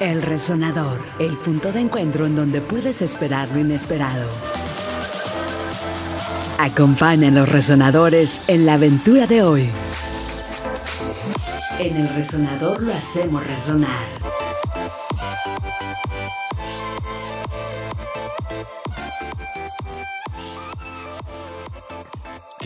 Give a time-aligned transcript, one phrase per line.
[0.00, 4.28] El resonador, el punto de encuentro en donde puedes esperar lo inesperado.
[6.58, 9.70] Acompaña a los resonadores en la aventura de hoy.
[11.78, 14.37] En el resonador lo hacemos resonar.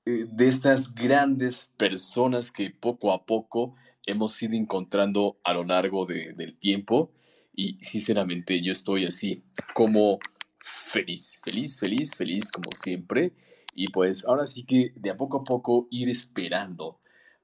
[0.07, 3.75] eh, de estas grandes personas que poco a poco
[4.07, 7.13] hemos ido encontrando a lo largo del tiempo.
[7.55, 9.45] Y sinceramente yo estoy así
[9.75, 10.19] como
[10.59, 13.33] feliz, feliz, feliz, feliz como siempre.
[13.75, 17.01] Y pues ahora sí que de a poco a poco ir esperando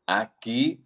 [0.07, 0.81] a que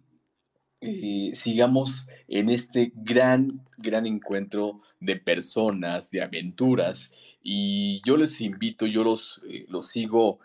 [0.81, 7.13] eh, sigamos en este gran, gran encuentro de personas, de aventuras.
[7.41, 10.39] Y yo les invito, yo los, eh, los sigo.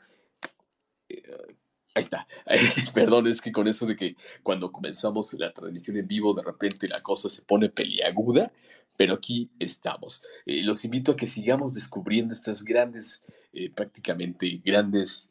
[1.09, 1.23] Eh,
[1.95, 2.25] ahí está.
[2.95, 6.89] Perdón, es que con eso de que cuando comenzamos la transmisión en vivo, de repente
[6.89, 8.53] la cosa se pone peliaguda,
[8.97, 10.23] pero aquí estamos.
[10.47, 13.25] los invito a que sigamos descubriendo estas grandes,
[13.75, 15.31] prácticamente grandes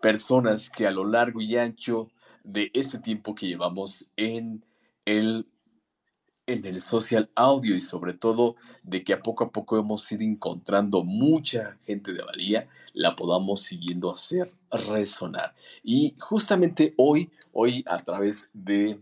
[0.00, 2.10] personas que a lo largo y ancho
[2.44, 4.64] de este tiempo que llevamos en
[5.04, 5.46] el,
[6.46, 10.22] en el social audio y sobre todo de que a poco a poco hemos ido
[10.22, 15.54] encontrando mucha gente de valía, la podamos siguiendo hacer resonar.
[15.82, 19.00] Y justamente hoy, hoy a través de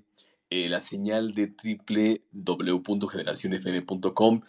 [0.51, 1.51] eh, la señal de
[2.33, 4.43] www.generacionfm.com.m.com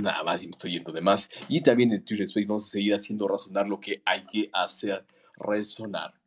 [0.00, 1.30] nada más y me estoy yendo de más.
[1.48, 5.04] Y también en Twitter Space vamos a seguir haciendo razonar lo que hay que hacer
[5.36, 6.19] resonar.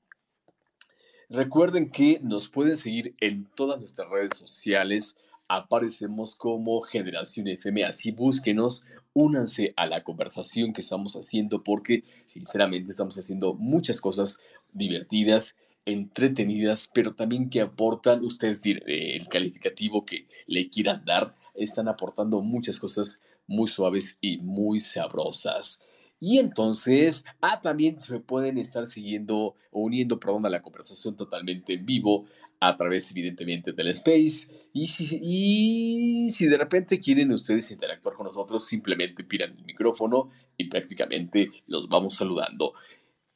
[1.34, 5.18] Recuerden que nos pueden seguir en todas nuestras redes sociales.
[5.48, 12.92] Aparecemos como Generación FM, así búsquenos, únanse a la conversación que estamos haciendo porque sinceramente
[12.92, 14.42] estamos haciendo muchas cosas
[14.74, 15.58] divertidas,
[15.88, 22.44] entretenidas, pero también que aportan, ustedes eh, el calificativo que le quieran dar, están aportando
[22.44, 25.88] muchas cosas muy suaves y muy sabrosas.
[26.26, 31.74] Y entonces, ah, también se pueden estar siguiendo o uniendo, perdón, a la conversación totalmente
[31.74, 32.24] en vivo
[32.62, 34.70] a través, evidentemente, del Space.
[34.72, 40.30] Y si, y si de repente quieren ustedes interactuar con nosotros, simplemente pidan el micrófono
[40.58, 42.74] y prácticamente los vamos saludando.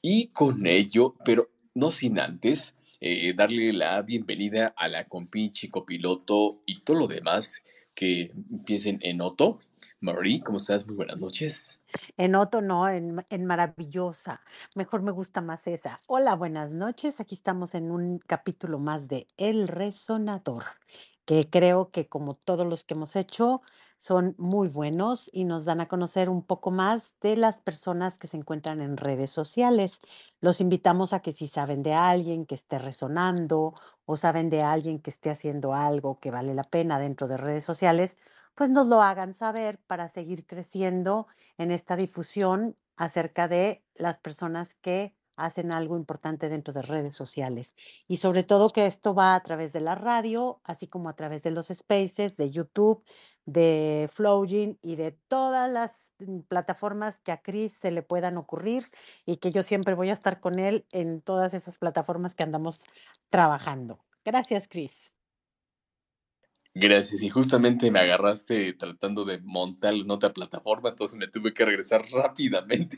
[0.02, 6.56] Y con ello, pero no sin antes, eh, darle la bienvenida a la compinche, copiloto
[6.66, 9.60] y todo lo demás que empiecen en Otto.
[10.00, 10.88] Marie, ¿cómo estás?
[10.88, 11.77] Muy buenas noches.
[12.18, 14.42] En Otto no, en, en maravillosa.
[14.76, 16.00] Mejor me gusta más esa.
[16.08, 17.20] Hola, buenas noches.
[17.20, 20.64] Aquí estamos en un capítulo más de El Resonador,
[21.26, 23.62] que creo que como todos los que hemos hecho,
[23.98, 28.28] son muy buenos y nos dan a conocer un poco más de las personas que
[28.28, 30.02] se encuentran en redes sociales.
[30.40, 33.74] Los invitamos a que si saben de alguien que esté resonando
[34.06, 37.64] o saben de alguien que esté haciendo algo que vale la pena dentro de redes
[37.64, 38.18] sociales,
[38.58, 41.28] pues nos lo hagan saber para seguir creciendo
[41.60, 47.76] en esta difusión acerca de las personas que hacen algo importante dentro de redes sociales.
[48.08, 51.44] Y sobre todo que esto va a través de la radio, así como a través
[51.44, 53.04] de los spaces, de YouTube,
[53.46, 58.90] de Flowgin y de todas las mm, plataformas que a Chris se le puedan ocurrir
[59.28, 62.86] y que yo siempre voy a estar con él en todas esas plataformas que andamos
[63.30, 64.04] trabajando.
[64.26, 65.17] Gracias, Chris.
[66.80, 67.24] Gracias.
[67.24, 72.04] Y justamente me agarraste tratando de montar la otra plataforma, entonces me tuve que regresar
[72.12, 72.98] rápidamente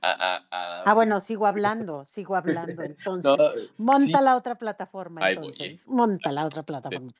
[0.00, 0.82] a...
[0.84, 2.82] Ah, bueno, sigo hablando, sigo hablando.
[2.82, 5.30] Entonces, monta la otra plataforma.
[5.30, 7.10] Entonces, monta la otra plataforma.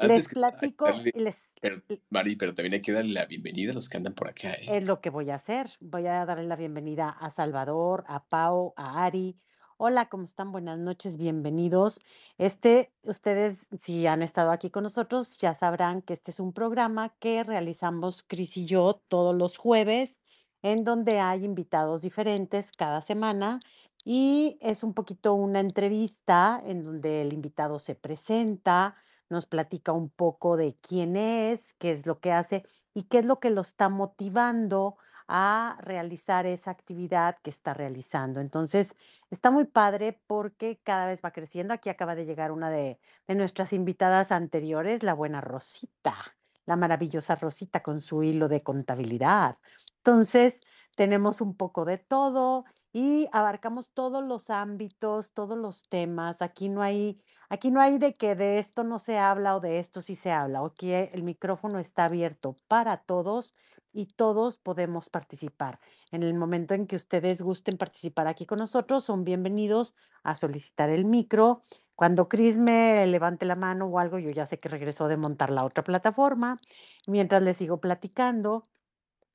[0.00, 3.96] les platico, les, pero, Mari, pero también hay que darle la bienvenida a los que
[3.96, 4.52] andan por acá.
[4.52, 4.66] ¿eh?
[4.68, 5.68] Es lo que voy a hacer.
[5.80, 9.36] Voy a darle la bienvenida a Salvador, a Pau, a Ari,
[9.80, 10.50] Hola, ¿cómo están?
[10.50, 12.00] Buenas noches, bienvenidos.
[12.36, 17.10] Este, ustedes, si han estado aquí con nosotros, ya sabrán que este es un programa
[17.20, 20.18] que realizamos Cris y yo todos los jueves,
[20.62, 23.60] en donde hay invitados diferentes cada semana
[24.04, 28.96] y es un poquito una entrevista en donde el invitado se presenta,
[29.28, 32.64] nos platica un poco de quién es, qué es lo que hace
[32.94, 34.96] y qué es lo que lo está motivando
[35.28, 38.40] a realizar esa actividad que está realizando.
[38.40, 38.94] Entonces,
[39.30, 41.74] está muy padre porque cada vez va creciendo.
[41.74, 46.16] Aquí acaba de llegar una de, de nuestras invitadas anteriores, la buena Rosita,
[46.64, 49.58] la maravillosa Rosita con su hilo de contabilidad.
[49.98, 50.60] Entonces,
[50.96, 56.42] tenemos un poco de todo y abarcamos todos los ámbitos, todos los temas.
[56.42, 59.78] Aquí no hay, aquí no hay de que de esto no se habla o de
[59.78, 60.60] esto sí se habla.
[60.64, 63.54] Aquí el micrófono está abierto para todos
[63.98, 65.80] y todos podemos participar.
[66.12, 70.88] En el momento en que ustedes gusten participar aquí con nosotros, son bienvenidos a solicitar
[70.88, 71.62] el micro.
[71.96, 75.50] Cuando Cris me levante la mano o algo, yo ya sé que regresó de montar
[75.50, 76.60] la otra plataforma.
[77.08, 78.62] Mientras les sigo platicando,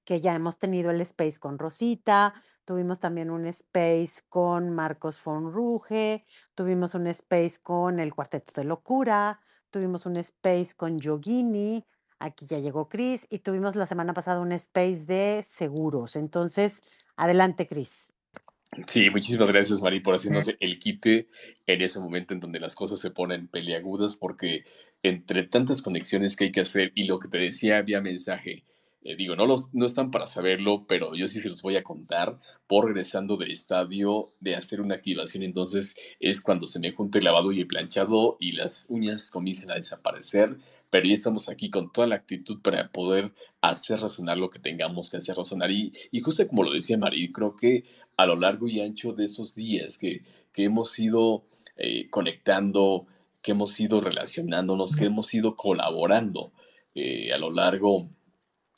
[0.06, 2.33] que ya hemos tenido el space con Rosita,
[2.63, 6.25] tuvimos también un space con Marcos Fonruge,
[6.56, 11.86] tuvimos un space con el Cuarteto de Locura, tuvimos un space con Yogini,
[12.24, 16.16] aquí ya llegó Cris, y tuvimos la semana pasada un space de seguros.
[16.16, 16.81] Entonces,
[17.16, 18.14] adelante, Cris.
[18.88, 21.28] Sí, muchísimas gracias, Mari, por hacernos el quite
[21.68, 24.64] en ese momento en donde las cosas se ponen peleagudas, porque
[25.04, 28.64] entre tantas conexiones que hay que hacer y lo que te decía vía mensaje,
[29.04, 31.84] eh, digo, no, los, no están para saberlo, pero yo sí se los voy a
[31.84, 32.38] contar
[32.68, 35.44] por regresando del estadio de hacer una activación.
[35.44, 39.72] Entonces es cuando se me junta el lavado y el planchado y las uñas comienzan
[39.72, 40.58] a desaparecer.
[40.94, 43.31] Pero ya estamos aquí con toda la actitud para poder
[43.62, 45.72] hacer razonar lo que tengamos que hacer razonar.
[45.72, 47.84] Y, y justo como lo decía María, creo que
[48.16, 50.22] a lo largo y ancho de esos días que,
[50.54, 51.45] que hemos ido
[51.78, 53.07] eh, conectando,
[53.42, 56.54] que hemos ido relacionándonos, que hemos ido colaborando
[56.94, 58.07] eh, a lo largo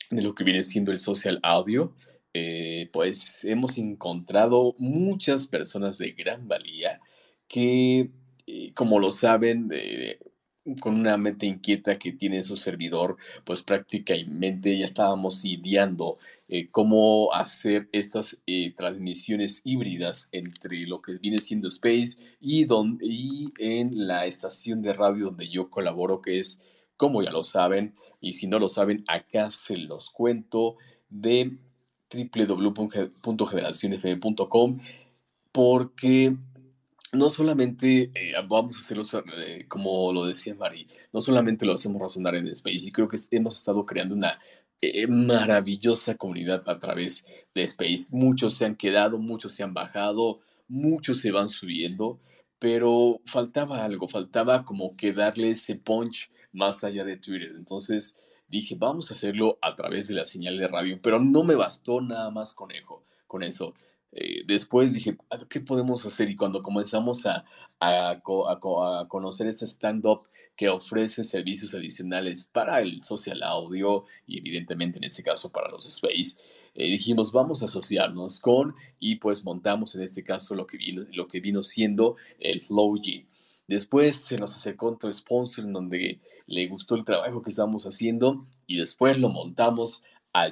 [0.08, 1.94] de lo que viene siendo el social audio,
[2.32, 6.98] eh, pues hemos encontrado muchas personas de gran valía
[7.46, 8.08] que,
[8.74, 9.68] como lo saben,
[10.80, 16.18] con una mente inquieta que tiene su servidor, pues prácticamente ya estábamos ideando
[16.48, 18.42] eh, cómo hacer estas
[18.76, 24.92] transmisiones híbridas entre lo que viene siendo Space y, donde, y en la estación de
[24.92, 26.60] radio donde yo colaboro, que es,
[26.96, 30.76] como ya lo saben, y si no lo saben, acá se los cuento
[31.08, 31.52] de
[32.10, 34.80] www.generacionfm.com
[35.52, 36.36] porque
[37.16, 39.04] no solamente eh, vamos a hacerlo,
[39.38, 43.18] eh, como lo decía Mari, no solamente lo hacemos razonar en Space, y creo que
[43.30, 44.38] hemos estado creando una
[44.82, 48.08] eh, maravillosa comunidad a través de Space.
[48.12, 52.20] Muchos se han quedado, muchos se han bajado, muchos se van subiendo,
[52.58, 57.52] pero faltaba algo, faltaba como que darle ese punch más allá de Twitter.
[57.56, 61.54] Entonces dije, vamos a hacerlo a través de la señal de radio, pero no me
[61.54, 63.74] bastó nada más conejo, con eso.
[64.18, 65.14] Eh, después dije,
[65.50, 66.30] ¿qué podemos hacer?
[66.30, 67.44] Y cuando comenzamos a,
[69.08, 70.22] conocer este stand-up
[70.56, 75.86] que ofrece servicios adicionales para el social audio y evidentemente en este caso para los
[75.86, 76.42] space,
[76.74, 81.62] eh, dijimos, vamos a asociarnos con y pues montamos en este caso lo que vino,
[81.62, 82.98] siendo el Flow.
[83.68, 88.46] Después se nos acercó otro sponsor en donde le gustó el trabajo que estábamos haciendo
[88.66, 90.04] y después lo montamos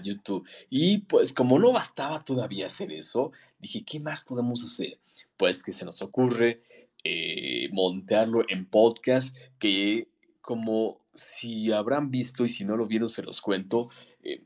[0.03, 0.47] YouTube.
[0.71, 4.99] Y pues como no bastaba todavía hacer eso, dije, ¿qué más podemos hacer?
[5.37, 6.63] Pues que se nos ocurre
[7.03, 10.09] eh, montarlo en podcast, que
[10.41, 13.89] como si habrán visto y si no lo vieron se los cuento,
[14.23, 14.43] eh,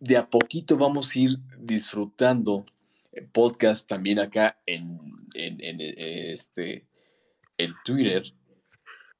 [0.00, 2.64] de a poquito vamos a ir disfrutando
[3.32, 4.98] podcast también acá en,
[5.34, 6.86] en, en este
[7.58, 8.24] en Twitter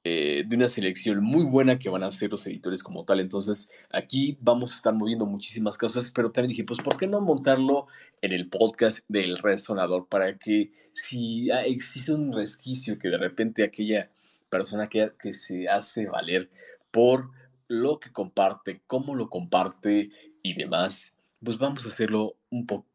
[0.03, 3.19] eh, de una selección muy buena que van a hacer los editores como tal.
[3.19, 7.21] Entonces, aquí vamos a estar moviendo muchísimas cosas, pero también dije, pues, ¿por qué no
[7.21, 7.87] montarlo
[8.21, 10.07] en el podcast del resonador?
[10.07, 14.11] Para que si existe un resquicio que de repente aquella
[14.49, 16.49] persona que, que se hace valer
[16.91, 17.31] por
[17.67, 22.85] lo que comparte, cómo lo comparte y demás, pues vamos a hacerlo un poco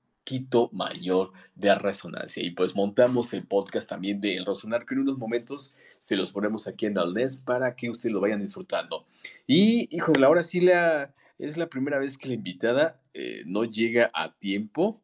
[0.73, 2.43] mayor de resonancia.
[2.45, 6.33] Y pues montamos el podcast también de El Resonar, que en unos momentos se los
[6.33, 9.07] ponemos aquí en Dalnes para que ustedes lo vayan disfrutando.
[9.47, 13.43] Y, hijo de la hora sí la, es la primera vez que la invitada eh,
[13.47, 15.01] no llega a tiempo.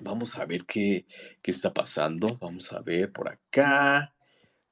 [0.00, 1.06] Vamos a ver qué,
[1.42, 2.36] qué está pasando.
[2.40, 4.14] Vamos a ver por acá.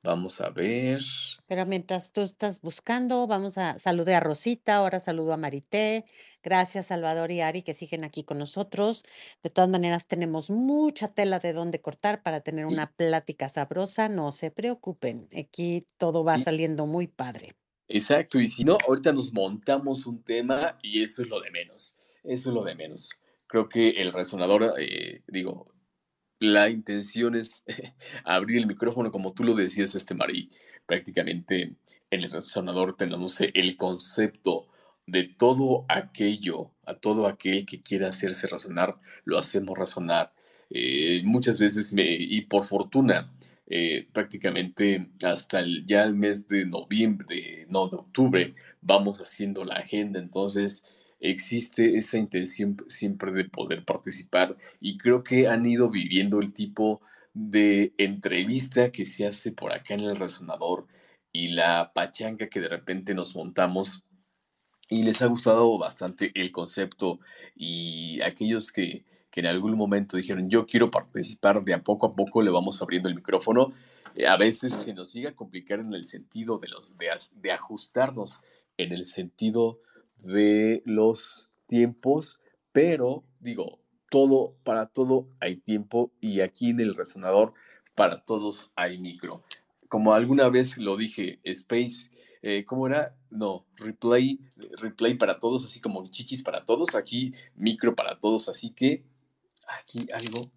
[0.07, 1.01] Vamos a ver.
[1.49, 6.05] Pero mientras tú estás buscando, vamos a saludar a Rosita, ahora saludo a Marité.
[6.45, 9.05] Gracias, Salvador y Ari, que siguen aquí con nosotros.
[9.43, 14.09] De todas maneras, tenemos mucha tela de dónde cortar para tener una plática sabrosa.
[14.09, 17.57] No se preocupen, aquí todo va saliendo muy padre.
[17.89, 21.99] Exacto, y si no, ahorita nos montamos un tema y eso es lo de menos.
[22.23, 23.21] Eso es lo de menos.
[23.49, 25.67] Creo que el resonador, eh, digo,
[26.38, 27.64] la intención es
[28.25, 30.49] abrir el micrófono, como tú lo decías, este Marí.
[30.87, 31.76] Prácticamente
[32.11, 34.69] en el resonador tenemos el concepto
[35.07, 40.33] de todo aquello, a todo aquel que quiera hacerse razonar, lo hacemos razonar.
[40.71, 43.33] Eh, muchas veces, me, y por fortuna,
[43.69, 49.76] eh, prácticamente hasta el, ya el mes de noviembre, no, de octubre, vamos haciendo la
[49.76, 50.19] agenda.
[50.19, 50.85] Entonces,
[51.30, 57.00] existe esa intención siempre de poder participar y creo que han ido viviendo el tipo
[57.35, 60.87] de entrevista que se hace por acá en el resonador
[61.33, 64.06] y la pachanga que de repente nos montamos
[64.88, 67.21] y les ha gustado bastante el concepto
[67.54, 72.14] y aquellos que, que en algún momento dijeron yo quiero participar, de a poco a
[72.14, 73.75] poco le vamos abriendo el micrófono.
[74.14, 77.09] Eh, a veces se nos llega a complicar en el sentido de, los, de,
[77.42, 78.42] de ajustarnos
[78.78, 79.80] en el sentido
[80.18, 82.40] de los tiempos,
[82.73, 83.80] pero digo,
[84.11, 87.52] todo, para todo hay tiempo y aquí en el resonador
[87.94, 89.42] para todos hay micro.
[89.88, 92.16] Como alguna vez lo dije, Space
[92.49, 93.12] eh, ¿cómo era?
[93.30, 94.38] No, replay,
[94.78, 99.02] replay para todos, así como chichis para todos, aquí micro para todos, así que
[99.66, 100.52] aquí algo,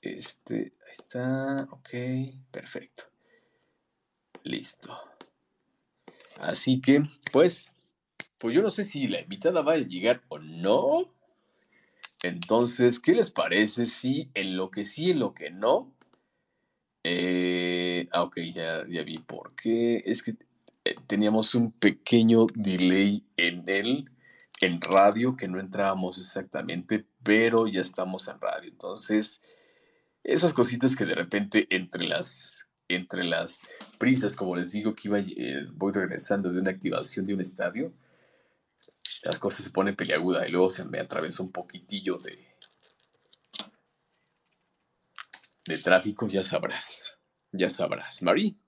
[0.00, 1.90] este, ahí está, ok,
[2.50, 3.04] perfecto,
[4.42, 4.98] listo.
[6.40, 7.76] Así que, pues,
[8.42, 11.14] pues yo no sé si la invitada va a llegar o no.
[12.24, 15.94] Entonces, ¿qué les parece si en lo que sí, en lo que no?
[17.04, 20.02] Eh, ah, ok, ya, vi por qué.
[20.04, 20.34] Es que
[20.84, 24.10] eh, teníamos un pequeño delay en el
[24.60, 28.70] en radio que no entrábamos exactamente, pero ya estamos en radio.
[28.70, 29.44] Entonces,
[30.24, 33.62] esas cositas que de repente entre las entre las
[33.98, 37.92] prisas, como les digo que iba eh, voy regresando de una activación de un estadio,
[39.22, 42.52] las cosas se ponen peliaguda y luego se me atravesó un poquitillo de
[45.66, 47.20] de tráfico, ya sabrás.
[47.52, 48.22] Ya sabrás.
[48.22, 48.58] Marí.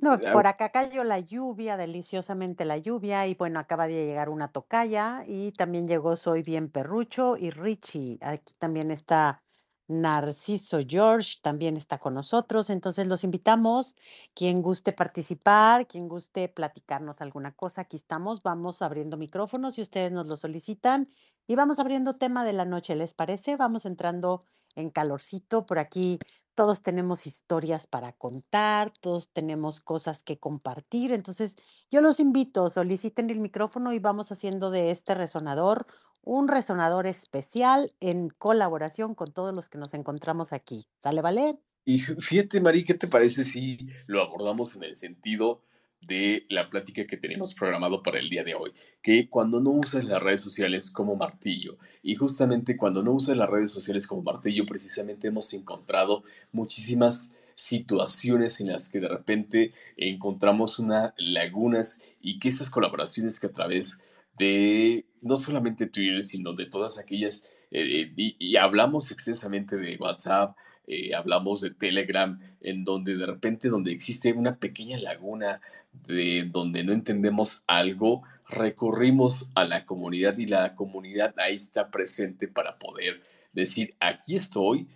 [0.00, 4.50] No, por acá cayó la lluvia, deliciosamente la lluvia, y bueno, acaba de llegar una
[4.50, 8.18] tocaya, y también llegó Soy Bien Perrucho y Richie.
[8.22, 9.42] Aquí también está
[9.90, 12.70] Narciso George, también está con nosotros.
[12.70, 13.96] Entonces los invitamos,
[14.34, 20.12] quien guste participar, quien guste platicarnos alguna cosa, aquí estamos, vamos abriendo micrófonos si ustedes
[20.12, 21.10] nos lo solicitan,
[21.48, 23.56] y vamos abriendo tema de la noche, ¿les parece?
[23.56, 24.44] Vamos entrando
[24.76, 26.20] en calorcito por aquí
[26.54, 31.12] todos tenemos historias para contar, todos tenemos cosas que compartir.
[31.12, 31.56] Entonces,
[31.90, 35.86] yo los invito, soliciten el micrófono y vamos haciendo de este resonador
[36.22, 40.86] un resonador especial en colaboración con todos los que nos encontramos aquí.
[41.02, 41.58] ¿Sale, vale?
[41.84, 45.62] Y fíjate, Mari, ¿qué te parece si lo abordamos en el sentido
[46.00, 50.04] de la plática que tenemos programado para el día de hoy, que cuando no usas
[50.04, 54.66] las redes sociales como martillo, y justamente cuando no usas las redes sociales como martillo,
[54.66, 62.48] precisamente hemos encontrado muchísimas situaciones en las que de repente encontramos unas lagunas y que
[62.48, 64.04] esas colaboraciones que a través
[64.38, 70.56] de no solamente Twitter, sino de todas aquellas, eh, y hablamos extensamente de WhatsApp,
[70.92, 75.60] eh, hablamos de Telegram, en donde de repente, donde existe una pequeña laguna,
[75.92, 82.48] de donde no entendemos algo, recurrimos a la comunidad y la comunidad ahí está presente
[82.48, 83.20] para poder
[83.52, 84.88] decir, aquí estoy,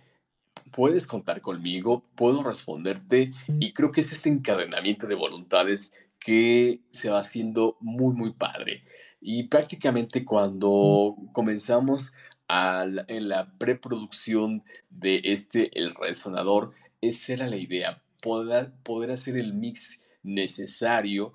[0.71, 7.09] puedes contar conmigo, puedo responderte y creo que es este encadenamiento de voluntades que se
[7.09, 8.83] va haciendo muy, muy padre.
[9.21, 12.13] Y prácticamente cuando comenzamos
[12.47, 19.53] en la preproducción de este, el resonador, esa era la idea, poder, poder hacer el
[19.53, 21.33] mix necesario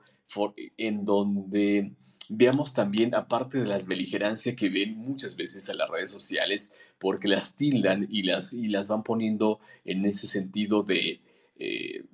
[0.76, 1.92] en donde
[2.28, 7.28] veamos también, aparte de las beligerancias que ven muchas veces a las redes sociales, porque
[7.28, 11.20] las tildan y las, y las van poniendo en ese sentido de
[11.58, 12.04] eh,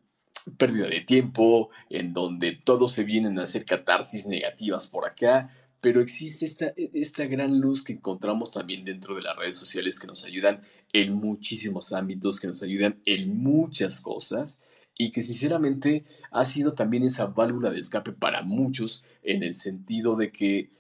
[0.59, 6.01] pérdida de tiempo, en donde todos se vienen a hacer catarsis negativas por acá, pero
[6.01, 10.07] existe esta, e, esta gran luz que encontramos también dentro de las redes sociales que
[10.07, 14.63] nos ayudan en muchísimos ámbitos, que nos ayudan en muchas cosas
[14.99, 20.17] y que sinceramente ha sido también esa válvula de escape para muchos en el sentido
[20.17, 20.71] de que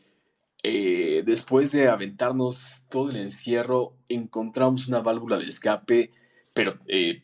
[0.62, 6.12] eh, después de aventarnos todo el encierro encontramos una válvula de escape,
[6.54, 7.22] pero eh,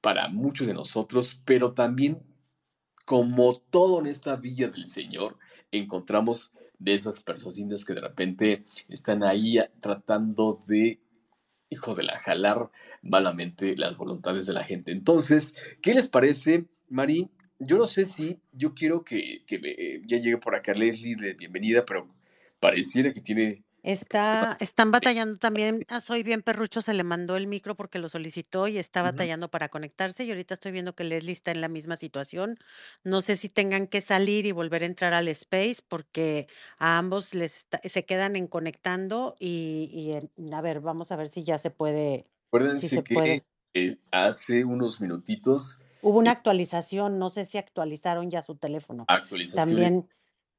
[0.00, 2.22] para muchos de nosotros, pero también
[3.04, 5.38] como todo en esta villa del Señor
[5.72, 11.00] encontramos de esas personas que de repente están ahí tratando de,
[11.70, 12.70] hijo de la, jalar
[13.02, 14.92] malamente las voluntades de la gente.
[14.92, 17.30] Entonces, ¿qué les parece, Mari?
[17.58, 22.08] Yo no sé si yo quiero que, que ya llegue por acá Leslie bienvenida, pero
[22.60, 25.84] pareciera que tiene Está, están batallando también.
[25.88, 29.50] A Soy Bien Perrucho se le mandó el micro porque lo solicitó y está batallando
[29.50, 30.24] para conectarse.
[30.24, 32.56] Y ahorita estoy viendo que Leslie está en la misma situación.
[33.04, 36.46] No sé si tengan que salir y volver a entrar al space porque
[36.78, 40.14] a ambos les está- se quedan en conectando y,
[40.50, 42.24] a ver, vamos a ver si ya se puede,
[42.78, 43.44] si se Acuérdense que, puede.
[43.74, 49.04] eh, hace unos minutitos, Hubo una actualización, no sé si actualizaron ya su teléfono.
[49.08, 50.08] actualizaciones También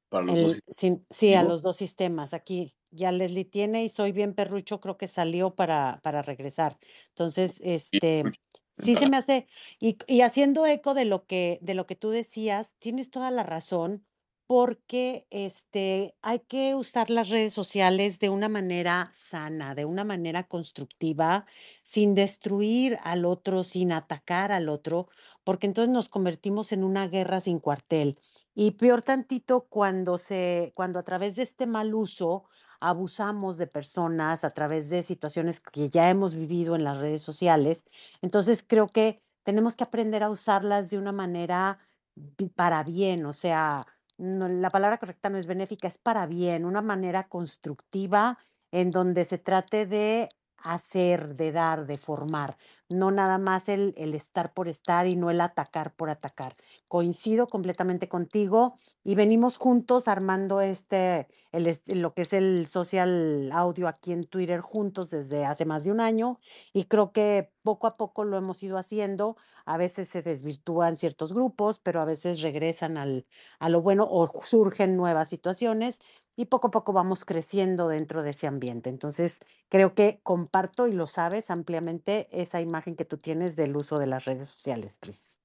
[0.08, 2.34] para los 2 El sí, a los 2 sistemas.
[2.34, 6.78] Aquí ya Leslie tiene y Soy Bien Perrucho creo que salió para para regresar.
[7.08, 8.32] Entonces, este,
[8.78, 9.46] sí se me hace
[9.80, 13.42] y y haciendo eco de lo que de lo que tú decías, tienes toda la
[13.42, 14.06] razón,
[14.46, 20.44] porque, este, hay que usar las redes sociales de una manera sana, de una manera
[20.46, 21.46] constructiva,
[21.82, 25.08] sin destruir al otro, sin atacar al otro,
[25.44, 28.18] porque entonces nos convertimos en una guerra sin cuartel.
[28.54, 32.44] Y peor tantito cuando se cuando a través de este mal uso
[32.80, 37.84] abusamos de personas, a través de situaciones que ya hemos vivido en las redes sociales.
[38.22, 41.78] Entonces, creo que tenemos que aprender a usarlas de una manera
[42.14, 43.86] bi para bien, o sea,
[44.18, 48.38] no, la palabra correcta no es benéfica, es para bien, una manera constructiva
[48.70, 50.28] en donde se trate de
[50.62, 52.56] hacer, de dar, de formar,
[52.88, 56.56] no nada más el el estar por estar y no el atacar por atacar.
[56.88, 63.88] Coincido completamente contigo y venimos juntos armando este, el, lo que es el social audio
[63.88, 66.38] aquí en Twitter juntos desde hace más de un año
[66.72, 69.36] y creo que poco a poco lo hemos ido haciendo.
[69.64, 73.26] A veces se desvirtúan ciertos grupos, pero a veces regresan al,
[73.58, 75.98] a lo bueno o surgen nuevas situaciones
[76.36, 78.90] y poco a poco vamos creciendo dentro de ese ambiente.
[78.90, 83.98] Entonces, creo que comparto y lo sabes ampliamente esa imagen que tú tienes del uso
[83.98, 85.38] de las redes sociales, Chris.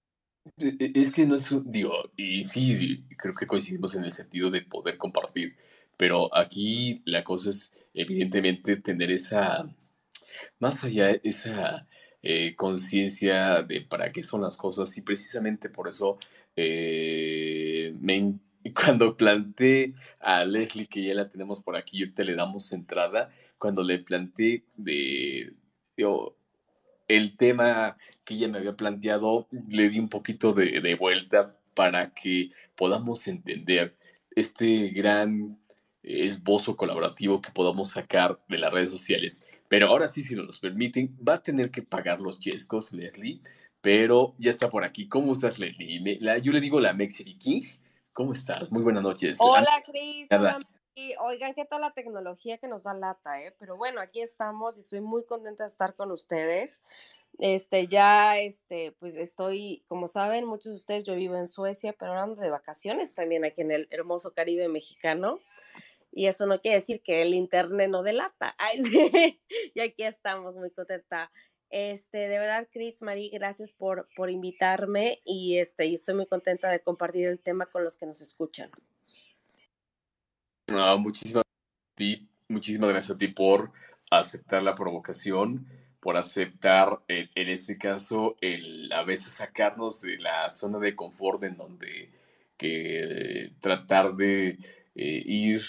[0.58, 4.50] E es que no es un digo, y sí, creo que coincidimos en el sentido
[4.50, 5.56] de poder compartir,
[5.98, 9.70] pero aquí la cosa es evidentemente tener esa
[10.60, 11.88] más allá esa,
[12.24, 16.18] eh, conciencia de para qué son las cosas, y precisamente por eso,
[16.56, 18.16] eh, me
[18.76, 23.84] cuando planteé a Leslie, que ya la tenemos por aquí, ahorita le damos entrada, cuando
[23.84, 25.54] le planteé de
[25.96, 26.36] digo,
[27.08, 32.14] el tema que ella me había planteado, le di un poquito de, de vuelta para
[32.14, 33.96] que podamos entender
[34.36, 35.60] este gran
[36.04, 39.48] esbozo colaborativo que podamos sacar de las redes sociales.
[39.68, 43.42] Pero ahora sí, si nos los permiten, va a tener que pagar los chescos, Leslie,
[43.82, 45.08] pero ya está por aquí.
[45.08, 46.20] ¿Cómo estás, Leslie?
[46.42, 47.62] Yo le digo la Mexi King.
[48.14, 48.72] ¿Cómo estás?
[48.72, 49.38] Muy buenas noches.
[49.40, 50.28] Hola, Cris.
[51.22, 53.56] Oigan, ¿qué tal la tecnología que nos da lata, eh?
[53.58, 56.84] Pero bueno, aquí estamos y estoy muy contenta de estar con ustedes.
[57.40, 62.14] Este, ya, este, pues estoy, como saben, muchos de ustedes, yo vivo en Suecia, pero
[62.14, 65.40] ando de vacaciones también aquí en el hermoso Caribe mexicano.
[66.12, 68.54] Y eso no quiere decir que el internet no delata.
[68.58, 69.42] Ay, sí.
[69.74, 71.32] Y aquí estamos, muy contenta.
[71.72, 76.70] Este, de verdad, Cris, Marí, gracias por, por invitarme y este, y estoy muy contenta
[76.70, 78.70] de compartir el tema con los que nos escuchan.
[80.68, 81.44] Ah, muchísimas,
[82.48, 83.72] muchísimas gracias a ti por
[84.10, 85.66] aceptar la provocación,
[86.02, 91.44] por aceptar, en, en este caso, el a veces sacarnos de la zona de confort
[91.44, 92.12] en donde
[92.62, 95.64] que eh, tratar de eh, ir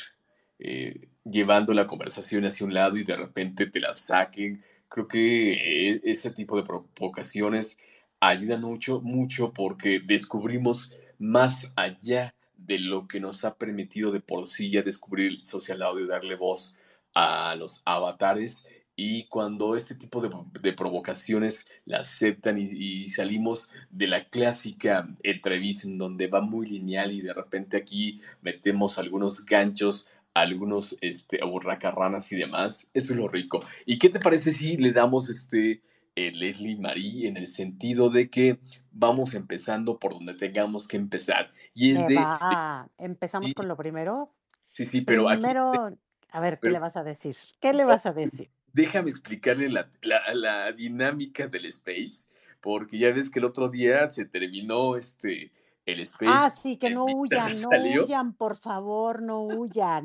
[0.58, 4.60] eh, llevando la conversación hacia un lado y de repente te la saquen.
[4.92, 7.78] Creo que eh, ese tipo de provocaciones
[8.20, 14.46] ayudan mucho, mucho porque descubrimos más allá de lo que nos ha permitido de por
[14.46, 16.78] sí ya descubrir social audio, darle voz
[17.14, 18.66] a los avatares.
[18.94, 25.96] Y cuando este tipo de, provocaciones la aceptan y salimos de la clásica entrevista en
[25.96, 32.36] donde va muy lineal y de repente aquí metemos algunos ganchos, algunos este, burracarranas y
[32.38, 33.60] demás, eso es lo rico.
[33.86, 35.82] ¿Y qué te parece si le damos este
[36.16, 38.58] eh, Leslie Marie en el sentido de que
[38.92, 41.50] vamos empezando por donde tengamos que empezar?
[41.74, 44.34] Y es de, de- va, empezamos sí, con lo primero.
[44.72, 45.90] sí, sí, pero aquí, Primero,
[46.30, 47.36] a ver, ¿qué pero le vas a decir?
[47.60, 48.48] ¿Qué le vas a decir?
[48.72, 52.28] déjame explicarle la, la, la dinámica del space,
[52.60, 55.52] porque ya ves que el otro día se terminó este,
[55.86, 60.04] el Ah, space, sí, que no huyan, no salió, huyan, por favor, no huyan.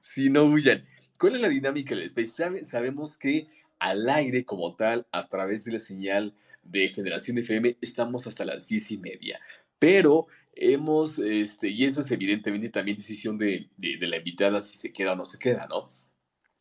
[0.00, 0.84] Si no huyan.
[1.18, 2.28] ¿Cuál es la dinámica del space?
[2.28, 3.48] Sabe- sabemos que
[3.78, 8.68] al aire como tal, a través de la señal de Generación FM, estamos hasta las
[8.68, 9.40] diez y media,
[9.78, 14.76] pero hemos, este, y eso es evidentemente también decisión de, de, de la invitada si
[14.78, 15.90] se queda o no se queda, ¿no?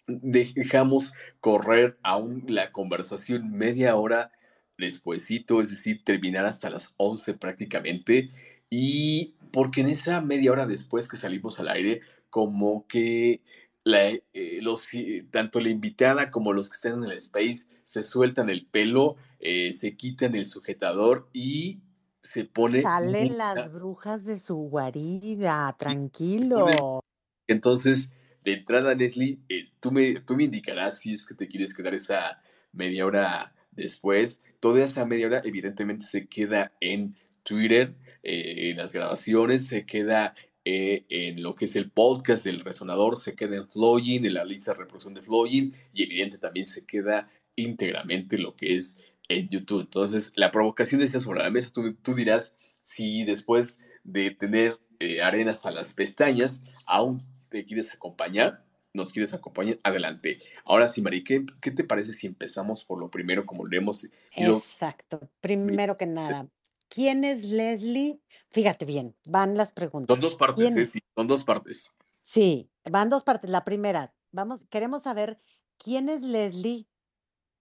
[0.07, 4.31] dejamos correr aún la conversación media hora
[4.77, 8.29] despuesito, es decir, terminar hasta las 11 prácticamente,
[8.69, 12.01] y porque en esa media hora después que salimos al aire,
[12.35, 13.43] como que
[13.85, 14.89] eh, los,
[15.31, 19.71] tanto la invitada como los que están en el space se sueltan el pelo, eh,
[19.71, 21.79] se quitan el sujetador y
[22.21, 22.81] se pone...
[22.81, 26.99] Salen las brujas de su guarida, tranquilo.
[27.47, 31.73] Entonces, de entrada, Leslie, eh, tú, me, tú me indicarás si es que te quieres
[31.73, 32.41] quedar esa
[32.73, 34.43] media hora después.
[34.59, 40.35] Toda esa media hora, evidentemente, se queda en Twitter, en las grabaciones, se queda
[40.65, 44.43] eh, en lo que es el podcast del resonador, se queda en Flowing, en la
[44.43, 49.47] lista de reproducción de Flowing, y evidente también se queda íntegramente lo que es en
[49.47, 49.81] YouTube.
[49.81, 51.71] Entonces, la provocación está sobre la mesa.
[51.71, 57.93] Tú, tú dirás si después de tener eh, arena hasta las pestañas, aún te quieres
[57.93, 60.39] acompañar, nos quieres acompañar, adelante.
[60.63, 64.03] Ahora sí, Mari, ¿qué, te parece si empezamos por lo primero, como lo hemos
[64.35, 64.57] ido?
[64.57, 65.29] Exacto.
[65.41, 66.47] Primero que nada,
[66.95, 68.21] ¿quién es Leslie?
[68.51, 70.15] Fíjate bien, van las preguntas.
[70.15, 70.85] Son dos partes, ¿eh?
[70.85, 71.93] sí, son dos partes.
[72.23, 73.49] Sí, van dos partes.
[73.49, 75.41] La primera, vamos, queremos saber
[75.77, 76.87] quién es Leslie,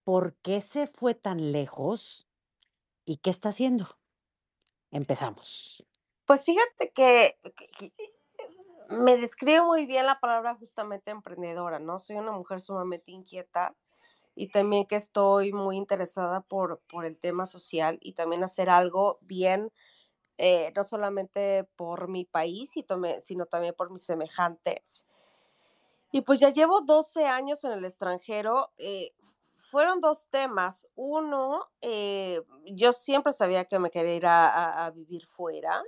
[0.05, 2.29] por qué se fue tan lejos
[3.03, 3.99] y qué está haciendo.
[4.91, 5.85] Empezamos.
[6.25, 7.37] Pues fíjate que,
[8.89, 11.99] me describe muy bien la palabra justamente emprendedora, ¿no?
[11.99, 13.75] Soy una mujer sumamente inquieta
[14.35, 19.17] y también que estoy muy interesada por, por el tema social y también hacer algo
[19.21, 19.71] bien
[20.37, 22.71] eh, no solamente por mi país,
[23.21, 25.07] sino también por mis semejantes.
[26.11, 28.71] Y pues ya llevo 12 años en el extranjero.
[28.77, 29.11] Eh,
[29.71, 30.87] fueron dos temas.
[30.95, 35.81] Uno, eh, yo siempre sabía que me quería ir a, vivir fuera.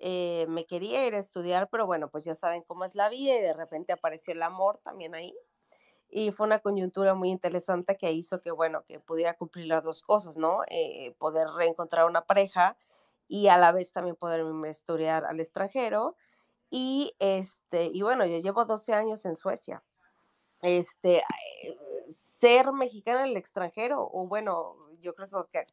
[0.00, 3.40] me quería ir a estudiar, pero bueno, pues ya saben cómo es la vida y
[3.40, 5.34] de repente apareció el amor también ahí.
[6.10, 10.02] Y fue una coyuntura muy interesante que hizo que, bueno, que pudiera cumplir las dos
[10.02, 10.60] cosas, ¿no?
[11.18, 12.76] poder reencontrar una pareja
[13.28, 16.16] y a la vez también poder estudiar al extranjero.
[16.70, 19.82] Y, este, y bueno, yo llevo 12 años en Suecia.
[20.62, 25.66] Este, eh, ser mexicana en el extranjero, o bueno, yo creo que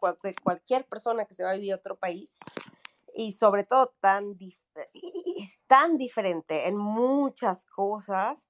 [0.44, 2.38] cualquier persona que se va a vivir a otro país,
[3.14, 4.38] y sobre todo tan,
[4.94, 8.50] es tan diferente en muchas cosas,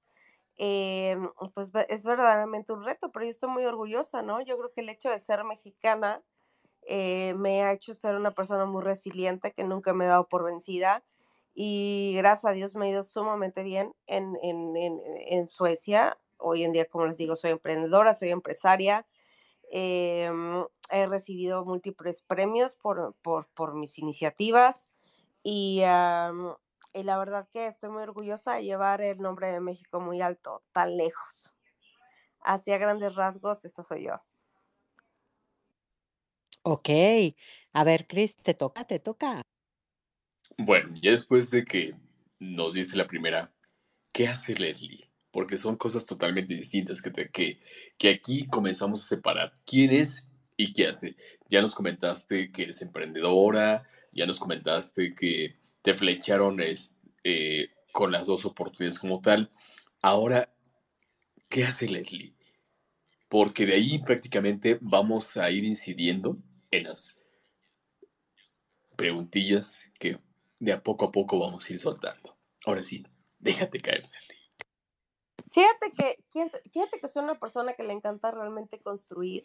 [0.56, 4.40] em, pues es verdaderamente un reto, pero yo estoy muy orgullosa, ¿no?
[4.40, 6.22] Yo creo que el hecho de ser mexicana
[6.82, 10.44] eh, me ha hecho ser una persona muy resiliente que nunca me he dado por
[10.44, 11.04] vencida
[11.54, 16.18] y gracias a Dios me ha ido sumamente bien en, en, en, Suecia.
[16.36, 19.06] Hoy en día, como les digo, soy emprendedora, soy empresaria.
[19.70, 24.90] Em, he recibido múltiples premios por, por, por mis iniciativas
[25.42, 25.80] y,
[26.92, 30.62] y, la verdad que estoy muy orgullosa de llevar el nombre de México muy alto,
[30.72, 31.54] tan lejos.
[32.40, 34.22] Hacia grandes rasgos, esta soy yo.
[36.62, 36.88] Ok.
[37.72, 39.42] A ver, Chris, te toca, te toca.
[40.58, 41.94] Bueno, ya después de que
[42.40, 43.52] nos diste la primera,
[44.12, 45.10] ¿qué hace Leslie?
[45.30, 47.58] Porque son cosas totalmente distintas que, que,
[47.98, 49.52] que aquí comenzamos a separar.
[49.66, 51.14] ¿Quién es y qué hace?
[51.48, 56.56] Ya nos comentaste que eres emprendedora, ya nos comentaste que te flecharon
[57.22, 59.52] eh, con las dos oportunidades como tal.
[60.02, 60.52] Ahora,
[61.48, 62.34] ¿qué hace Leslie?
[63.28, 66.34] Porque de ahí prácticamente vamos a ir incidiendo
[66.72, 67.24] en las
[68.96, 70.18] preguntillas que
[70.58, 72.36] de a poco a poco vamos a ir soltando.
[72.64, 73.06] Ahora sí,
[73.38, 74.02] déjate caer,
[75.48, 76.24] Fíjate que,
[76.72, 79.44] fíjate que soy una persona que le encanta realmente construir.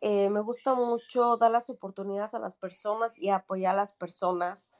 [0.00, 4.72] Eh, me gusta mucho dar las oportunidades a las personas y apoyar a las personas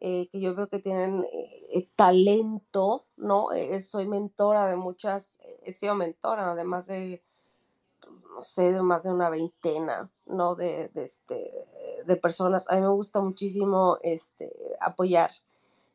[0.00, 3.48] eh, que yo veo que tienen eh, talento, ¿no?
[3.80, 7.22] soy mentora de muchas, he sido mentora, además de
[8.34, 10.54] no sé, de más de una veintena, ¿no?
[10.54, 11.52] De, este,
[12.06, 12.68] de personas.
[12.70, 15.30] A mí me gusta muchísimo este, apoyar.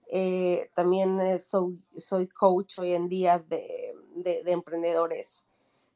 [0.08, 3.96] Eh, también eh, soy, soy coach hoy en día de,
[4.46, 5.48] emprendedores.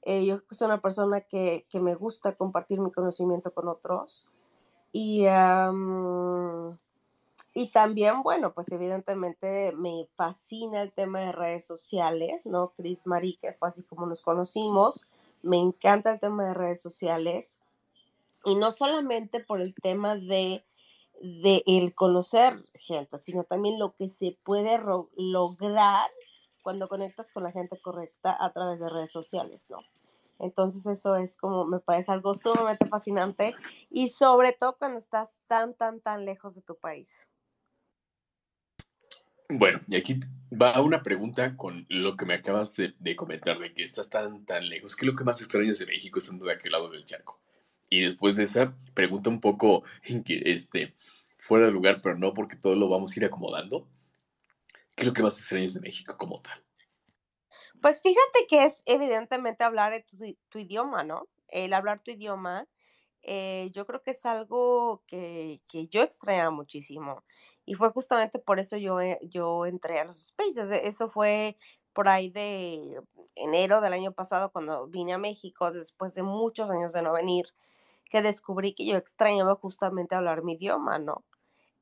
[0.02, 4.28] Eh, yo soy una persona que, me gusta compartir mi conocimiento con otros.
[4.91, 5.26] Y,
[7.53, 12.73] y también, bueno, pues evidentemente me fascina el tema de redes sociales, ¿no?
[12.77, 15.09] Cris Marí, que fue así como nos conocimos
[15.41, 17.62] me encanta el tema de redes sociales
[18.45, 20.65] y no solamente por el tema de,
[21.21, 24.79] de el conocer gente, sino también lo que se puede
[25.15, 26.09] lograr
[26.62, 29.79] cuando conectas con la gente correcta a través de redes sociales, ¿no?
[30.39, 33.55] Entonces eso es como, me parece algo sumamente fascinante
[33.89, 37.29] y sobre todo cuando estás tan, tan, tan lejos de tu país.
[39.51, 40.19] Bueno, y aquí
[40.51, 44.69] va una pregunta con lo que me acabas de, comentar, de que estás tan, tan
[44.69, 44.95] lejos.
[44.95, 47.39] ¿Qué es lo que más extrañas de México estando de aquel lado del charco?
[47.89, 49.83] Y después de esa pregunta un poco
[50.27, 50.93] este,
[51.39, 53.88] fuera de lugar, pero no porque todo lo vamos a ir acomodando.
[54.95, 56.63] ¿Qué es lo que más extrañas de México como tal?
[57.81, 60.05] Pues fíjate que es evidentemente hablar
[60.49, 61.27] tu, idioma, ¿no?
[61.47, 62.67] El hablar tu idioma,
[63.23, 67.23] eh, yo creo que es algo que, que yo extrañaba muchísimo.
[67.69, 70.71] Y fue justamente por eso yo, eh, yo entré a los spaces.
[70.71, 71.55] E, eso fue
[71.93, 72.99] por ahí de
[73.36, 77.45] enero del año pasado cuando vine a México, después de muchos años de no venir,
[78.05, 81.25] que descubrí que yo extrañaba justamente hablar mi idioma, ¿no?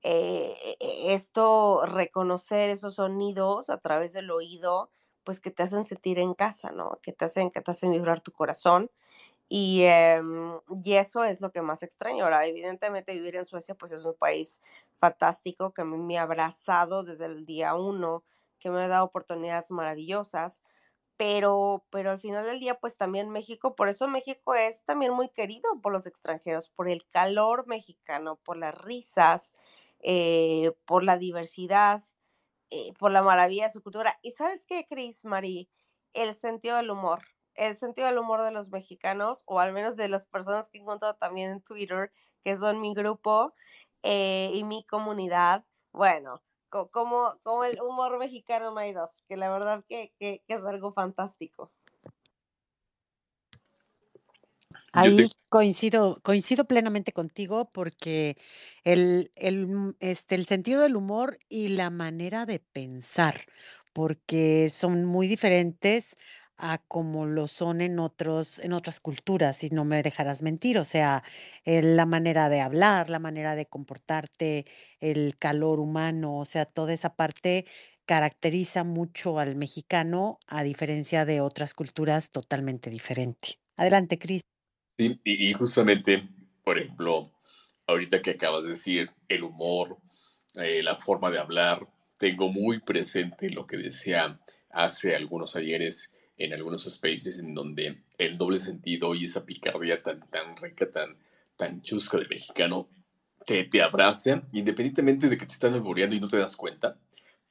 [0.04, 4.92] Eh, e, esto, reconocer esos sonidos a través del oído,
[5.24, 7.00] pues que te hacen sentir en casa, ¿no?
[7.04, 8.92] Que te hacen, que te hacen vibrar tu corazón.
[9.50, 12.26] Y, em, y eso es lo que más extraño.
[12.26, 14.62] Ahora, evidentemente vivir en Suecia, pues es un país
[15.00, 18.24] fantástico que me ha abrazado desde el día uno,
[18.60, 20.62] que me ha dado oportunidades maravillosas,
[21.18, 25.30] pero, pero al final del día, pues también México, por eso México es también muy
[25.30, 29.52] querido por los extranjeros, por el calor mexicano, por las risas,
[30.00, 32.04] eh, por la diversidad,
[32.70, 34.20] eh, por la maravilla de su cultura.
[34.22, 35.70] ¿Y sabes qué, Cris, Marí?
[36.14, 37.24] El sentido del humor.
[37.56, 40.82] El sentido del humor de los mexicanos, o al menos de las personas que he
[40.82, 42.12] encontrado también en Twitter,
[42.44, 43.54] que son mi grupo
[44.10, 45.66] eh, y mi comunidad.
[45.92, 50.64] Bueno, como, como el humor mexicano no hay dos, que la verdad que, que es
[50.64, 51.74] algo fantástico.
[54.94, 58.38] Ahí coincido, coincido plenamente contigo porque
[58.84, 63.46] el, el, mm, este, el sentido del humor y la manera de pensar,
[63.94, 66.16] porque son muy diferentes
[66.58, 70.80] a como lo son en otros, en otras culturas, y no me dejarás mentir.
[70.80, 71.24] O sea,
[71.66, 74.66] eh, la manera de hablar, la manera de comportarte,
[75.00, 77.66] el calor humano, o sea, toda esa parte
[78.06, 83.60] caracteriza mucho al mexicano a diferencia de otras culturas totalmente diferente.
[83.76, 84.42] Adelante, Cris.
[84.98, 86.28] Sí, y, justamente,
[86.64, 87.32] por ejemplo,
[87.86, 89.98] ahorita que acabas de decir, el humor,
[90.56, 94.40] eh, la forma de hablar, tengo muy presente lo que decía
[94.72, 100.20] hace algunos ayeres en algunos spaces en donde el doble sentido y esa picardía tan,
[100.30, 101.18] tan rica, tan,
[101.56, 102.88] tan chusca del mexicano,
[103.46, 106.98] te, te abraza, independientemente de que te están alboreando y no te das cuenta.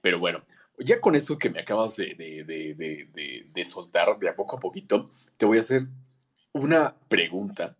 [0.01, 0.45] Pero bueno,
[0.79, 4.61] ya con eso que me acabas de, de, de, de, soltar de a poco a
[4.61, 5.87] poquito, te voy a hacer
[6.53, 7.77] una pregunta,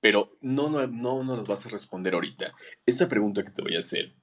[0.00, 2.52] pero no, no, no, nos vas a responder ahorita.
[2.86, 4.14] Esa pregunta que te voy a hacer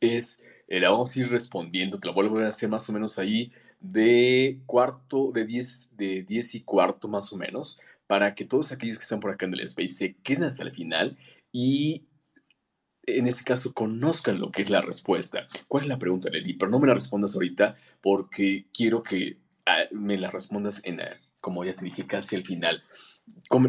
[0.00, 3.18] es, eh, la vamos a ir respondiendo, te la vuelvo a hacer más o menos
[3.18, 3.50] ahí
[3.82, 8.98] de cuarto, de 10 de diez y cuarto más o menos, para que todos aquellos
[8.98, 11.18] que están por acá en el space se queden hasta el final
[11.50, 12.06] y
[13.06, 15.46] en ese caso conozcan lo que es la respuesta.
[15.68, 16.54] ¿Cuál es la pregunta, Leli?
[16.54, 21.00] Pero no me la respondas ahorita porque quiero que ah, me la respondas en,
[21.40, 22.82] como ya te dije, casi al final.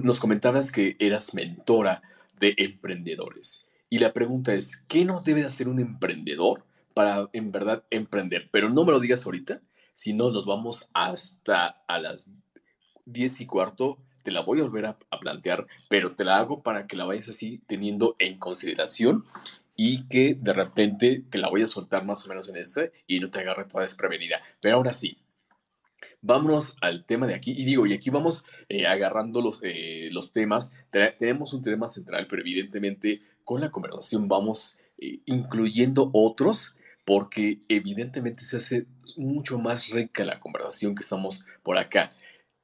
[0.04, 2.04] Nos comentabas que eras mentora
[2.40, 3.68] de emprendedores.
[3.90, 8.50] Y la pregunta es, ¿qué no debe hacer un emprendedor para en verdad emprender?
[8.52, 9.62] Pero no me lo digas ahorita,
[9.94, 12.32] si no nos vamos hasta a las
[13.06, 13.98] diez y cuarto.
[14.24, 17.06] Te la voy a volver a, a plantear, pero te la hago para que la
[17.06, 19.26] vayas así teniendo en consideración
[19.76, 23.20] y que de repente te la voy a soltar más o menos en este y
[23.20, 24.42] no te agarre toda desprevenida.
[24.62, 25.18] Pero ahora sí,
[26.22, 27.52] Vámonos al tema de aquí.
[27.52, 30.74] Y digo, y aquí vamos eh, agarrando los, eh, los temas.
[30.92, 38.44] tenemos un tema central, pero evidentemente con la conversación vamos eh, incluyendo otros, porque evidentemente
[38.44, 38.86] se hace
[39.18, 42.12] mucho más rica la conversación que estamos por acá.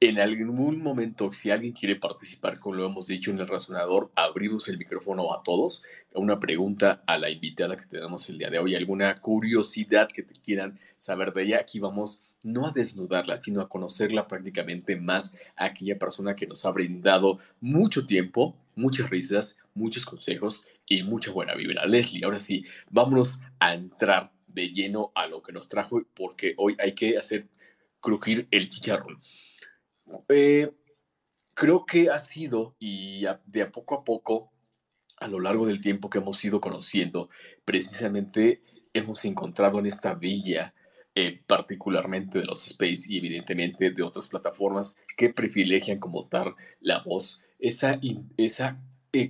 [0.02, 4.66] En algún momento, si alguien quiere participar, como lo hemos dicho en el razonador, abrimos
[4.68, 5.84] el micrófono a todos.
[6.14, 10.32] Una pregunta a la invitada que tenemos el día de hoy, alguna curiosidad que te
[10.40, 11.58] quieran saber de ella.
[11.60, 16.64] Aquí vamos no a desnudarla, sino a conocerla prácticamente más a aquella persona que nos
[16.64, 21.86] ha brindado mucho tiempo, muchas risas, muchos consejos y mucha buena vibra.
[21.86, 26.76] Leslie, ahora sí, vámonos a entrar de lleno a lo que nos trajo, porque hoy
[26.80, 27.48] hay que hacer
[28.02, 29.16] crujir el chicharrón.
[30.28, 30.68] Eh,
[31.54, 34.50] creo que ha sido, y de a poco a poco,
[35.18, 37.30] a lo largo del tiempo que hemos ido conociendo,
[37.64, 38.60] precisamente
[38.92, 40.74] hemos encontrado en esta villa
[41.14, 46.98] eh, particularmente de los Space y evidentemente de otras plataformas que privilegian como dar la
[47.04, 48.00] voz, esa,
[48.36, 48.80] esa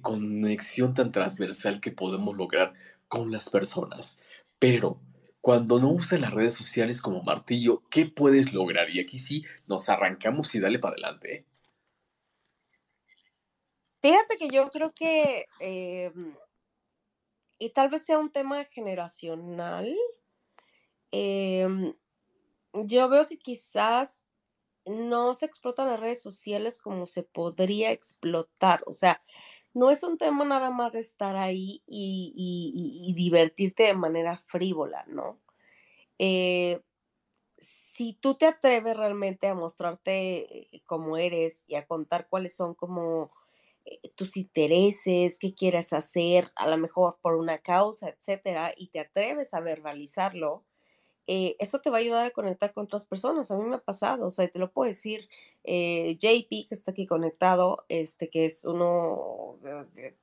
[0.03, 2.75] conexión tan transversal que podemos lograr
[3.09, 4.21] con las personas.
[4.59, 5.01] Pero
[5.41, 8.91] cuando no usas las redes sociales como martillo, ¿qué puedes lograr?
[8.91, 11.35] Y aquí sí nos arrancamos y dale para adelante.
[11.35, 11.45] ¿eh?
[14.03, 16.35] Fíjate que yo creo que, em,
[17.59, 19.95] y tal vez sea un tema generacional,
[21.13, 21.95] Em,
[22.73, 24.25] yo veo que quizás
[24.87, 28.83] no se explotan las redes sociales como se podría explotar.
[28.87, 29.21] O sea,
[29.75, 35.41] no es un tema nada más de estar ahí y, divertirte de manera frívola, ¿no?
[36.19, 36.83] Eh,
[37.59, 42.75] si tú te atreves realmente a mostrarte eh, como eres y a contar cuáles son
[42.75, 43.33] como
[43.85, 49.01] eh, tus intereses, qué quieres hacer, a lo mejor por una causa, etcétera, y te
[49.01, 50.65] atreves a verbalizarlo,
[51.33, 53.53] eh, eso te va a ayudar a conectar con otras personas.
[53.53, 55.29] A mí me ha pasado, o sea, te lo puedo decir,
[55.63, 59.57] eh, JP, que está aquí conectado, este, que es uno,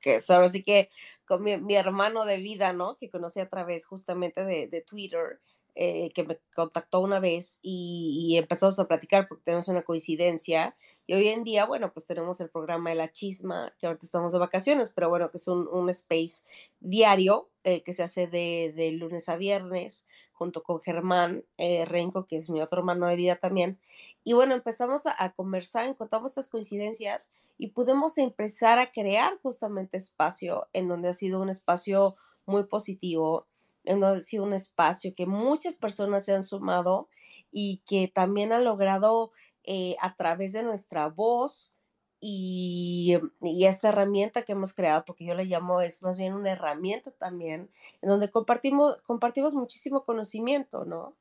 [0.02, 0.90] que es ahora sí que
[1.24, 2.98] con mi, hermano de vida, ¿no?
[2.98, 5.40] Que conocí a través justamente de, Twitter,
[5.74, 10.76] eh, que me contactó una vez y, empezamos a platicar porque tenemos una coincidencia.
[11.06, 14.34] Y hoy en día, bueno, pues tenemos el programa de la chisma, que ahorita estamos
[14.34, 16.44] de vacaciones, pero bueno, que es un, space
[16.80, 20.06] diario eh, que se hace de, lunes a viernes,
[20.38, 23.78] junto con Germán eh, Renco, que es mi otro hermano de vida también.
[24.24, 29.96] Y bueno, empezamos a, a conversar, encontramos estas coincidencias y pudimos empezar a crear justamente
[29.96, 32.14] espacio en donde ha sido un espacio
[32.46, 33.46] muy positivo
[33.88, 37.08] en donde ha sido un espacio que muchas personas se han sumado
[37.50, 39.32] y que también han logrado
[39.64, 41.72] eh, a través de nuestra voz
[42.20, 46.52] y, y, esta herramienta que hemos creado, porque yo la llamo, es más bien una
[46.52, 47.70] herramienta también,
[48.02, 51.16] en donde compartimos, compartimos muchísimo conocimiento, ¿no?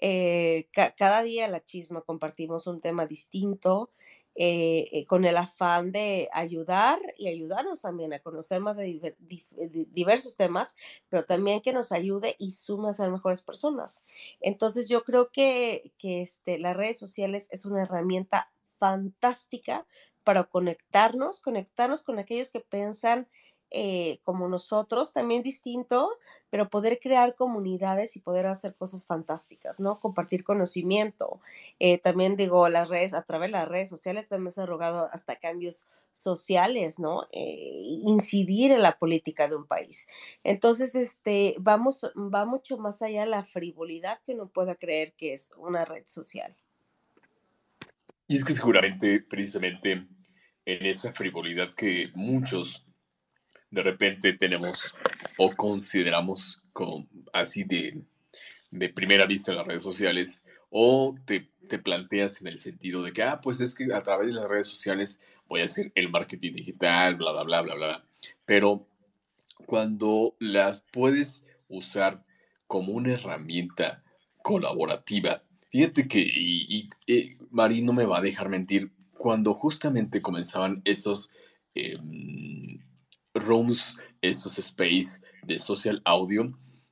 [0.00, 3.92] Eh, cada día la chisma compartimos un tema distinto,
[4.34, 9.14] eh, eh, con el afán de ayudar y ayudarnos también a conocer más de
[9.90, 10.74] diversos temas,
[11.08, 14.02] pero también que nos ayude y sume a ser mejores personas.
[14.40, 19.86] Entonces yo creo que, que este, las redes sociales es una herramienta fantástica
[20.22, 23.28] para conectarnos, conectarnos con aquellos que piensan
[23.74, 26.10] eh, como nosotros, también distinto,
[26.50, 29.98] pero poder crear comunidades y poder hacer cosas fantásticas, ¿no?
[29.98, 31.40] Compartir conocimiento.
[31.78, 35.08] Eh, también digo, las redes, a través de las redes sociales también se han rogado
[35.10, 37.26] hasta cambios sociales, ¿no?
[37.32, 40.06] Eh, incidir en la política de un país.
[40.44, 45.32] Entonces, este, vamos, va mucho más allá de la frivolidad que uno pueda creer que
[45.32, 46.54] es una red social.
[48.28, 50.06] Y es que seguramente, precisamente,
[50.64, 52.86] en esa frivolidad que muchos
[53.70, 54.94] de repente tenemos
[55.38, 58.02] o consideramos como así de,
[58.70, 63.12] de primera vista en las redes sociales o te, te, planteas en el sentido de
[63.12, 66.10] que, ah, pues es que a través de las redes sociales voy a hacer el
[66.10, 68.04] marketing digital, bla, bla, bla, bla, bla.
[68.46, 68.86] Pero
[69.66, 72.24] cuando las puedes usar
[72.66, 74.02] como una herramienta
[74.42, 80.82] colaborativa, fíjate que, y, y, Mari no me va a dejar mentir, cuando justamente comenzaban
[80.84, 81.30] esos...
[81.74, 82.82] Em,
[83.34, 86.50] rooms, estos space de social audio,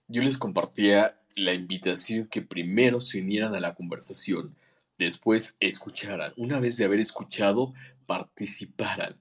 [0.08, 4.56] yo les compartía la invitación que primero se unieran a la conversación,
[4.98, 7.72] después escucharan, una vez de haber escuchado,
[8.06, 9.20] participaran,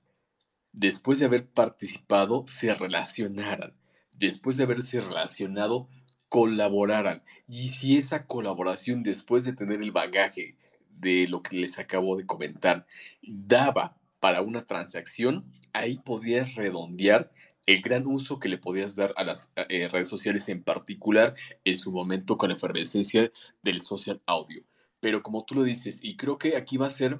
[0.71, 3.73] después de haber participado, se relacionaran,
[4.17, 5.88] después de haberse relacionado,
[6.30, 7.23] colaboraran.
[7.47, 10.56] Y si esa colaboración, después de tener el bagaje
[10.99, 12.85] de lo que les acabo de comentar,
[13.21, 17.31] daba para una transacción, ahí podías redondear
[17.65, 21.77] el gran uso que le podías dar a las eh, redes sociales en particular en
[21.77, 23.31] su momento con la efervescencia
[23.62, 24.63] del social audio.
[24.99, 27.19] Pero como tú lo dices, y creo que aquí va a ser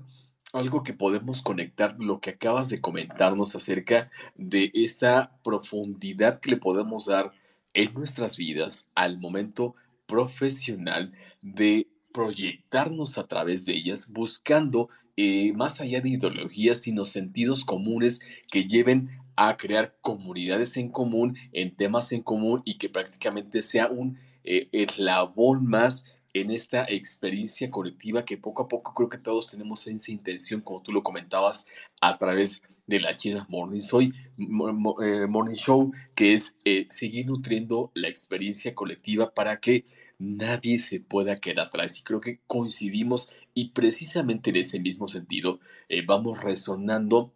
[0.51, 6.57] algo que podemos conectar lo que acabas de comentarnos acerca de esta profundidad que le
[6.57, 7.31] podemos dar
[7.73, 9.75] en nuestras vidas al momento
[10.07, 11.13] profesional
[11.43, 11.87] de
[12.19, 18.19] proyectarnos a través de ellas, buscando eh, más allá de ideologías, sino sentidos comunes
[18.51, 23.88] que lleven a crear comunidades en común, en temas en común y que prácticamente sea
[23.88, 29.49] un eh, eslabón más en esta experiencia colectiva que poco a poco creo que todos
[29.49, 31.67] tenemos esa intención, como tú lo comentabas,
[32.01, 38.10] a través de la China Morning, Soy, eh, Morning Show, que es seguir nutriendo la
[38.10, 39.86] experiencia colectiva para que
[40.19, 41.97] nadie se pueda quedar atrás.
[41.97, 47.34] Y creo que coincidimos y precisamente en ese mismo sentido eh, vamos resonando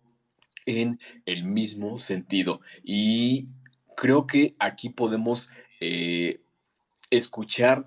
[0.65, 2.61] en el mismo sentido.
[2.83, 3.47] Y
[3.97, 6.37] creo que aquí podemos eh,
[7.09, 7.85] escuchar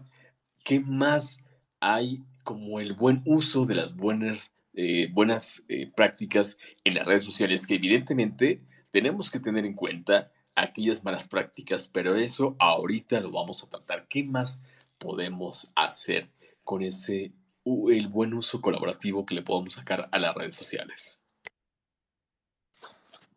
[0.65, 1.45] qué más
[1.79, 5.65] hay como el buen uso de las buenas, eh, buenas
[5.97, 11.91] prácticas en las redes sociales, que evidentemente tenemos que tener en cuenta aquellas malas prácticas,
[11.93, 14.07] pero eso ahorita lo vamos a tratar.
[14.09, 14.67] ¿Qué más
[14.99, 16.31] podemos hacer
[16.65, 17.33] con ese
[17.65, 21.27] el buen uso colaborativo que le podemos sacar a las redes sociales.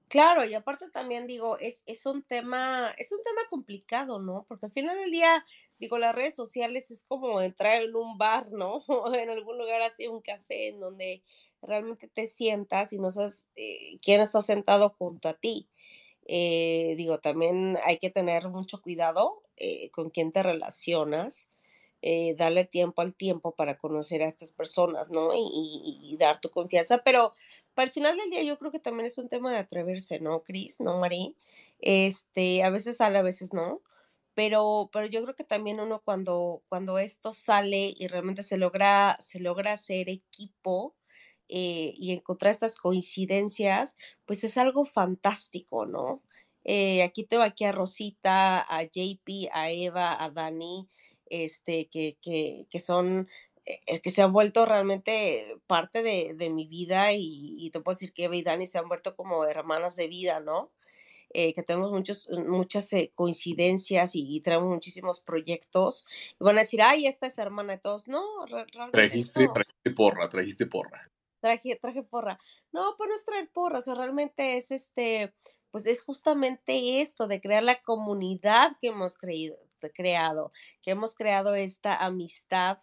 [0.10, 4.44] Claro, y aparte también digo, es, es un tema, es un tema complicado, ¿no?
[4.48, 5.46] Porque al final del día,
[5.78, 8.78] digo, las redes sociales es como entrar en un bar, ¿no?
[8.88, 11.24] O en algún lugar así, un café, en donde
[11.62, 15.70] realmente te sientas y no sabes eh, quién está sentado junto a ti.
[16.26, 21.50] Eh, digo, también hay que tener mucho cuidado eh, con quién te relacionas
[22.02, 25.32] eh, darle tiempo al tiempo para conocer a estas personas, ¿no?
[25.36, 27.34] Y, dar tu confianza, pero
[27.74, 30.42] para el final del día yo creo que también es un tema de atreverse, ¿no,
[30.44, 30.80] Cris?
[30.80, 31.36] ¿No, Marí?
[31.80, 33.82] Este, a veces sale, a veces no,
[34.34, 39.18] pero, pero yo creo que también uno cuando, cuando esto sale y realmente se logra,
[39.20, 40.96] se logra hacer equipo,
[41.52, 43.96] eh, y encontrar estas coincidencias,
[44.28, 46.22] pues es algo fantástico, ¿no?
[46.64, 50.88] Eh, aquí tengo aquí a Rosita, a JP, a Eva, a Dani,
[51.26, 53.28] este, que, que, que son
[53.86, 58.14] es que se han vuelto realmente parte de, de mi vida y, te puedo decir
[58.14, 60.72] que Eva y Dani se han vuelto como hermanas de vida, ¿no?
[61.32, 66.08] Eh, que tenemos muchos, muchas coincidencias y, traemos muchísimos proyectos.
[66.40, 68.08] Y van a decir, ay, esta es hermana de todos.
[68.08, 71.08] No, realmente trajiste, trajiste porra, trajiste porra
[71.40, 72.40] traje, traje porra.
[72.72, 75.34] No, pues no es traer porra, o sea, realmente es este,
[75.72, 80.52] pues es justamente esto de crear la comunidad que hemos creado,
[80.82, 82.80] que hemos creado esta amistad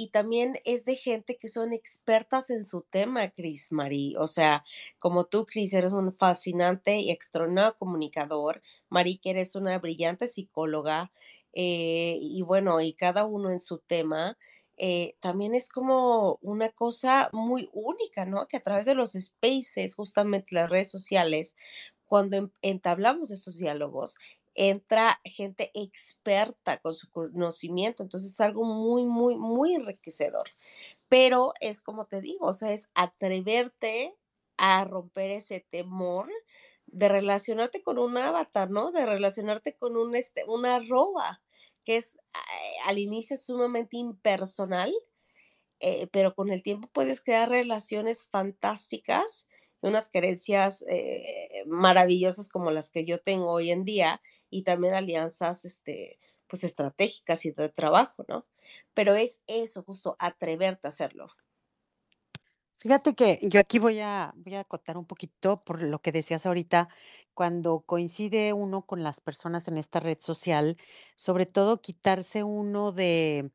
[0.00, 4.14] y también es de gente que son expertas en su tema, Cris Marí.
[4.16, 4.64] O sea,
[4.98, 8.62] como tú, Cris, eres un fascinante y extraordinario comunicador.
[8.88, 11.10] Marí, que eres una brillante psicóloga.
[11.52, 14.38] Eh, y bueno, y cada uno en su tema.
[14.76, 18.46] Eh, también es como una cosa muy única, ¿no?
[18.46, 21.56] Que a través de los spaces, justamente las redes sociales,
[22.08, 24.16] cuando entablamos estos diálogos,
[24.54, 30.48] entra gente experta con su conocimiento, entonces es algo muy, muy, muy enriquecedor.
[31.08, 34.16] Pero es como te digo, o sea, es atreverte
[34.56, 36.28] a romper ese temor
[36.86, 38.90] de relacionarte con un avatar, ¿no?
[38.90, 41.40] De relacionarte con un, este, una arroba
[41.84, 44.92] que es eh, al inicio sumamente impersonal,
[45.80, 49.47] eh, pero con el tiempo puedes crear relaciones fantásticas
[49.80, 54.20] unas creencias eh, maravillosas como las que yo tengo hoy en día
[54.50, 56.18] y también alianzas este,
[56.48, 58.46] pues estratégicas y de trabajo, ¿no?
[58.94, 61.28] Pero es eso, justo atreverte a hacerlo.
[62.80, 66.46] Fíjate que yo aquí voy a, voy a acotar un poquito por lo que decías
[66.46, 66.88] ahorita,
[67.34, 70.76] cuando coincide uno con las personas en esta red social,
[71.16, 73.50] sobre todo quitarse uno de,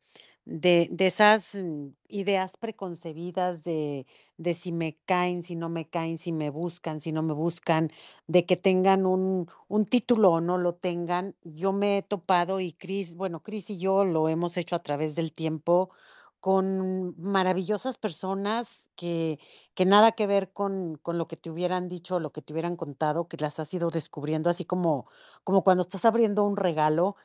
[0.45, 4.05] de, de esas mm, ideas preconcebidas de,
[4.37, 7.89] de si me caen, si no me caen, si me buscan, si no me buscan,
[8.27, 11.35] de que tengan un, un título o no lo tengan.
[11.43, 15.15] Yo me he topado y Cris, bueno, Cris y yo lo hemos hecho a través
[15.15, 15.89] del tiempo
[16.39, 19.39] con maravillosas personas que,
[19.75, 22.75] que nada que ver con, con lo que te hubieran dicho lo que te hubieran
[22.75, 25.07] contado, que las has ido descubriendo, así como,
[25.45, 27.15] como cuando estás abriendo un regalo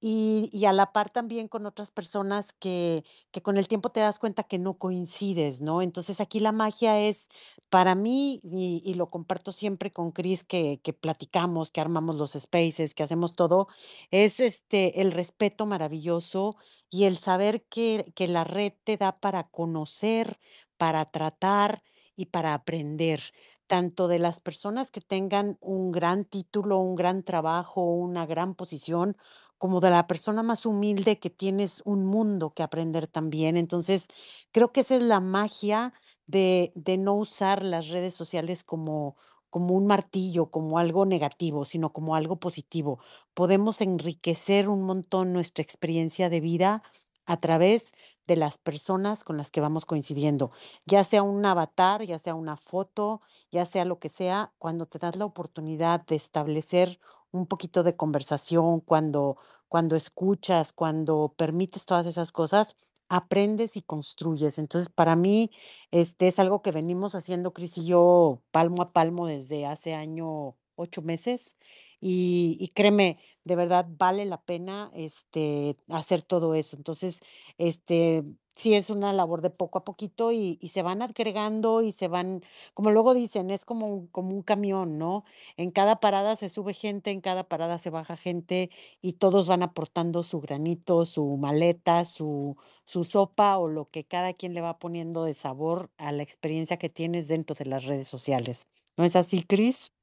[0.00, 4.00] y, y a la par también con otras personas que, que con el tiempo te
[4.00, 5.82] das cuenta que no coincides, ¿no?
[5.82, 7.28] Entonces aquí la magia es,
[7.70, 12.32] para mí, y, y lo comparto siempre con Chris, que, que platicamos, que armamos los
[12.32, 13.68] spaces, que hacemos todo,
[14.10, 16.56] es este el respeto maravilloso
[16.90, 20.38] y el saber que, que la red te da para conocer,
[20.76, 21.82] para tratar
[22.16, 23.20] y para aprender,
[23.66, 29.16] tanto de las personas que tengan un gran título, un gran trabajo, una gran posición,
[29.58, 33.56] como de la persona más humilde que tienes un mundo que aprender también.
[33.56, 34.08] Entonces,
[34.52, 35.92] creo que esa es la magia
[36.26, 39.16] de, de no usar las redes sociales como,
[39.50, 42.98] como un martillo, como algo negativo, sino como algo positivo.
[43.34, 46.82] Podemos enriquecer un montón nuestra experiencia de vida
[47.26, 47.92] a través
[48.26, 50.50] de las personas con las que vamos coincidiendo,
[50.84, 53.20] ya sea un avatar, ya sea una foto,
[53.50, 56.98] ya sea lo que sea, cuando te das la oportunidad de establecer
[57.30, 59.36] un poquito de conversación, cuando,
[59.68, 62.76] cuando escuchas, cuando permites todas esas cosas,
[63.08, 64.58] aprendes y construyes.
[64.58, 65.50] Entonces, para mí,
[65.90, 70.56] este es algo que venimos haciendo Cris y yo palmo a palmo desde hace año,
[70.74, 71.56] ocho meses.
[72.00, 76.76] Y, créeme, de verdad vale la pena este, hacer todo eso.
[76.76, 77.20] Entonces,
[77.58, 81.92] este, sí es una labor de poco a poquito y, y se van agregando y
[81.92, 82.42] se van,
[82.74, 85.24] como luego dicen, es como un, como un camión, ¿no?
[85.56, 88.70] En cada parada se sube gente, en cada parada se baja gente
[89.00, 94.32] y todos van aportando su granito, su maleta, su, su sopa o lo que cada
[94.34, 98.08] quien le va poniendo de sabor a la experiencia que tienes dentro de las redes
[98.08, 98.68] sociales.
[98.96, 99.95] ¿No es así, Cris?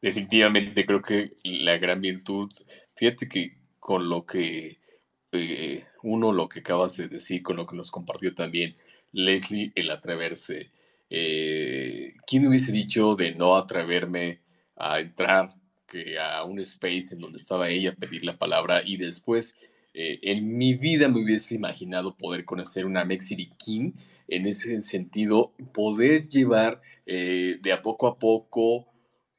[0.00, 2.50] Definitivamente creo que la gran virtud,
[2.94, 4.78] fíjate que con lo que
[5.36, 8.76] eh, uno, lo que acabas de decir, con lo que nos compartió también
[9.12, 10.70] Leslie, el atreverse.
[11.10, 14.38] Eh, ¿Quién hubiese dicho de no atreverme
[14.76, 15.50] a entrar
[15.86, 19.56] que a un space en donde estaba ella a pedir la palabra y después
[19.92, 23.92] eh, en mi vida me hubiese imaginado poder conocer una Mexiri King
[24.28, 28.86] en ese sentido, poder llevar de a poco a poco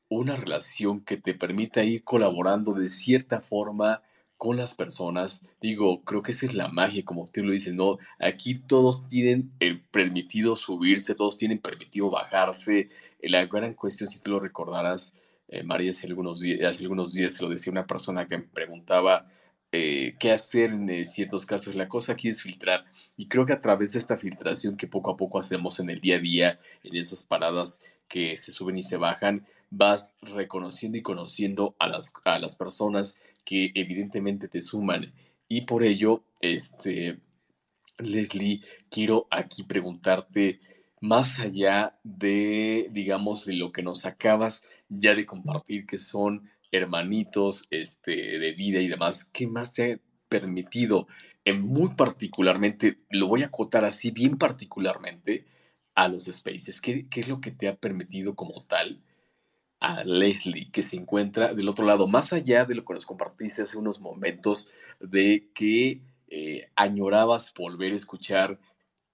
[0.09, 4.01] una relación que te permita ir colaborando de cierta forma
[4.37, 5.47] con las personas.
[5.61, 7.97] Digo, creo que esa es la magia, como usted lo dice, ¿no?
[8.19, 12.89] Aquí todos tienen el permitido subirse, todos tienen permitido bajarse.
[13.21, 17.39] La gran cuestión, si tú lo recordarás, eh, María, hace algunos, días, hace algunos días
[17.41, 19.27] lo decía una persona que me preguntaba
[19.71, 21.75] eh, qué hacer en eh, ciertos casos.
[21.75, 22.85] La cosa aquí es filtrar.
[23.17, 25.99] Y creo que a través de esta filtración que poco a poco hacemos en el
[26.01, 31.01] día a día, en esas paradas que se suben y se bajan, vas reconociendo y
[31.01, 35.13] conociendo a las, a las personas que evidentemente te suman.
[35.47, 37.19] Y por ello, este,
[37.99, 40.59] Leslie, quiero aquí preguntarte,
[41.01, 47.67] más allá de, digamos, de lo que nos acabas ya de compartir, que son hermanitos
[47.69, 51.07] este, de vida y demás, ¿qué más te ha permitido,
[51.43, 55.45] en muy particularmente, lo voy a acotar así, bien particularmente,
[55.93, 56.81] a los spaces?
[56.81, 59.01] ¿Qué, qué es lo que te ha permitido como tal?
[59.79, 63.61] A Leslie, que se encuentra del otro lado, más allá de lo que nos compartiste
[63.61, 64.69] hace unos momentos,
[64.99, 65.99] de que
[66.29, 68.59] eh, añorabas volver a escuchar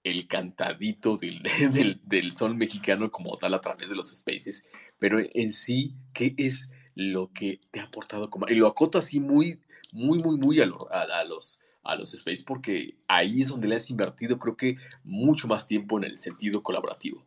[0.04, 1.42] el cantadito del,
[1.72, 6.34] del, del, sol mexicano como tal a través de los spaces, pero en sí, ¿qué
[6.36, 8.30] es lo que te ha aportado?
[8.30, 9.60] Como, y lo acoto así muy,
[9.92, 13.90] muy, muy, muy a, a, los a los spaces porque ahí es donde le has
[13.90, 17.24] invertido creo que mucho más tiempo en el sentido colaborativo.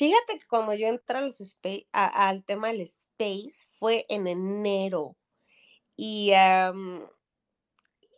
[0.00, 4.28] Fíjate que cuando yo entré a los space, a, al tema del space fue en
[4.28, 5.18] enero
[5.94, 7.06] y, um,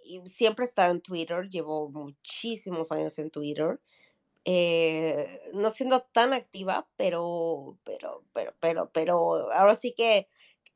[0.05, 3.80] y, siempre he estado en Twitter, llevo muchísimos años en Twitter,
[4.45, 10.28] eh, no siendo tan activa, pero, pero, pero, pero, pero ahora sí que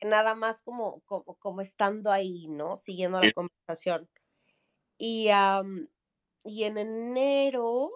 [0.03, 2.77] nada más como, como, como estando ahí, ¿no?
[2.77, 4.09] Siguiendo la conversación.
[4.99, 5.87] Y, um,
[6.43, 7.93] y en enero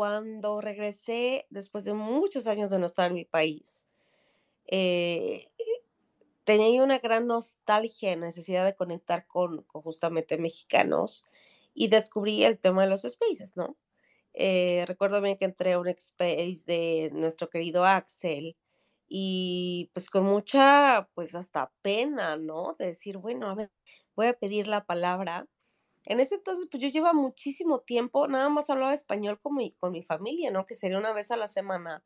[0.00, 3.86] cuando regresé después de muchos años de no estar en mi país,
[4.66, 5.50] eh,
[6.44, 11.22] tenía una gran nostalgia, necesidad de conectar con, justamente mexicanos
[11.74, 13.76] y descubrí el tema de los spaces, ¿no?
[14.32, 18.56] Eh, recuerdo bien que entré a un space de nuestro querido Axel
[19.06, 22.74] y pues con mucha, pues hasta pena, ¿no?
[22.78, 23.70] De decir, bueno, a ver,
[24.16, 25.46] voy a pedir la palabra
[26.06, 29.92] en ese entonces, pues yo llevaba muchísimo tiempo, nada más hablaba español con mi, con
[29.92, 30.66] mi familia, ¿no?
[30.66, 32.02] Que sería una vez a la semana.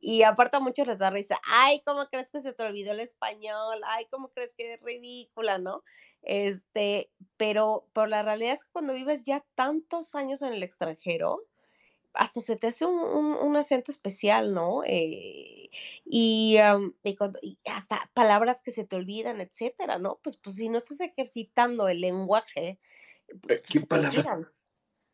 [0.00, 3.00] Y aparte a muchos les da risa, ay, ¿cómo crees que se te olvidó el
[3.00, 3.80] español?
[3.86, 5.84] Ay, ¿cómo crees que es ridícula, no?
[6.22, 11.46] Este, pero, pero la realidad es que cuando vives ya tantos años en el extranjero,
[12.14, 14.82] hasta se te hace un, un, acento especial, ¿no?
[14.84, 15.70] Eh,
[16.04, 16.58] y,
[17.02, 20.18] y, hasta palabras que se te olvidan, etcétera, ¿no?
[20.22, 22.78] Pues, pues si no estás ejercitando el lenguaje,
[23.68, 24.26] ¿Qué palabras?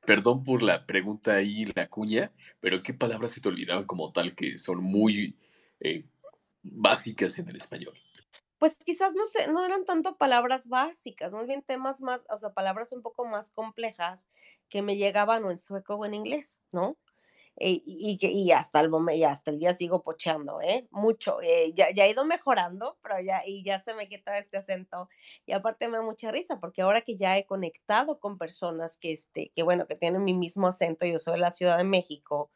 [0.07, 4.35] Perdón por la pregunta ahí, la cuña, pero ¿qué palabras se te olvidaban como tal
[4.35, 5.37] que son muy
[5.81, 6.05] eh,
[6.63, 7.99] básicas en el español?
[8.59, 12.55] Pues quizás no sé, no eran tanto palabras básicas, más bien temas más, o sea,
[12.55, 14.29] palabras un poco más complejas
[14.69, 16.97] que me llegaban o en sueco o en inglés, ¿no?
[17.61, 20.87] Eh, y, y, y, hasta el momento, y hasta el día sigo pocheando, ¿eh?
[20.93, 21.41] Mucho.
[21.43, 25.09] Eh, ya, ya he ido mejorando, pero ya, y ya se me quita este acento.
[25.45, 29.11] Y aparte me da mucha risa, porque ahora que ya he conectado con personas que,
[29.13, 32.53] este, que bueno, que tienen mi mismo acento, yo soy de la Ciudad de México,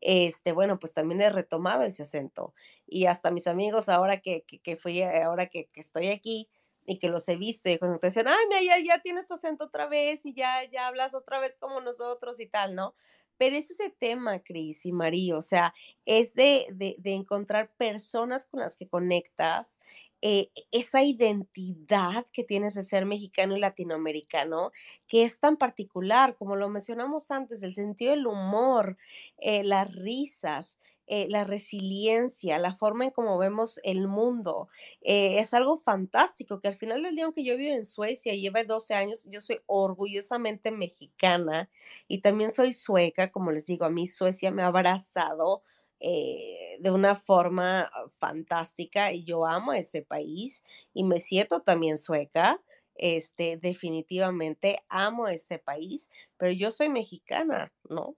[0.00, 2.54] este, bueno, pues también he retomado ese acento.
[2.86, 6.50] Y hasta mis amigos, ahora que, que, que fui, ahora que, que estoy aquí,
[6.84, 9.34] y que los he visto y cuando te dicen, ay, mira, ya, ya tienes tu
[9.34, 12.94] acento otra vez y ya, ya hablas otra vez como nosotros y tal, ¿no?
[13.38, 15.74] Pero es ese tema, Cris y María, o sea,
[16.06, 19.78] es de, de, de, encontrar personas con las que conectas,
[20.24, 24.70] eh, esa identidad que tienes de ser mexicano y latinoamericano,
[25.08, 28.96] que es tan particular, como lo mencionamos antes, el sentido del humor,
[29.38, 34.68] eh, las risas, eh, la resiliencia, la forma en cómo vemos el mundo.
[35.02, 38.40] Eh, es algo fantástico que al final del día, aunque yo vivo en Suecia y
[38.42, 41.70] lleve 12 años, yo soy orgullosamente mexicana
[42.08, 45.62] y también soy sueca, como les digo, a mí Suecia me ha abrazado.
[46.04, 47.88] Eh, de una forma
[48.18, 52.60] fantástica y yo amo ese país y me siento también sueca,
[52.96, 58.16] este, definitivamente amo ese país, pero yo soy mexicana, ¿no?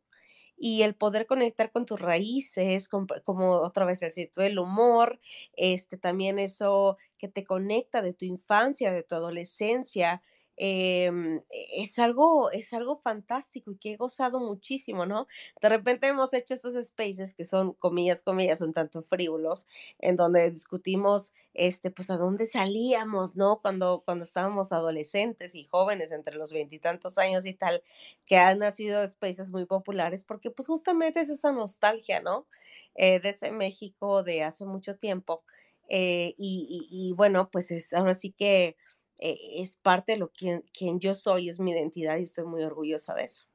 [0.66, 5.20] Y el poder conectar con tus raíces, con, como otra vez decir, todo el humor,
[5.58, 10.22] este, también eso que te conecta de tu infancia, de tu adolescencia,
[10.57, 11.11] eh,
[11.50, 15.26] es algo, es algo fantástico y que he gozado muchísimo, ¿no?
[15.61, 19.66] De repente hemos hecho estos spaces que son, comillas, comillas, un tanto frívolos,
[19.98, 23.61] en donde discutimos, este, pues, a dónde salíamos, ¿no?
[23.61, 27.82] Cuando, cuando estábamos adolescentes y jóvenes, entre los veintitantos años y tal,
[28.26, 32.46] que han nacido spaces muy populares, porque pues justamente es esa nostalgia, ¿no?
[32.94, 35.42] Eh, de ese México de hace mucho tiempo.
[35.88, 38.76] Eh, y, y, y, bueno, pues es ahora sí que
[39.18, 42.62] eh, es parte de lo que quien yo soy, es mi identidad y estoy muy
[42.62, 43.46] orgullosa de eso.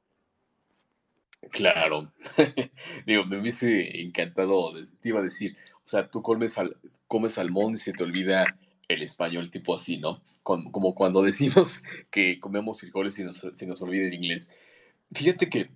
[1.52, 2.12] Claro.
[3.06, 6.56] Digo, me hubiese encantado, te iba a decir, o sea, tú comes,
[7.08, 8.46] comes salmón y se te olvida
[8.88, 10.22] el español tipo así, ¿no?
[10.44, 14.56] Como, cuando decimos que comemos frijoles y se nos olvida el inglés.
[15.12, 15.70] Fíjate que,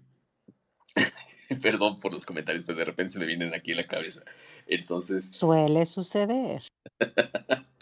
[1.62, 4.24] perdón por los comentarios, pero de repente se me vienen aquí en la cabeza.
[4.68, 5.32] Entonces...
[5.32, 6.64] Suele suceder.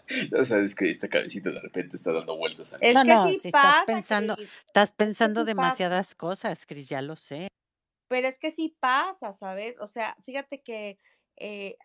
[0.31, 2.73] Ya sabes que esta cabecita de repente está dando vueltas.
[2.73, 2.93] A mí.
[2.93, 4.35] no, no, si estás pensando,
[4.67, 7.47] estás pensando demasiadas cosas, Cris, ya lo sé.
[8.07, 9.79] Pero es que sí pasa, ¿sabes?
[9.79, 10.97] O sea, fíjate que
[11.37, 11.77] eh,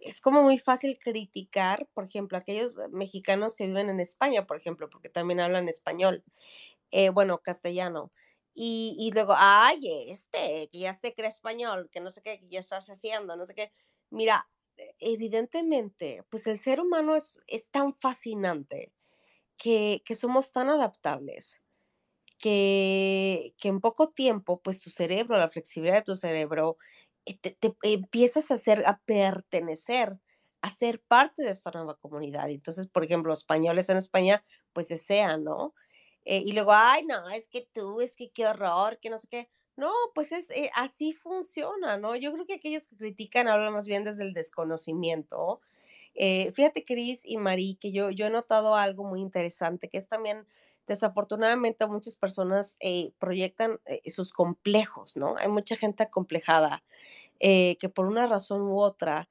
[0.00, 4.88] es como muy fácil criticar, por ejemplo, aquellos mexicanos que viven en España, por ejemplo,
[4.90, 6.24] porque también hablan español,
[6.90, 8.10] eh, bueno, castellano.
[8.54, 12.48] Y, y, luego, ay, este, que ya se cree español, que no sé qué, que
[12.48, 13.72] ya estás haciendo, no sé qué.
[14.10, 14.48] Mira,
[15.00, 18.92] evidentemente, pues el ser humano es, es tan fascinante
[19.58, 21.62] que, que somos tan adaptables
[22.38, 26.76] que, que en poco tiempo, pues tu cerebro, la flexibilidad de tu cerebro,
[27.26, 30.18] eh, te, empiezas a hacer, a pertenecer,
[30.62, 32.50] a ser parte de esta nueva comunidad.
[32.50, 35.74] Entonces, por ejemplo, los españoles en España, pues desean, ¿no?
[36.24, 39.28] Eh, y luego, ay, no, es que tú, es que qué horror, que no sé
[39.28, 39.50] qué.
[39.78, 42.16] No, pues es eh, así funciona, ¿no?
[42.16, 45.60] Yo creo que aquellos que critican hablan más bien desde el desconocimiento.
[46.14, 50.46] fíjate, Cris y Marí, que yo, yo he notado algo muy interesante, que es también
[50.88, 55.36] desafortunadamente muchas personas eh, proyectan eh, sus complejos, ¿no?
[55.38, 56.82] Hay mucha gente acomplejada
[57.38, 59.28] eh, que por una razón u otra,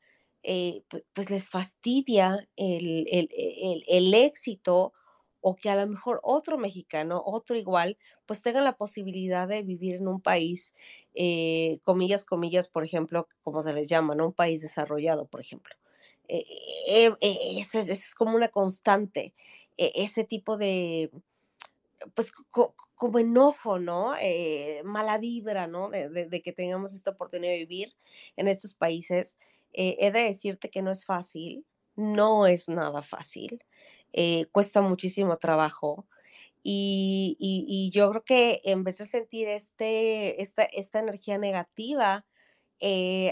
[1.14, 4.94] pues les fastidia el, el, éxito
[5.42, 9.96] o que a lo mejor otro mexicano, otro igual, pues tenga la posibilidad de vivir
[9.96, 10.76] en un país,
[11.84, 14.28] comillas, comillas, por ejemplo, como se les llama, ¿no?
[14.28, 15.76] Un país desarrollado, por ejemplo.
[16.28, 19.34] Ese es, como una constante,
[19.78, 21.12] e, ese tipo de,
[22.14, 22.32] pues
[22.96, 24.14] como enojo, ¿no?
[24.20, 25.90] Eh, mala vibra, ¿no?
[25.90, 27.96] De, que tengamos esta oportunidad de vivir
[28.36, 29.38] en estos países.
[29.74, 31.66] Eh, he de decirte que no es fácil,
[31.96, 33.64] no es nada fácil,
[34.14, 36.08] eh, cuesta muchísimo trabajo.
[36.64, 42.26] Y, yo creo que en vez de sentir este, esta, esta energía negativa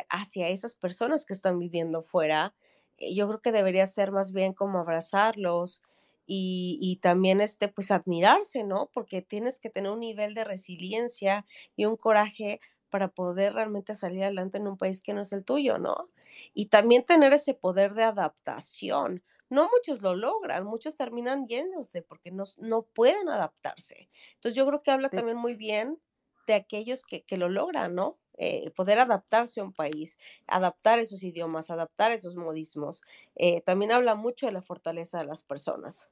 [0.10, 2.56] hacia esas personas que están viviendo fuera,
[2.98, 5.82] yo creo que debería ser más bien como abrazarlos,
[6.28, 8.90] y, también este, pues admirarse, ¿no?
[8.94, 11.46] Porque tienes que tener un nivel de resiliencia
[11.76, 12.60] y un coraje
[12.90, 16.10] para poder realmente salir adelante en un país que no es el tuyo, ¿no?
[16.54, 19.24] Y también tener ese poder de adaptación.
[19.50, 24.10] No muchos lo logran, muchos terminan yéndose porque no, no pueden adaptarse.
[24.36, 26.02] Entonces yo creo que habla también muy bien
[26.48, 28.20] de aquellos que, que lo logran, ¿no?
[28.38, 30.18] Eh, poder adaptarse a un país,
[30.48, 33.02] adaptar esos idiomas, adaptar esos modismos.
[33.36, 36.12] Eh, también habla mucho de la fortaleza de las personas.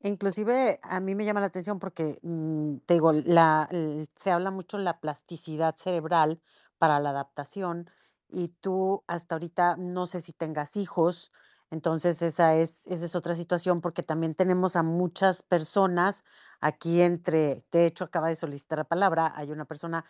[0.00, 3.68] Inclusive a mí me llama la atención porque, mm, te digo, la,
[4.16, 6.40] se habla mucho la plasticidad cerebral
[6.78, 7.90] para la adaptación
[8.28, 11.32] y tú hasta ahorita no sé si tengas hijos,
[11.70, 16.24] entonces esa es, esa es otra situación porque también tenemos a muchas personas
[16.60, 20.04] aquí entre, de hecho acaba de solicitar la palabra, hay una persona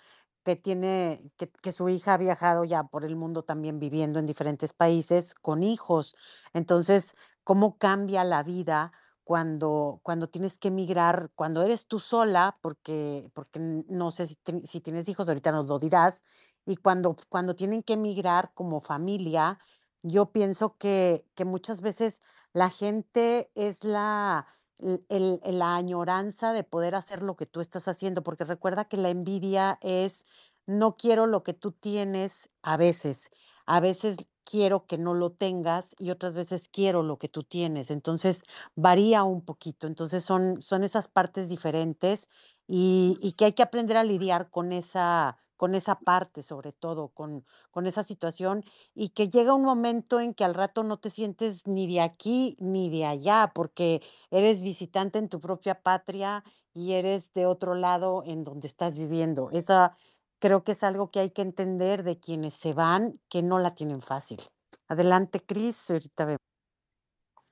[0.44, 4.72] que tiene, que, su hija ha viajado ya por el mundo también viviendo en diferentes
[4.72, 6.14] países con hijos.
[6.52, 8.92] Entonces, ¿cómo cambia la vida?
[9.24, 14.38] cuando, cuando tienes que emigrar, cuando eres tú sola, porque, porque no sé si,
[14.68, 16.22] si, tienes hijos, ahorita nos lo dirás,
[16.64, 19.58] y cuando, cuando tienen que emigrar como familia,
[20.06, 24.46] yo pienso que, muchas veces la gente es la,
[24.78, 29.78] la añoranza de poder hacer lo que tú estás haciendo, porque recuerda que la envidia
[29.82, 30.26] es,
[30.66, 33.30] no quiero lo que tú tienes a veces,
[33.66, 37.90] a veces quiero que no lo tengas y otras veces quiero lo que tú tienes.
[37.90, 38.42] Entonces
[38.76, 39.88] varía un poquito.
[39.88, 42.28] Entonces son, son esas partes diferentes
[42.68, 47.08] y, y, que hay que aprender a lidiar con esa, con esa parte, sobre todo,
[47.08, 51.10] con, con esa situación y que llega un momento en que al rato no te
[51.10, 56.44] sientes ni de aquí ni de allá porque eres visitante en tu propia patria
[56.74, 59.50] y eres de otro lado en donde estás viviendo.
[59.50, 59.96] Esa,
[60.38, 63.74] creo que es algo que hay que entender de quienes se van, que no la
[63.74, 64.40] tienen fácil.
[64.88, 66.40] Adelante, Cris, ahorita vemos.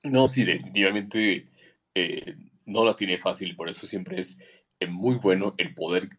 [0.03, 1.49] No, sí, definitivamente
[1.95, 2.35] eh,
[2.65, 4.39] no la tiene fácil, por eso siempre es
[4.79, 6.09] eh, muy bueno el poder,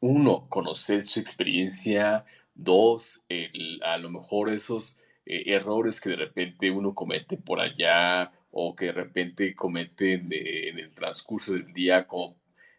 [0.00, 2.24] uno, conocer su experiencia,
[2.54, 3.22] dos,
[3.82, 8.86] a lo mejor esos eh, errores que de repente uno comete por allá o que
[8.86, 12.06] de repente comete en el transcurso del día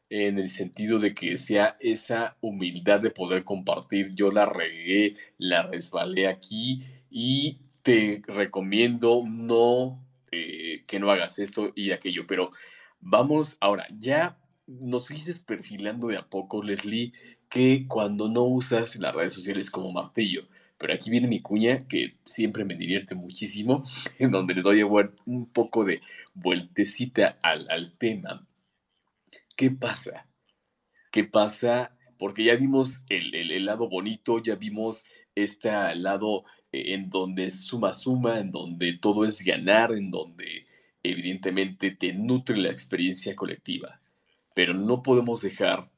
[0.09, 4.13] en el sentido de que sea esa humildad de poder compartir.
[4.15, 6.80] Yo la regué, la resbalé aquí
[7.11, 12.51] y te recomiendo no eh, que no hagas esto y aquello, pero
[12.99, 14.38] vamos ahora, ya
[14.68, 17.13] nos fuiste perfilando de a poco, Leslie,
[17.49, 20.47] que cuando no usas las redes sociales como martillo,
[20.78, 23.84] pero aquí viene mi cuña que siempre me divierte muchísimo,
[24.20, 26.01] en donde le doy un poco de
[26.34, 28.45] vueltecita al, al tema.
[29.55, 30.28] ¿Qué pasa?
[31.11, 31.97] ¿Qué pasa?
[32.20, 37.93] Porque ya vimos el, el, lado bonito, ya vimos este lado eh, en donde suma
[37.93, 40.68] suma, en donde todo es ganar, en donde
[41.03, 43.99] evidentemente te nutre la experiencia colectiva.
[44.57, 45.91] Pero no podemos dejar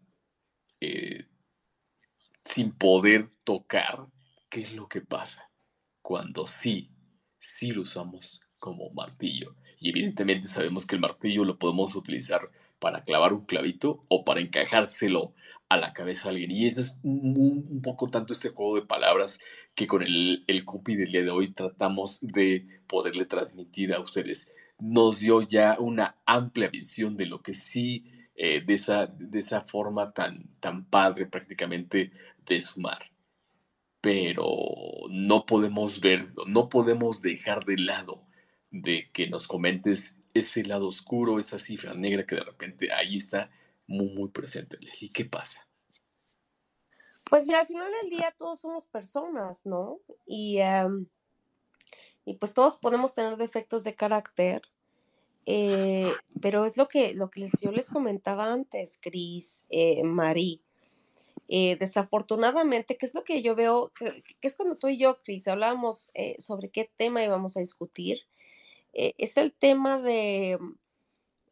[0.81, 1.29] eh,
[2.29, 4.07] sin poder tocar
[4.49, 5.49] qué es lo que pasa
[6.01, 6.91] cuando sí,
[7.37, 9.55] sí lo usamos como martillo.
[9.79, 14.41] Y evidentemente sabemos que el martillo lo podemos utilizar para clavar un clavito o para
[14.41, 15.33] encajárselo
[15.69, 16.51] a la cabeza a alguien.
[16.51, 19.39] Y ese es un, poco tanto este juego de palabras
[19.73, 24.53] que con el, el copy del día de hoy tratamos de poderle transmitir a ustedes.
[24.79, 29.65] Nos dio ya una amplia visión de lo que sí, eh, de, esa, de esa
[29.65, 32.13] forma tan, tan padre prácticamente
[32.45, 32.99] de sumar.
[33.99, 34.45] Pero
[35.09, 38.25] no podemos ver, no podemos dejar de lado
[38.71, 43.51] de que nos comentes ese lado oscuro, esa cifra negra que de repente ahí está
[43.87, 44.77] muy, muy presente.
[45.01, 45.67] ¿Y qué pasa?
[47.29, 49.99] Pues mira, al final del día todos somos personas, ¿no?
[50.25, 51.07] Y, em,
[52.23, 54.61] y pues todos podemos tener defectos de carácter,
[55.45, 56.11] eh,
[56.41, 60.61] pero es lo que, lo que yo les comentaba antes, Cris, eh, Marí.
[61.51, 65.21] Eh, desafortunadamente, que es lo que yo veo, que, que es cuando tú y yo,
[65.23, 68.19] Cris, hablábamos eh, sobre qué tema íbamos a discutir,
[68.93, 70.75] eh, es el tema de, mm,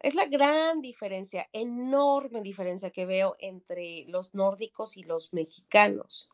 [0.02, 6.30] es la gran diferencia, enorme diferencia que veo entre los nórdicos y los mexicanos.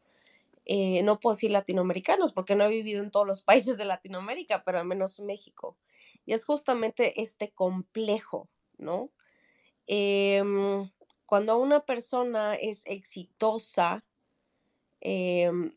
[0.66, 4.64] Eh, no puedo decir latinoamericanos porque no he vivido en todos los países de Latinoamérica,
[4.64, 5.78] pero al menos México.
[6.26, 9.12] Y es justamente este complejo, ¿no?
[9.88, 10.90] Em,
[11.26, 14.06] cuando una persona es exitosa,
[15.02, 15.76] em,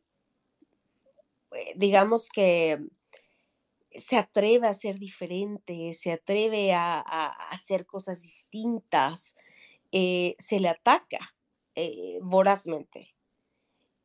[1.53, 2.79] eh, digamos que
[3.91, 7.01] se atreve a ser diferente, se atreve a,
[7.51, 9.35] hacer cosas distintas,
[9.93, 11.35] eh, se le ataca
[11.75, 13.15] eh, vorazmente.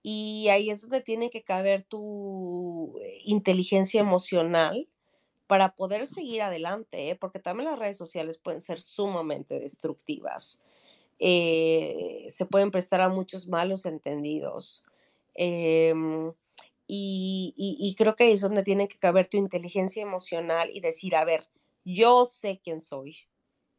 [0.04, 4.88] Y ahí es donde tiene que caber tu inteligencia emocional
[5.52, 10.62] para poder seguir adelante, porque también las redes sociales pueden ser sumamente destructivas.
[11.20, 14.86] se pueden prestar a muchos malos entendidos.
[15.34, 16.32] Em,
[16.88, 21.50] y, creo que es donde tiene que caber tu inteligencia emocional y decir, a ver,
[21.84, 23.18] yo sé quién soy,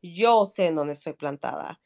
[0.02, 1.80] yo sé en dónde estoy plantada.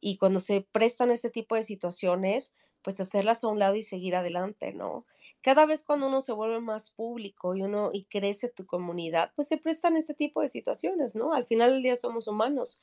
[0.00, 4.16] Y cuando se prestan este tipo de situaciones, pues hacerlas a un lado y seguir
[4.16, 5.06] adelante, ¿no?
[5.42, 9.48] Cada vez cuando uno se vuelve más público y uno y crece tu comunidad, pues
[9.48, 11.32] se prestan este tipo de situaciones, ¿no?
[11.32, 12.80] Al final del día somos humanos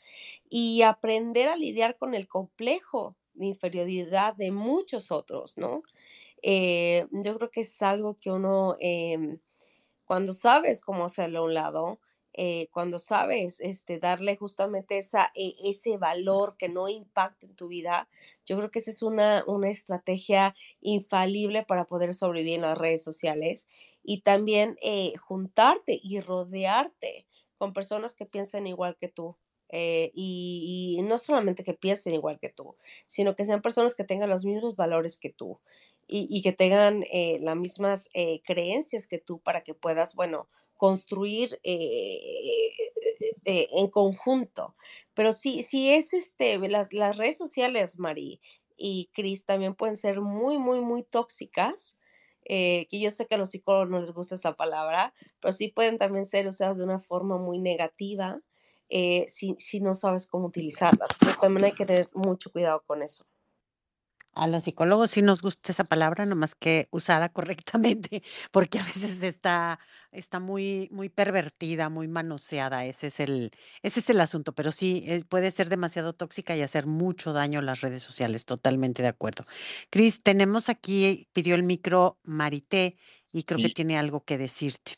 [0.49, 5.83] y aprender a lidiar con el complejo de inferioridad de muchos otros, ¿no?
[6.41, 9.39] Eh, yo creo que es algo que uno, em,
[10.05, 11.99] cuando sabes cómo hacerlo a un lado,
[12.37, 17.67] eh, cuando sabes este, darle justamente esa, e, ese valor que no impacta en tu
[17.67, 18.07] vida,
[18.45, 23.03] yo creo que esa es una, una estrategia infalible para poder sobrevivir en las redes
[23.03, 23.67] sociales
[24.03, 27.25] y también eh, juntarte y rodearte
[27.57, 29.37] con personas que piensan igual que tú.
[29.71, 32.75] y, y, no solamente que piensen igual que tú,
[33.07, 35.59] sino que sean personas que tengan los mismos valores que tú
[36.07, 41.59] y, que tengan eh, las mismas eh, creencias que tú para que puedas, bueno, construir
[41.63, 42.71] eh,
[43.45, 44.75] en conjunto.
[45.13, 48.41] Pero sí, sí es este, las, las redes sociales, Mari
[48.77, 51.97] y Cris, también pueden ser muy, muy, muy tóxicas.
[52.45, 55.97] que yo sé que a los psicólogos no les gusta esta palabra, pero sí pueden
[55.97, 58.41] también ser usadas de una forma muy negativa
[58.89, 61.09] si, si no sabes cómo utilizarlas.
[61.13, 63.25] Entonces también hay que tener mucho cuidado con eso.
[64.35, 68.21] A los psicólogos sí nos gusta esa palabra, nomás que usada correctamente,
[68.51, 69.79] porque a veces está,
[70.11, 72.85] está muy, muy pervertida, muy manoseada.
[72.85, 74.53] Ese es el, ese es el asunto.
[74.53, 78.45] Pero sí, eh, puede ser demasiado tóxica y hacer mucho daño a las redes sociales.
[78.45, 79.45] Totalmente de acuerdo.
[79.89, 82.97] Cris, tenemos aquí, pidió el micro Marité
[83.31, 84.97] y creo que tiene algo que decirte.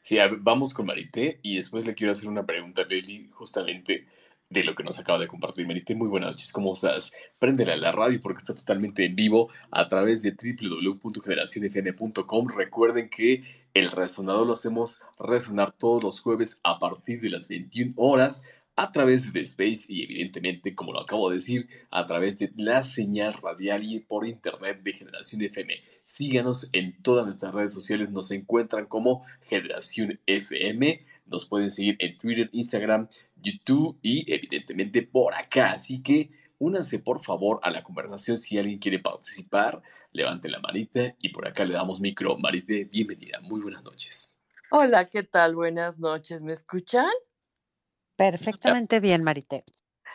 [0.00, 4.06] Sí, vamos con Marité y después le quiero hacer una pregunta, Lili, justamente
[4.50, 5.94] de lo que nos acaba de compartir Merite.
[5.94, 7.12] Muy buenas noches, ¿cómo estás?
[7.38, 12.48] Préndela la radio porque está totalmente en vivo a través de www.generacionfn.com.
[12.48, 13.44] Recuerden que
[13.74, 18.90] el resonador lo hacemos resonar todos los jueves a partir de las 21 horas a
[18.90, 23.34] través de Space y evidentemente, como lo acabo de decir, a través de la señal
[23.34, 25.80] radial y por internet de Generación FM.
[26.02, 32.18] Síganos en todas nuestras redes sociales, nos encuentran como Generación FM Nos pueden seguir en
[32.18, 33.08] Twitter, Instagram,
[33.40, 35.72] YouTube y evidentemente por acá.
[35.72, 39.80] Así que únanse por favor a la conversación si alguien quiere participar.
[40.10, 42.36] Levante la manita y por acá le damos micro.
[42.36, 43.38] Marite, bienvenida.
[43.42, 44.42] Muy buenas noches.
[44.72, 45.54] Hola, ¿qué tal?
[45.54, 46.40] Buenas noches.
[46.40, 47.06] ¿Me escuchan?
[48.16, 49.64] Perfectamente bien, Marite.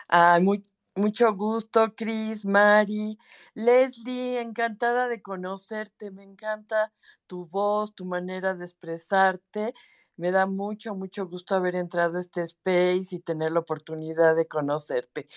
[0.09, 0.63] Ay, muy,
[0.95, 3.17] mucho gusto, Cris, Mari,
[3.53, 6.93] Leslie, encantada de conocerte, me encanta
[7.27, 9.73] tu voz, tu manera de expresarte.
[10.17, 14.47] Me da mucho, mucho gusto haber entrado a este space y tener la oportunidad de
[14.47, 15.27] conocerte.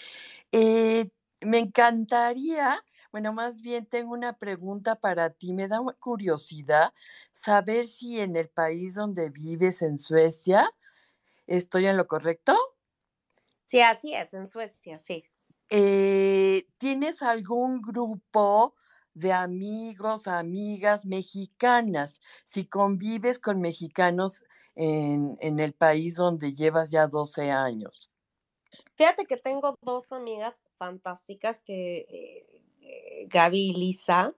[0.53, 1.11] Eh,
[1.43, 5.53] me encantaría, bueno, más bien tengo una pregunta para ti.
[5.53, 6.93] Me da curiosidad
[7.33, 10.70] saber si en el país donde vives, en Suecia,
[11.47, 12.57] ¿estoy en lo correcto?
[13.64, 15.24] Sí, así es, en Suecia, sí.
[15.70, 18.74] Eh, ¿Tienes algún grupo
[19.14, 22.20] de amigos, amigas mexicanas?
[22.44, 24.42] Si convives con mexicanos
[24.74, 28.11] en, en el país donde llevas ya 12 años.
[28.98, 34.34] Fíjate que tengo dos amigas fantásticas que eh, eh, Gaby y Lisa.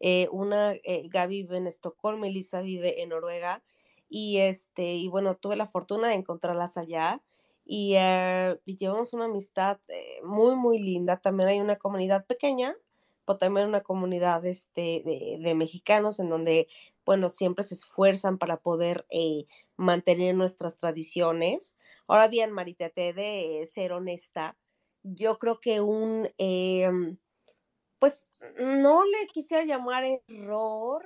[0.00, 3.62] Eh, una, Gaby vive en Estocolmo y Lisa vive en Noruega.
[4.08, 7.20] Y este, y bueno, tuve la fortuna de encontrarlas allá
[7.66, 7.96] y,
[8.64, 9.78] y llevamos una amistad
[10.24, 11.18] muy, muy linda.
[11.18, 12.74] También hay una comunidad pequeña,
[13.28, 16.66] pero también una comunidad este, de, de mexicanos en donde,
[17.04, 19.44] bueno, siempre se esfuerzan para poder eh,
[19.76, 21.76] mantener nuestras tradiciones.
[22.06, 24.56] Ahora bien, Marita, te he de ser honesta.
[25.02, 27.18] Yo creo que un, em,
[27.98, 31.04] pues no le quisiera llamar error,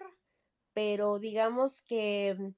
[0.75, 2.55] pero digamos que mm,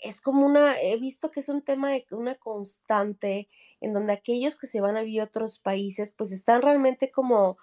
[0.00, 3.48] es como una, he visto que es un tema de una constante
[3.80, 7.56] en donde aquellos que se van a vivir a otros países, pues están realmente como,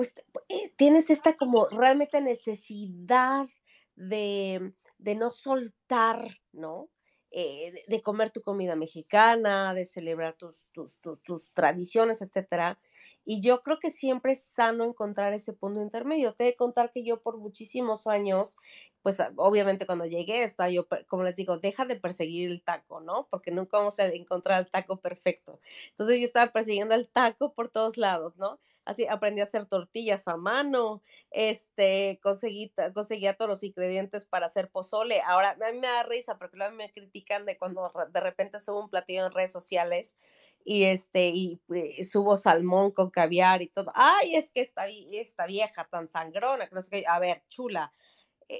[0.00, 0.14] pues
[0.48, 3.46] eh, tienes esta como realmente necesidad
[3.96, 6.88] de, de no soltar, ¿no?
[7.30, 12.80] Eh, de, comer tu comida mexicana, de celebrar tus, tus, tus, tradiciones, etcétera.
[13.26, 16.32] Y yo creo que siempre es sano encontrar ese punto intermedio.
[16.32, 18.56] Te he de contar que yo por muchísimos años
[19.02, 23.02] pues ah, obviamente cuando llegué estaba yo, como les digo, deja de perseguir el taco,
[23.02, 23.28] ¿no?
[23.30, 25.60] Porque nunca vamos a encontrar el taco perfecto.
[25.90, 28.60] Entonces yo estaba persiguiendo el taco por todos lados, ¿no?
[28.84, 34.70] Así aprendí a hacer tortillas a mano, este, conseguí, conseguía todos los ingredientes para hacer
[34.70, 35.20] pozole.
[35.26, 38.80] Ahora, a mí me da risa porque luego me critican de cuando de repente subo
[38.82, 40.16] un platillo en redes sociales
[40.64, 41.60] y este, y
[42.04, 43.92] subo salmón con caviar y todo.
[43.94, 47.04] Ay, es que esta, esta vieja tan sangrona, que no sé qué.
[47.06, 47.92] A ver, chula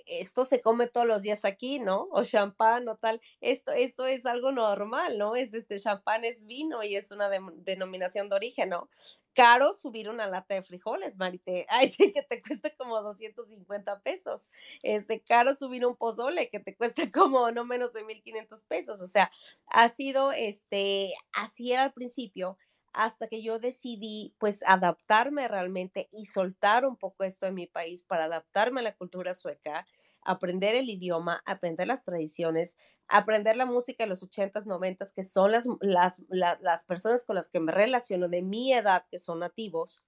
[0.07, 2.09] esto se come todos los días aquí, ¿no?
[2.13, 3.21] O champán o tal.
[3.41, 5.37] Esto, esto es algo normal, ¿no?
[5.37, 8.89] Es este champán es vino y es una denominación de origen, ¿no?
[9.35, 11.67] Caro subir una lata de frijoles, Marite.
[11.69, 14.49] Ay, sí que te cuesta como 250 pesos.
[14.83, 19.01] Este, caro subir un pozole que te cuesta como no menos de 1500 pesos.
[19.01, 19.31] O sea,
[19.67, 22.59] ha sido, este, así era al principio
[22.93, 28.03] hasta que yo decidí pues adaptarme realmente y soltar un poco esto en mi país
[28.03, 29.87] para adaptarme a la cultura sueca,
[30.23, 32.77] aprender el idioma, aprender las tradiciones,
[33.09, 37.37] aprender la música de los ochentas, noventas, que son las, las, la- las personas con
[37.37, 40.05] las que me relaciono de mi edad, que son nativos,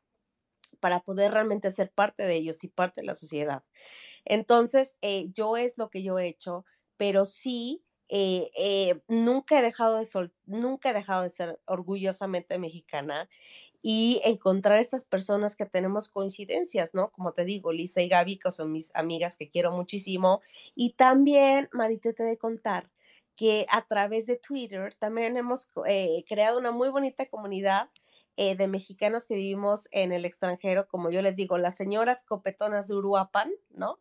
[0.81, 3.65] para poder realmente ser parte de ellos y parte de la sociedad.
[4.25, 6.65] Entonces, eh, yo es lo que yo he hecho,
[6.97, 7.85] pero sí,
[8.15, 13.27] eh, eh, nunca he dejado de sol, nunca he dejado de ser orgullosamente mexicana
[13.81, 17.11] y encontrar estas personas que tenemos coincidencias, ¿no?
[17.11, 20.43] Como te digo, Lisa y Gaby, que son mis amigas que quiero muchísimo.
[20.75, 22.91] Y también, Marita, te de contar
[23.35, 27.89] que a través de Twitter también hemos eh, creado una muy bonita comunidad
[28.37, 32.95] de mexicanos que vivimos en el extranjero, como yo les digo, las señoras copetonas de
[32.95, 34.01] Uruapan, ¿no?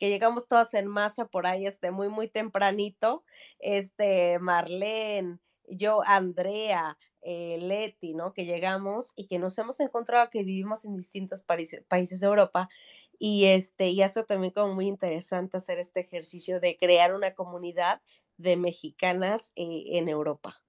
[0.00, 3.22] Que llegamos todas en masa por ahí, este, muy, muy tempranito,
[3.60, 5.38] este, Marlene,
[5.68, 8.32] yo, Andrea, eh, Leti, ¿no?
[8.32, 12.68] Que llegamos y que nos hemos encontrado que vivimos en distintos países, de Europa.
[13.18, 17.34] Y este, y ha sido también como muy interesante hacer este ejercicio de crear una
[17.34, 18.00] comunidad
[18.38, 20.62] de mexicanas eh, en Europa.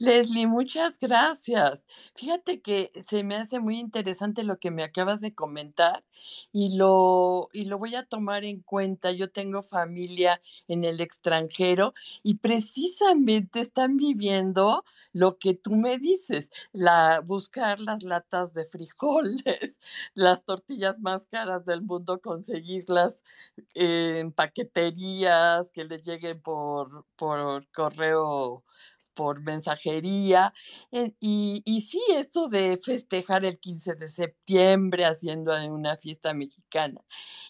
[0.00, 1.86] Leslie, muchas gracias.
[2.14, 6.04] Fíjate que se me hace muy interesante lo que me acabas de comentar
[6.52, 9.10] y lo, y lo voy a tomar en cuenta.
[9.10, 16.50] Yo tengo familia en el extranjero y precisamente están viviendo lo que tú me dices,
[16.72, 19.80] la, buscar las latas de frijoles,
[20.14, 23.24] las tortillas más caras del mundo, conseguirlas
[23.74, 28.64] en paqueterías, que les lleguen por, por correo
[29.18, 30.54] por mensajería.
[30.92, 37.00] en- y, y sí, eso de festejar el 15 de septiembre haciendo una fiesta mexicana.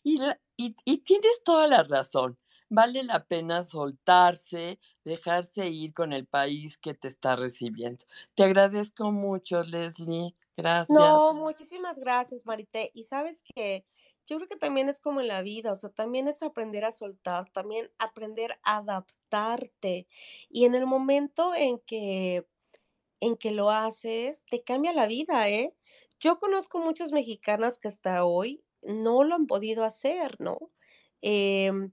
[0.03, 2.39] Y, la- y, y tienes toda la razón.
[2.71, 8.05] vale la pena soltarse, dejarse ir con el país que te está recibiendo.
[8.35, 10.35] Te agradezco mucho, Leslie.
[10.57, 10.99] Gracias.
[10.99, 12.91] No, muchísimas gracias, Marité.
[12.95, 13.87] Y sabes que
[14.29, 16.93] yo creo que también es como en la vida, o sea, también es aprender a
[16.93, 20.07] soltar, también aprender a adaptarte.
[20.51, 22.47] Y en el momento en que
[23.21, 25.75] en que lo haces, te cambia la vida, ¿eh?
[26.21, 30.59] Yo conozco muchas mexicanas que hasta hoy no lo han podido hacer, ¿no?
[31.23, 31.93] Em,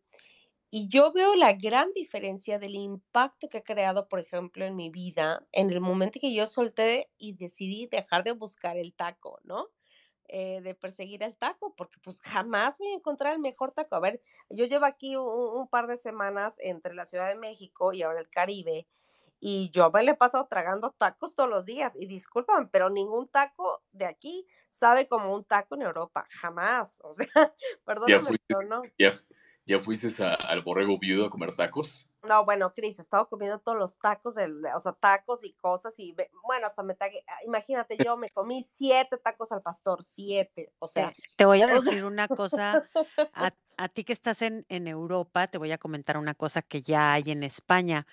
[0.72, 4.90] y yo veo la gran diferencia del impacto que ha creado, por ejemplo, en mi
[4.90, 9.70] vida, en el momento que yo solté y decidí dejar de buscar el taco, ¿no?
[10.28, 13.96] Eh, de perseguir el taco, porque pues jamás voy a encontrar el mejor taco.
[13.96, 17.94] A ver, yo llevo aquí un, un par de semanas entre la Ciudad de México
[17.94, 18.88] y ahora el Caribe,
[19.40, 21.94] y yo me le he pasado tragando tacos todos los días.
[21.96, 26.26] Y disculpan, pero ningún taco de aquí sabe como un taco en Europa.
[26.30, 27.00] Jamás.
[27.04, 27.28] O sea,
[27.86, 28.82] perdóname, pero no.
[28.98, 29.14] Ya,
[29.68, 32.12] ¿Ya fuiste al borrego viudo a comer tacos?
[32.22, 36.16] No, bueno, Cris, he estado comiendo todos los tacos, o sea, tacos y cosas, y
[36.44, 40.88] bueno, hasta me tagué, ah, imagínate, yo me comí siete tacos al pastor, siete, o
[40.88, 41.12] sea.
[41.36, 42.88] Te, voy a decir una cosa,
[43.34, 46.82] a, a, ti que estás en, en Europa, te voy a comentar una cosa que
[46.82, 48.06] ya hay en España.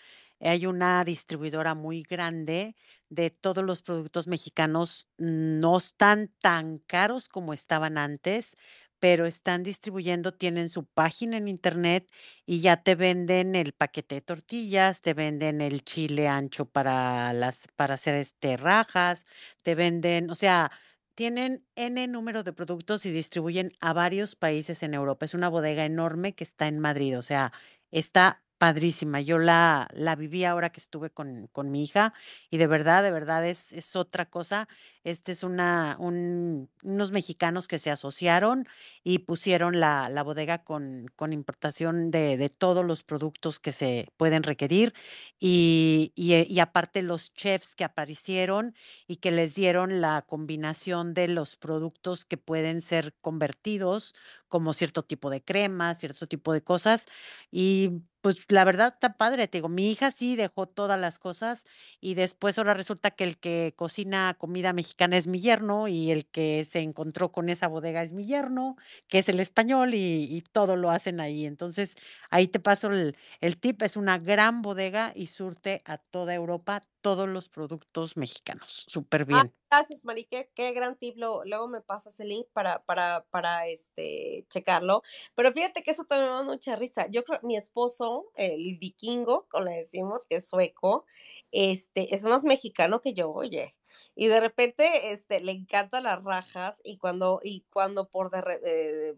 [0.45, 2.75] Hay una distribuidora muy grande
[3.09, 8.57] de todos los productos mexicanos, no están tan caros como estaban antes,
[9.03, 12.09] pero están distribuyendo, tienen su página en internet
[12.47, 17.67] y ya te venden el paquete de tortillas, te venden el chile ancho para las
[17.75, 19.27] para hacer, este, rajas,
[19.65, 20.71] te venden, o sea,
[21.17, 25.27] tienen N número de productos y distribuyen a varios países en Europa.
[25.27, 27.53] Es una bodega enorme que está en Madrid, o sea,
[27.91, 29.21] está padrísima.
[29.21, 32.15] Yo la, la viví ahora que estuve con, con mi hija
[32.49, 34.69] y de verdad, de verdad es, es otra cosa.
[35.03, 38.69] Este es una, un, unos mexicanos que se asociaron
[39.03, 44.07] y pusieron la, la bodega con, con importación de, de, todos los productos que se
[44.17, 44.95] pueden requerir
[45.41, 48.77] y, y, y aparte los chefs que aparecieron
[49.09, 54.15] y que les dieron la combinación de los productos que pueden ser convertidos
[54.47, 57.07] como cierto tipo de crema, cierto tipo de cosas
[57.51, 61.67] y pues la verdad está padre, te digo, mi hija sí dejó todas las cosas
[62.01, 66.27] y después ahora resulta que el que cocina comida mexicana es mi yerno y el
[66.27, 68.77] que se encontró con esa bodega es mi yerno,
[69.09, 71.45] que es el español y, y todo lo hacen ahí.
[71.47, 71.97] Entonces,
[72.31, 76.83] ahí te paso el, el tip, es una gran bodega y surte a toda Europa
[77.01, 78.89] todos los productos mexicanos.
[78.89, 79.53] Súper Ah, bien.
[79.73, 81.17] Gracias, Mari, qué, gran tip.
[81.17, 85.03] Luego, me pasas el link para, para, para este, checarlo.
[85.35, 87.07] Pero fíjate que eso también me da mucha risa.
[87.09, 91.07] Yo creo que mi esposo, el vikingo, como le decimos, que es sueco,
[91.53, 93.75] este, es más mexicano que yo, oye.
[94.15, 99.15] Y de repente este, le encantan las rajas y cuando, y cuando por, de eh,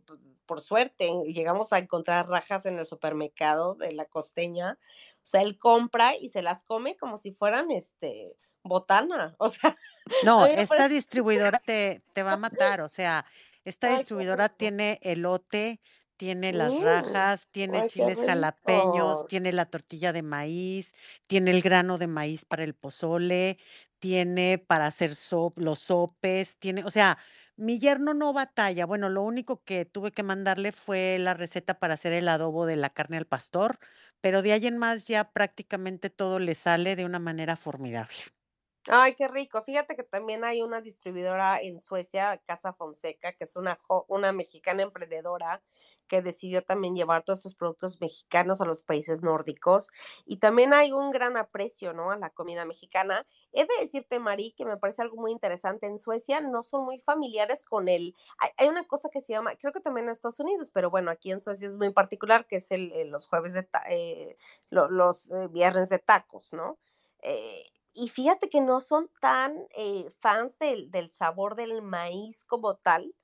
[0.46, 4.78] por suerte llegamos a encontrar rajas en el supermercado de la costeña,
[5.24, 9.34] o sea, él compra y se las come como si fueran este, botana.
[9.38, 9.76] O sea,
[10.20, 10.88] No, esta parece...
[10.88, 13.26] distribuidora te, te va a matar, o sea,
[13.64, 15.80] esta Ay, distribuidora tiene elote,
[16.16, 20.92] tiene las Mm, rajas, tiene ay, chiles jalapeños, tiene la tortilla de maíz,
[21.26, 23.58] tiene el grano de maíz para el pozole,
[23.98, 27.18] tiene para hacer sop, los sopes, tiene, o sea,
[27.56, 28.86] mi yerno no batalla.
[28.86, 32.76] Bueno, lo único que tuve que mandarle fue la receta para hacer el adobo de
[32.76, 33.78] la carne al pastor,
[34.22, 38.14] pero de ahí en más ya prácticamente todo le sale de una manera formidable.
[38.88, 39.62] Ay, qué rico.
[39.62, 43.78] Fíjate que también hay una distribuidora en Suecia, Casa Fonseca, que es una,
[44.08, 45.62] una mexicana emprendedora
[46.06, 49.88] que decidió también llevar todos estos productos mexicanos a los países nórdicos.
[50.26, 52.10] Y también hay un gran aprecio, ¿no?
[52.10, 53.24] A la comida mexicana.
[53.52, 55.86] He de decirte, Mari, que me parece algo muy interesante.
[55.86, 58.14] En Suecia no son muy familiares con el...
[58.38, 61.10] Hay, hay una cosa que se llama, creo que también en Estados Unidos, pero bueno,
[61.10, 63.62] aquí en Suecia es muy particular, que es el, el- los jueves de...
[63.62, 64.36] ta- eh,
[64.68, 66.78] lo- los eh, viernes de tacos, ¿no?
[67.22, 67.64] Eh,
[67.94, 73.14] y fíjate que no son tan eh, fans del, del sabor del maíz como tal,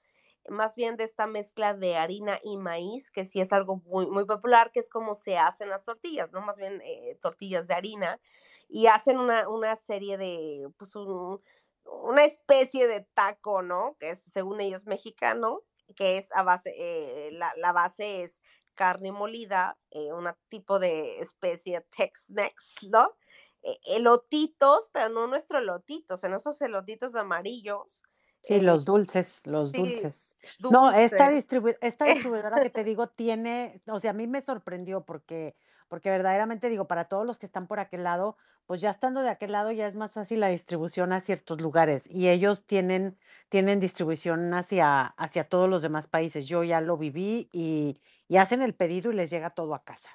[0.48, 4.24] más bien de esta mezcla de harina y maíz, que sí es algo muy, muy
[4.26, 6.40] popular, que es como se hacen las tortillas, ¿no?
[6.40, 8.20] Más bien eh, tortillas de harina,
[8.68, 11.42] y hacen una, una serie de, pues un-
[11.84, 13.96] una especie de taco, ¿no?
[14.00, 15.62] Que según ellos, mexicano,
[15.96, 18.40] que es a base, eh, la, la base es
[18.74, 23.14] carne molida, eh, un tipo de especie Tex-Mex, ¿no?
[23.62, 28.02] Eh, elotitos, pero no nuestros elotitos, en esos elotitos amarillos,
[28.42, 30.36] Sí, eh, los dulces, los sí, dulces.
[30.60, 35.04] No, esta distribu esta distribuidora que te digo tiene, o sea, a mí me sorprendió
[35.04, 35.56] porque
[35.88, 38.36] porque verdaderamente digo, para todos los que están por aquel lado,
[38.66, 42.04] pues ya estando de aquel lado ya es más fácil la distribución a ciertos lugares
[42.08, 46.46] y ellos tienen tienen distribución hacia hacia todos los demás países.
[46.48, 50.10] Yo ya lo viví y y hacen el pedido y les llega todo a casa.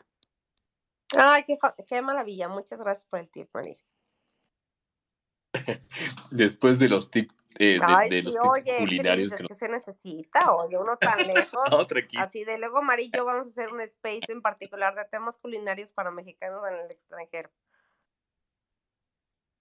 [1.18, 2.48] Ay, qué, qué maravilla.
[2.48, 3.78] Muchas gracias por el tip, María.
[6.32, 7.80] Después de los tips eh,
[8.10, 8.36] de, los
[8.80, 11.70] culinarios que, se necesita, oye, uno tan lejos.
[12.20, 16.12] así de luego, Marillo, vamos a hacer un space en particular de temas culinarios para
[16.12, 17.50] mexicanos en el extranjero.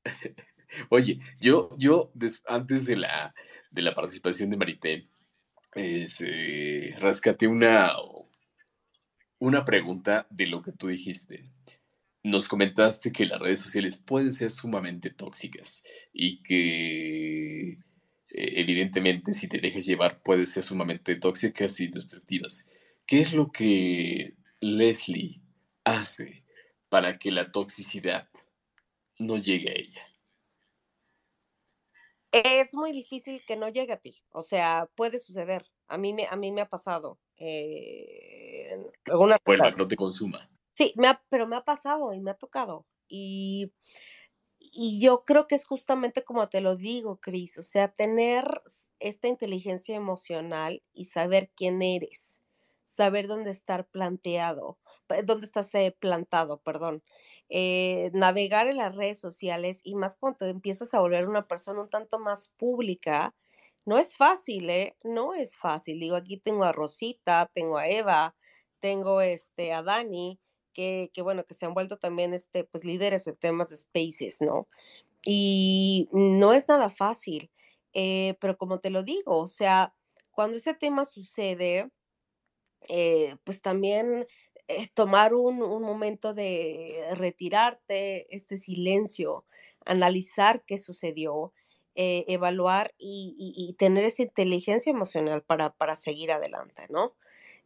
[0.89, 2.11] Oye, yo, yo
[2.47, 3.33] antes de la,
[3.71, 5.09] de la participación de Marité,
[5.77, 7.93] eh, rescaté una,
[9.45, 11.45] una pregunta de lo que tú dijiste.
[12.23, 15.85] Nos comentaste que las redes sociales pueden ser sumamente tóxicas
[16.15, 17.79] y que eh,
[18.31, 22.71] evidentemente si te dejas llevar pueden ser sumamente tóxicas y destructivas.
[23.07, 25.43] ¿Qué es lo que Leslie
[25.85, 26.43] hace
[26.89, 28.27] para que la toxicidad
[29.19, 30.09] no llegue a ella?
[32.33, 35.67] Es muy difícil que no llegue a ti, o sea, puede suceder.
[35.89, 37.19] A mí me, a mí me ha pasado.
[37.37, 38.77] Eh,
[39.07, 39.39] alguna
[39.77, 40.49] no te consuma.
[40.73, 40.95] Sí,
[41.29, 42.87] pero me ha pasado y me ha tocado.
[43.09, 43.73] Y,
[44.59, 48.63] y yo creo que es justamente como te lo digo, Cris, o sea, tener
[48.99, 52.43] esta inteligencia emocional y saber quién eres,
[52.85, 54.79] saber dónde estar planteado,
[55.25, 57.03] dónde estás eh, plantado, perdón.
[57.49, 61.91] Eh, navegar en las redes sociales y más cuando empiezas a volver una persona un
[61.91, 63.35] tanto más pública,
[63.87, 64.97] no es fácil, ¿eh?
[65.05, 66.01] No es fácil.
[66.01, 68.35] Digo, aquí tengo a Rosita, tengo a Eva,
[68.81, 70.41] tengo este, a Dani,
[70.73, 74.69] que, bueno, que se han vuelto también este, pues, líderes en temas de spaces, ¿no?
[75.25, 77.51] Y no es nada fácil,
[77.95, 79.95] eh, pero como te lo digo, o sea,
[80.33, 81.91] cuando ese tema sucede,
[82.89, 84.27] eh, pues también
[84.69, 89.47] eh, tomar un, momento de retirarte, este silencio,
[89.85, 91.53] analizar qué sucedió,
[91.95, 97.15] evaluar y, tener esa inteligencia emocional para, para seguir adelante, ¿no?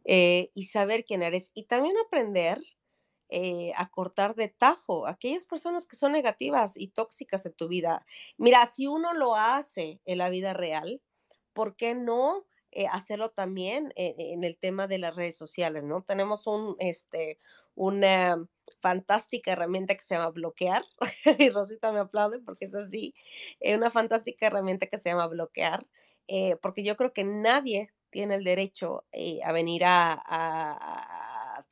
[0.05, 2.59] y saber quién eres y también aprender
[3.31, 8.03] eh, a cortar de tajo aquellas personas que son negativas y tóxicas en tu vida.
[8.37, 10.99] Mira, si uno lo hace en la vida real,
[11.53, 15.85] ¿por qué no eh, hacerlo también en, el tema de las redes sociales?
[15.85, 16.03] ¿no?
[16.03, 17.39] Tenemos un, este,
[17.75, 18.45] una
[18.81, 20.85] fantástica herramienta que se llama bloquear,
[21.39, 23.13] y Rosita me aplaude porque es así,
[23.59, 25.85] eh, una fantástica herramienta que se llama bloquear,
[26.61, 29.03] porque yo creo que nadie tiene el derecho
[29.43, 31.65] a venir a,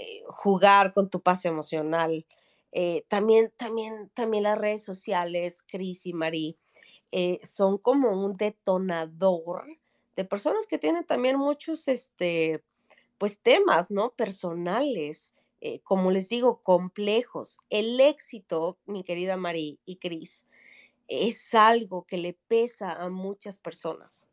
[0.00, 2.24] eh, jugar con tu paz emocional.
[2.70, 6.56] Eh, también, también, también las redes sociales, Cris y Marí,
[7.12, 9.66] eh, son como un detonador
[10.16, 12.62] de personas que tienen también muchos, este,
[13.18, 14.10] pues temas, ¿no?
[14.10, 15.34] Personales,
[15.82, 17.58] como les digo, complejos.
[17.68, 20.46] El éxito, mi querida Marí y Cris,
[21.08, 24.28] es algo que le pesa a muchas personas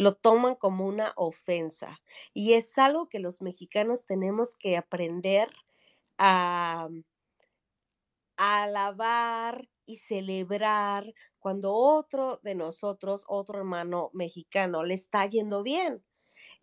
[0.00, 2.00] lo toman como una ofensa.
[2.32, 5.50] Y es algo que los mexicanos tenemos que aprender
[6.16, 6.88] a,
[8.38, 16.04] alabar y celebrar cuando otro de nosotros, otro hermano mexicano, le está yendo bien.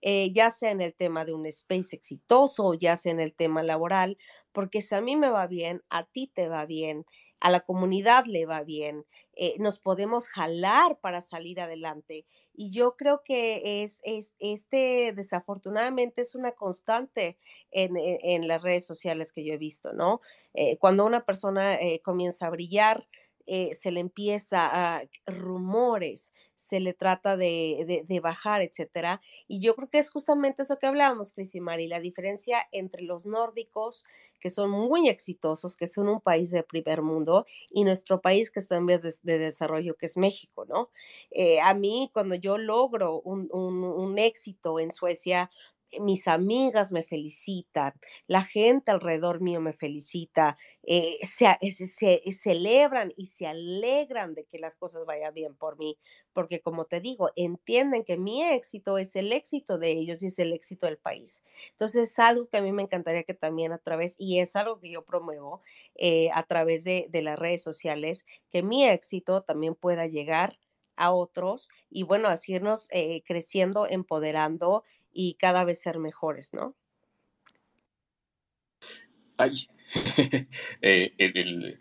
[0.01, 3.63] Eh, ya sea en el tema de un space exitoso, ya sea en el tema
[3.63, 4.17] laboral,
[4.51, 7.05] porque si a mí me va bien, a ti te va bien,
[7.39, 9.05] a la comunidad le va bien,
[9.39, 12.25] eh, nos podemos jalar para salir adelante.
[12.53, 17.37] Y yo creo que es, es este, desafortunadamente, es una constante
[17.71, 20.21] en, en, las redes sociales que yo he visto, ¿no?
[20.53, 23.07] Eh, cuando una persona eh, comienza a brillar,
[23.47, 24.67] se le empieza
[24.97, 26.33] a rumores,
[26.67, 29.21] se le trata de, bajar, etcétera.
[29.47, 33.03] Y yo creo que es justamente eso que hablábamos, Cris y Mari, la diferencia entre
[33.03, 34.03] los nórdicos,
[34.41, 38.59] que son muy exitosos, que son un país de primer mundo, y nuestro país que
[38.59, 40.89] está en vez de, desarrollo, que es México, ¿no?
[41.31, 45.49] Eh, a mí, cuando yo logro un, un éxito en Suecia,
[45.99, 47.93] mis amigas me felicitan,
[48.27, 51.57] la gente alrededor mío me felicita, eh, se,
[51.87, 55.97] se, celebran y se alegran de que las cosas vayan bien por mí,
[56.33, 60.39] porque como te digo, entienden que mi éxito es el éxito de ellos y es
[60.39, 61.43] el éxito del país.
[61.71, 64.79] Entonces es algo que a mí me encantaría que también a través, y es algo
[64.79, 65.61] que yo promuevo
[65.95, 70.57] eh, a través de, de las redes sociales, que mi éxito también pueda llegar
[70.95, 74.83] a otros y bueno, así irnos eh, creciendo, empoderando
[75.19, 76.75] y cada vez ser mejores, ¿no?
[79.37, 79.67] Ay,
[80.83, 81.79] eh, el,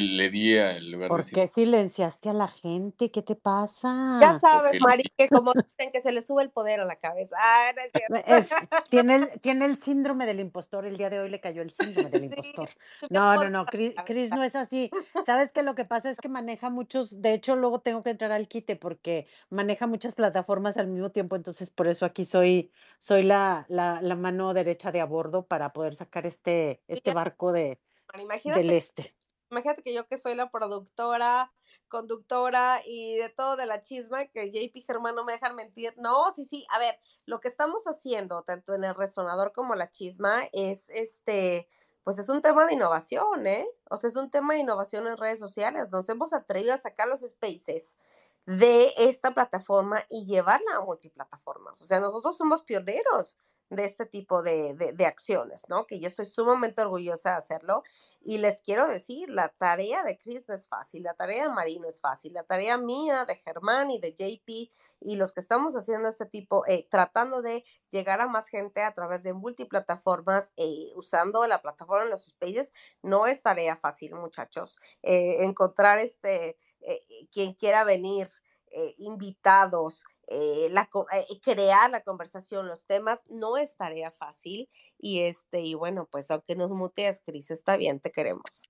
[0.00, 3.10] le di al lugar ¿Por de qué silenciaste a la gente?
[3.10, 4.38] ¿Qué te Ya pasa?
[4.40, 7.36] sabes, Porque Mari, que como dicen que se le sube el poder a la cabeza.
[7.38, 8.16] Ah, no es cierto.
[8.26, 8.50] Es-
[8.90, 10.86] tiene, el, tiene el síndrome del impostor.
[10.86, 12.68] El día de hoy le cayó el síndrome del impostor.
[13.02, 14.90] el No, no, no, Cris, Cris no es así.
[15.26, 15.62] ¿Sabes qué?
[15.62, 18.76] Lo que pasa es que maneja muchos, de hecho, luego tengo que entrar al quite
[18.76, 24.00] porque maneja muchas plataformas al mismo tiempo, entonces por eso aquí soy, soy la, la,
[24.02, 27.78] la mano derecha de a bordo para poder sacar este, este barco de,
[28.44, 29.14] del este.
[29.52, 31.52] Imagínate que yo que soy la productora,
[31.88, 35.94] conductora y de todo de la chisma, que JP Germán no me dejan mentir.
[35.98, 36.66] No, sí, sí.
[36.70, 41.68] A ver, lo que estamos haciendo, tanto en el resonador como la chisma, es este,
[42.02, 43.66] pues es un tema de innovación, ¿eh?
[43.90, 45.90] O sea, es un tema de innovación en redes sociales.
[45.90, 47.96] Nos hemos atrevido a sacar los spaces
[48.46, 51.80] de esta plataforma y llevarla a multiplataformas.
[51.80, 53.36] O sea, nosotros somos pioneros
[53.76, 55.86] de este tipo de, de- acciones, ¿no?
[55.86, 57.82] Que yo estoy sumamente orgullosa de hacerlo.
[58.20, 61.88] Y les quiero decir, la tarea de Chris no es fácil, la tarea de Marino
[61.88, 64.70] es fácil, la tarea mía, de Germán y de JP
[65.00, 68.94] y los que estamos haciendo este tipo, eh, tratando de llegar a más gente a
[68.94, 72.72] través de multiplataformas, eh, usando la plataforma en los spaces,
[73.02, 74.78] no es tarea fácil, muchachos.
[75.02, 77.00] Eh, encontrar este, eh,
[77.32, 78.28] quien quiera venir,
[78.70, 84.68] eh, invitados, eh, la, eh, crear la conversación, los temas, no es tarea fácil.
[84.98, 88.62] Y este, y bueno, pues aunque nos mutees, Cris, está bien, te queremos.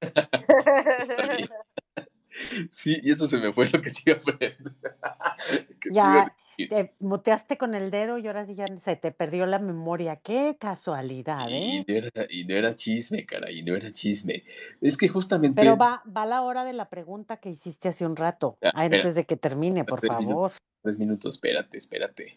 [2.71, 5.37] Sí, y eso se me fue lo que te iba a
[5.93, 10.17] Ya te muteaste con el dedo y ahora sí ya se te perdió la memoria.
[10.17, 11.85] Qué casualidad, Y ¿eh?
[11.87, 14.45] no era, y no era chisme, cara, y no era chisme.
[14.81, 15.65] Es que Pero justamente.
[15.73, 19.15] va, va la hora de la pregunta que hiciste hace un rato, Ah, espera, antes
[19.15, 20.53] de que termine, por favor.
[20.83, 22.37] Tres minutos, espérate, espérate.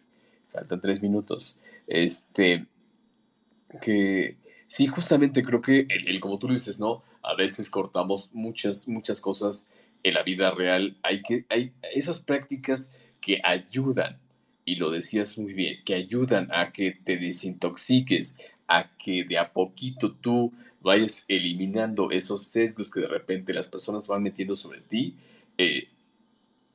[0.52, 1.60] Faltan tres minutos.
[1.88, 2.66] Este,
[3.82, 7.04] que sí, justamente creo que el, como tú lo dices, ¿no?
[7.22, 9.72] A veces cortamos muchas, muchas cosas
[10.04, 10.98] en la vida real.
[11.04, 14.20] Hay que, hay esas prácticas que ayudan,
[14.64, 19.52] y lo decías muy bien, que ayudan a que te desintoxiques, a que de a
[19.54, 25.16] poquito tú vayas eliminando esos sesgos que de repente las personas van metiendo sobre ti.
[25.58, 25.88] eh,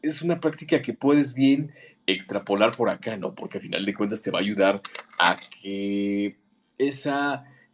[0.03, 1.73] es una práctica que puedes bien
[2.07, 3.35] extrapolar por acá, ¿no?
[3.35, 4.81] Porque al final de cuentas te va a ayudar
[5.19, 6.37] a que
[6.79, 7.11] ese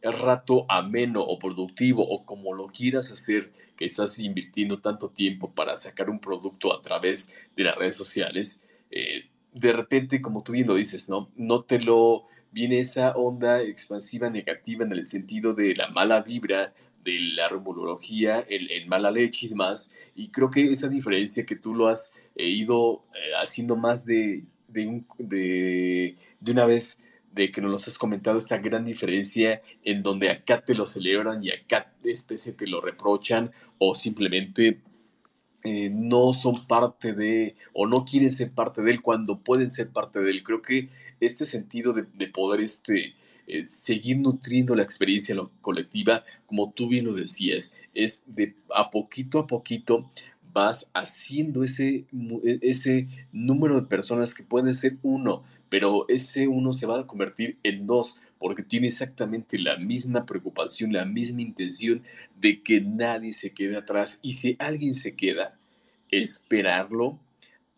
[0.03, 5.77] rato ameno o productivo o como lo quieras hacer, que estás invirtiendo tanto tiempo para
[5.77, 10.67] sacar un producto a través de las redes sociales, eh, de repente, como tú bien
[10.67, 11.31] lo dices, ¿no?
[11.37, 16.73] No te lo viene esa onda expansiva negativa en el sentido de la mala vibra,
[17.07, 19.93] de la rumorología, el, mala leche y demás.
[20.15, 24.45] Y creo que esa diferencia que tú lo has eh, ido eh, haciendo más de,
[24.69, 26.17] de
[26.47, 27.01] una vez,
[27.33, 31.51] de que nos has comentado esta gran diferencia en donde acá te lo celebran y
[31.51, 34.81] acá especie te lo reprochan o simplemente
[35.63, 39.91] eh, no son parte de o no quieren ser parte de él cuando pueden ser
[39.91, 40.43] parte de él.
[40.43, 40.89] Creo que
[41.21, 43.15] este sentido de, de poder este,
[43.47, 49.39] eh, seguir nutriendo la experiencia colectiva, como tú bien lo decías, es de a poquito
[49.39, 50.11] a poquito
[50.53, 52.07] vas haciendo ese,
[52.45, 57.07] e- ese número de personas que puede ser uno, pero ese uno se va a
[57.07, 62.03] convertir en dos porque tiene exactamente la misma preocupación, la misma intención
[62.39, 64.19] de que nadie se quede atrás.
[64.23, 65.59] Y si alguien se queda,
[66.11, 67.19] esperarlo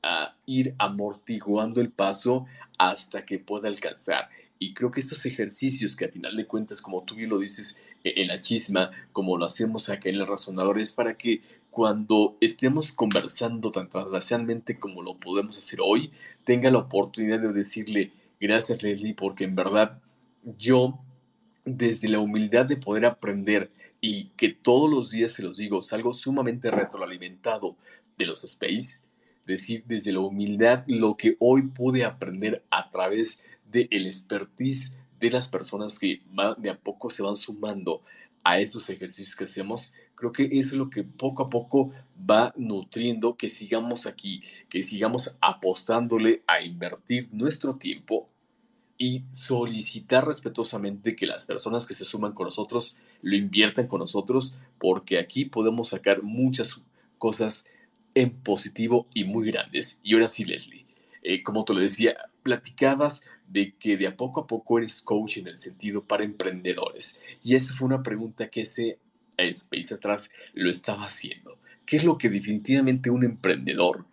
[0.02, 2.46] a ir amortiguando el paso
[2.78, 4.28] hasta que pueda alcanzar.
[4.58, 7.78] Y creo que estos ejercicios que al final de cuentas, como tú bien lo dices
[8.04, 12.36] eh, en la chisma, como lo hacemos acá en el razonador, es para que cuando
[12.40, 16.10] estemos conversando tan transversalmente como lo podemos hacer hoy,
[16.44, 20.00] tenga la oportunidad de decirle gracias Leslie, porque en verdad
[20.58, 20.98] yo
[21.64, 23.70] desde la humildad de poder aprender
[24.00, 27.76] y que todos los días se los digo, salgo sumamente retroalimentado
[28.16, 29.04] de los space,
[29.46, 35.48] decir desde la humildad lo que hoy pude aprender a través del expertise de las
[35.48, 36.22] personas que
[36.58, 38.02] de a poco se van sumando
[38.44, 41.92] a esos ejercicios que hacemos, creo que es lo que poco a poco
[42.28, 48.28] va nutriendo que sigamos aquí, que sigamos apostándole a invertir nuestro tiempo
[48.96, 54.58] y solicitar respetuosamente que las personas que se suman con nosotros lo inviertan con nosotros,
[54.78, 56.82] porque aquí podemos sacar muchas
[57.16, 57.66] cosas
[58.14, 60.00] en positivo y muy grandes.
[60.02, 60.84] Y ahora sí, Leslie,
[61.22, 65.38] eh, como te lo decía, platicabas de que de a poco a poco eres coach
[65.38, 67.20] en el sentido para emprendedores.
[67.42, 68.98] Y esa fue una pregunta que ese
[69.36, 71.58] Space atrás lo estaba haciendo.
[71.86, 74.04] ¿Qué es lo que definitivamente un emprendedor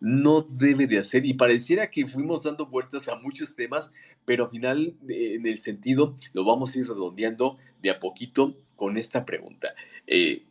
[0.00, 1.24] no debe de hacer?
[1.24, 3.92] Y pareciera que fuimos dando vueltas a muchos temas,
[4.24, 8.56] pero al final, eh, en el sentido, lo vamos a ir redondeando de a poquito
[8.76, 9.74] con esta pregunta.
[10.06, 10.44] Eh,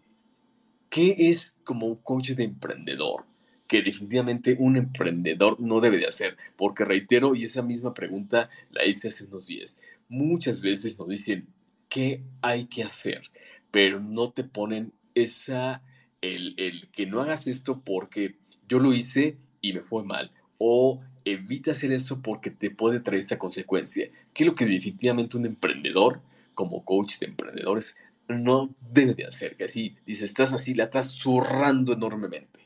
[0.89, 3.25] ¿qué es como un coach de emprendedor?
[3.73, 8.85] Que definitivamente un emprendedor no debe de hacer, porque reitero, y esa misma pregunta la
[8.85, 11.47] hice hace unos días, muchas veces nos dicen,
[11.89, 13.31] ¿qué hay que hacer?
[13.71, 15.81] Pero no te ponen esa,
[16.21, 18.35] el, el que no hagas esto porque
[18.69, 23.21] yo lo hice y me fue mal, o evita hacer eso porque te puede traer
[23.21, 24.07] esta consecuencia.
[24.35, 26.21] ¿Qué es lo que definitivamente un emprendedor,
[26.53, 27.97] como coach de emprendedores,
[28.27, 29.57] no debe de hacer?
[29.57, 32.62] Que así, dice, estás así, la estás zurrando enormemente.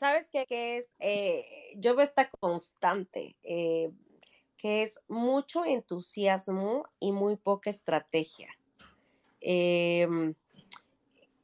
[0.00, 0.94] ¿Sabes qué, es?
[0.98, 3.92] Eh, yo veo esta constante, eh,
[4.56, 8.48] que es mucho entusiasmo y muy poca estrategia.
[9.42, 10.34] Em,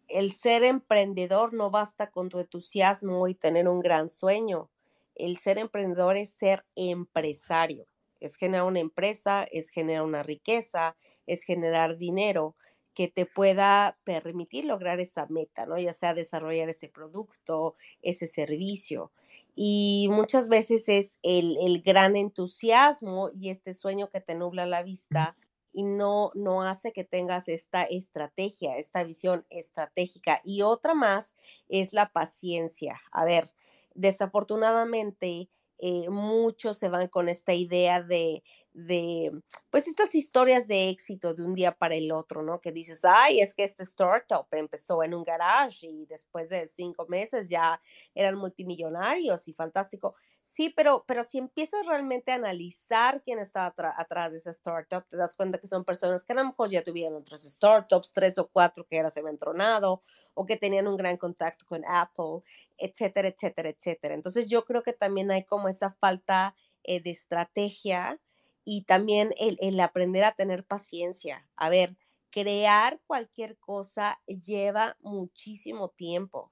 [0.08, 4.70] el ser emprendedor no basta con tu entusiasmo y tener un gran sueño
[5.16, 7.86] el ser emprendedor es ser empresario,
[8.20, 10.96] es generar una empresa, es generar una riqueza,
[11.26, 12.54] es generar dinero
[12.96, 15.76] que te pueda permitir lograr esa meta, ¿no?
[15.76, 19.12] Ya sea desarrollar ese producto, ese servicio.
[19.54, 24.82] Y muchas veces es el, el gran entusiasmo y este sueño que te nubla la
[24.82, 25.36] vista
[25.74, 30.40] y no, no hace que tengas esta estrategia, esta visión estratégica.
[30.42, 31.36] Y otra más
[31.68, 32.98] es la paciencia.
[33.12, 33.50] A ver,
[33.94, 38.42] desafortunadamente eh, muchos se van con esta idea de,
[38.72, 39.30] de,
[39.70, 42.60] pues estas historias de éxito de un día para el otro, ¿no?
[42.60, 47.06] Que dices, ay, es que este startup empezó en un garage y después de cinco
[47.08, 47.80] meses ya
[48.14, 50.14] eran multimillonarios y fantástico.
[50.56, 55.18] Sí, pero, pero si empiezas realmente a analizar quién está atrás de esa startup, te
[55.18, 58.48] das cuenta que son personas que a lo mejor ya tuvieron otras startups, tres o
[58.48, 60.02] cuatro que ahora se habían tronado
[60.32, 62.40] o que tenían un gran contacto con Apple,
[62.78, 64.14] etcétera, etcétera, etcétera.
[64.14, 66.54] Entonces yo creo que también hay como esa falta
[66.84, 68.18] eh, de estrategia
[68.64, 71.46] y también el, el aprender a tener paciencia.
[71.56, 71.98] A ver,
[72.30, 76.50] crear cualquier cosa lleva muchísimo tiempo.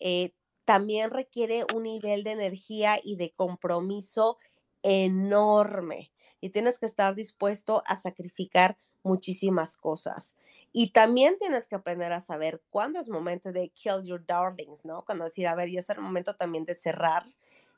[0.00, 0.32] Eh,
[0.68, 4.36] también requiere un nivel de energía y de compromiso
[4.82, 6.12] enorme
[6.42, 10.36] y tienes que estar dispuesto a sacrificar muchísimas cosas.
[10.70, 15.06] Y también tienes que aprender a saber cuándo es momento de kill your darlings, ¿no?
[15.06, 17.24] Cuando decir, a ver, ya es el momento también de cerrar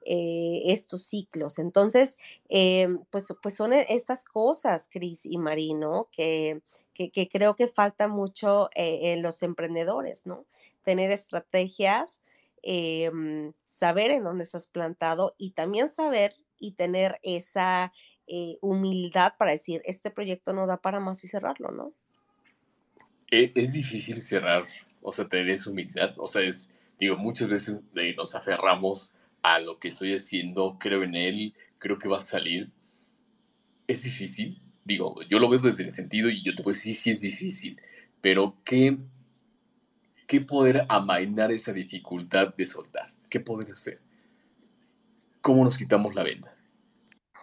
[0.04, 1.60] eh, estos ciclos.
[1.60, 2.18] Entonces,
[2.48, 6.60] eh, pues, pues son e, estas cosas, Cris y Marino, que,
[6.92, 10.44] que, creo que falta mucho eh, en los emprendedores, ¿no?
[10.82, 12.20] Tener estrategias
[12.62, 17.92] Em, saber en dónde estás plantado y también saber y tener esa
[18.26, 21.94] eh, humildad para decir, este proyecto no da para más y cerrarlo, ¿no?
[23.30, 24.64] E, es difícil cerrar,
[25.00, 27.80] o sea, tener esa humildad, o sea, es, digo, muchas veces
[28.16, 32.70] nos aferramos a lo que estoy haciendo, creo en él, creo que va a salir.
[33.86, 37.00] Es difícil, digo, yo lo veo desde el sentido y yo te puedo decir, sí,
[37.00, 37.80] sí es difícil,
[38.20, 38.98] pero ¿qué
[40.30, 43.12] ¿qué poder amainar esa dificultad de soltar?
[43.28, 43.98] ¿Qué poder hacer?
[45.40, 46.56] ¿Cómo nos quitamos la venda?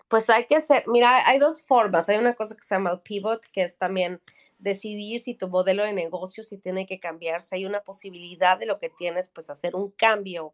[0.08, 2.08] Pues hay que hacer, mira, hay dos formas.
[2.08, 4.22] Hay una cosa que se llama el pivot, que es también
[4.58, 7.58] decidir si tu modelo de negocio si tiene que cambiarse.
[7.58, 10.54] Hay una posibilidad de lo que tienes, pues hacer un cambio.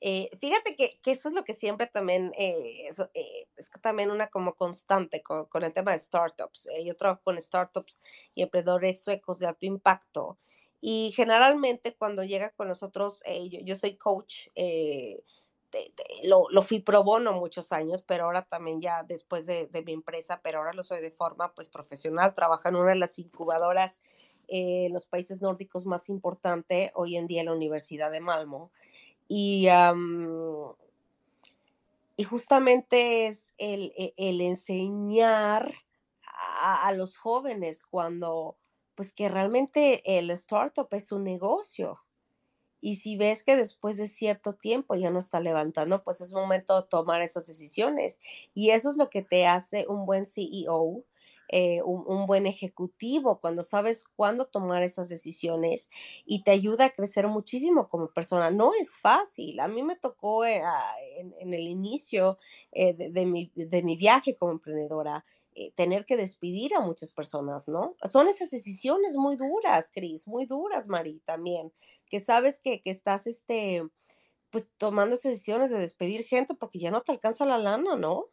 [0.00, 4.54] Eh, fíjate que, eso es lo que siempre también eh, eh, es, también una como
[4.54, 6.68] constante con, con el tema de startups.
[6.84, 8.00] yo trabajo con startups
[8.32, 10.38] y emprendedores suecos de alto impacto
[10.86, 15.24] y generalmente cuando llega con nosotros, eh, yo, soy coach, eh,
[16.24, 19.94] lo, lo, fui pro bono muchos años, pero ahora también ya después de, de, mi
[19.94, 24.02] empresa, pero ahora lo soy de forma pues profesional, trabajo en una de las incubadoras
[24.46, 28.70] eh, en los países nórdicos más importante hoy en día, la Universidad de Malmo.
[29.26, 29.68] Y,
[32.18, 35.72] y justamente es el, e, enseñar
[36.60, 38.58] a los jóvenes cuando
[38.94, 42.00] pues que realmente el startup es un negocio.
[42.80, 46.82] Y si ves que después de cierto tiempo ya no está levantando, pues es momento
[46.82, 48.20] de tomar esas decisiones.
[48.52, 51.04] Y eso es lo que te hace un buen CEO,
[51.48, 55.90] eh, un, buen ejecutivo, cuando sabes cuándo tomar esas decisiones
[56.24, 58.50] y te ayuda a crecer muchísimo como persona.
[58.50, 59.60] No es fácil.
[59.60, 60.62] A mí me tocó eh,
[61.18, 62.38] en, el inicio
[62.72, 65.24] eh, de, mi, de mi viaje como emprendedora
[65.56, 67.94] eh, tener que despedir a muchas personas, ¿no?
[68.02, 71.72] Son esas decisiones muy duras, Cris, muy duras, Mari, también,
[72.08, 73.84] que sabes que, que estás, este,
[74.50, 78.30] pues tomando esas decisiones de despedir gente porque ya no te alcanza la lana, ¿no?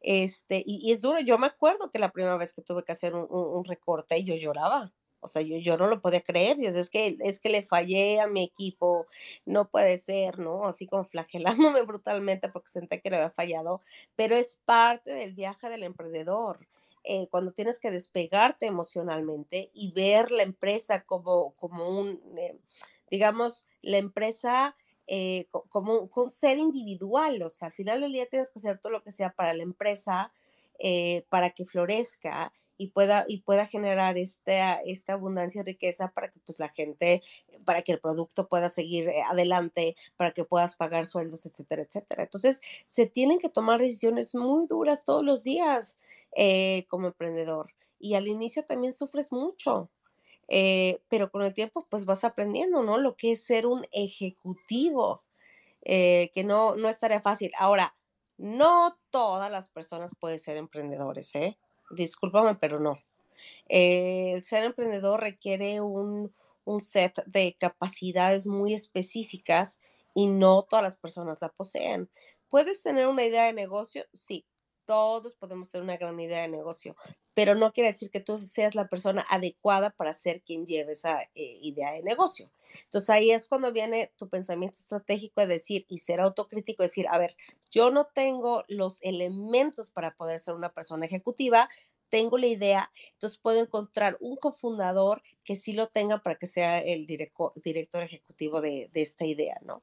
[0.00, 3.14] Este, y, es duro, yo me acuerdo que la primera vez que tuve que hacer
[3.14, 6.90] un, un, un recorte, yo lloraba, o sea, yo, no lo podía creer, Dios, es
[6.90, 9.06] que, es que le fallé a mi equipo,
[9.46, 10.66] no puede ser, ¿no?
[10.66, 13.82] Así como flagelándome brutalmente porque senté que le había fallado,
[14.16, 16.66] pero es parte del viaje del emprendedor.
[17.04, 22.20] Eh, cuando tienes que despegarte emocionalmente y ver la empresa como, como un...
[22.36, 22.58] Eh,
[23.10, 24.76] digamos, la empresa
[25.12, 28.92] eh, como un ser individual, o sea, al final del día tienes que hacer todo
[28.92, 30.32] lo que sea para la empresa,
[30.78, 36.30] eh, para que florezca y pueda, y pueda generar esta, esta abundancia de riqueza para
[36.30, 37.22] que pues la gente,
[37.64, 42.22] para que el producto pueda seguir eh, adelante, para que puedas pagar sueldos, etcétera, etcétera.
[42.22, 45.96] Entonces, se tienen que tomar decisiones muy duras todos los días
[46.86, 47.74] como emprendedor.
[47.98, 49.90] Y al inicio también sufres mucho,
[50.52, 52.98] eh, pero con el tiempo pues vas aprendiendo, ¿no?
[52.98, 55.22] Lo que es ser un ejecutivo,
[55.82, 57.52] eh, que no, no estaría fácil.
[57.56, 57.96] Ahora,
[58.36, 61.56] no todas las personas pueden ser emprendedores, ¿eh?
[61.90, 62.94] Discúlpame, pero no.
[63.68, 69.78] Eh, el ser emprendedor requiere un, un set de capacidades muy específicas
[70.14, 72.10] y no todas las personas la poseen.
[72.48, 74.04] ¿Puedes tener una idea de negocio?
[74.12, 74.44] Sí,
[74.84, 76.96] todos podemos tener una gran idea de negocio,
[77.40, 81.22] pero no quiere decir que tú seas la persona adecuada para ser quien lleve esa
[81.34, 82.50] eh, idea de negocio.
[82.84, 87.16] Entonces ahí es cuando viene tu pensamiento estratégico de decir y ser autocrítico, decir, a
[87.16, 87.34] ver,
[87.70, 91.66] yo no tengo los elementos para poder ser una persona ejecutiva,
[92.10, 96.78] tengo la idea, entonces puedo encontrar un cofundador que sí lo tenga para que sea
[96.78, 99.82] el director ejecutivo de, esta idea, ¿no?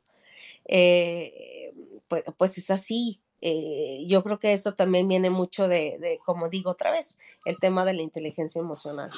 [0.65, 1.73] Eh,
[2.07, 6.71] pues, pues es así, eh, yo creo que eso también viene mucho de, como digo
[6.71, 9.11] otra vez, el tema de la inteligencia emocional.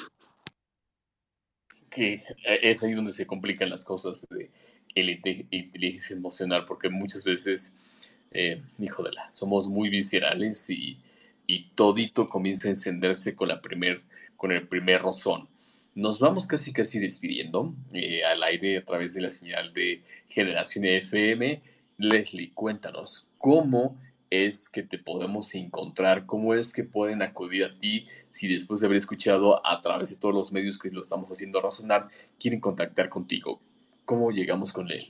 [1.90, 4.50] Que eh, es ahí donde se complican las cosas de
[4.94, 5.10] la
[5.50, 7.76] inteligencia emocional, porque muchas veces,
[8.32, 10.98] eh, hijo de la, somos muy viscerales y,
[11.46, 14.02] y todito comienza a encenderse con, la primer,
[14.36, 15.48] con el primer rozón.
[15.94, 17.74] Nos vamos casi casi despidiendo
[18.30, 21.62] al aire a través de la señal de Generación FM.
[21.98, 23.98] Leslie, cuéntanos cómo
[24.30, 26.24] es que te podemos encontrar?
[26.24, 30.16] ¿Cómo es que pueden acudir a ti si después de haber escuchado a través de
[30.16, 32.08] todos los medios que lo estamos haciendo razonar,
[32.38, 33.60] quieren contactar contigo?
[34.04, 35.04] ¿Cómo llegamos con él?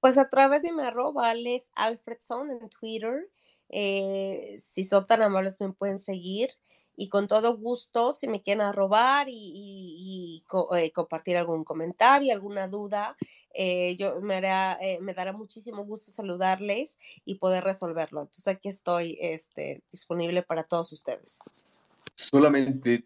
[0.00, 3.30] Pues a través de mi arroba, Les Alfredson en Twitter.
[3.68, 6.50] Eh, si son tan amables, me pueden seguir
[6.96, 10.44] y con todo gusto, si me quieren robar y,
[10.76, 13.16] eh, compartir algún comentario, alguna duda,
[13.52, 18.22] eh, yo me, eh, me dará muchísimo gusto saludarles y poder resolverlo.
[18.22, 21.38] Entonces aquí estoy este, disponible para todos ustedes.
[22.14, 23.04] ¿Solamente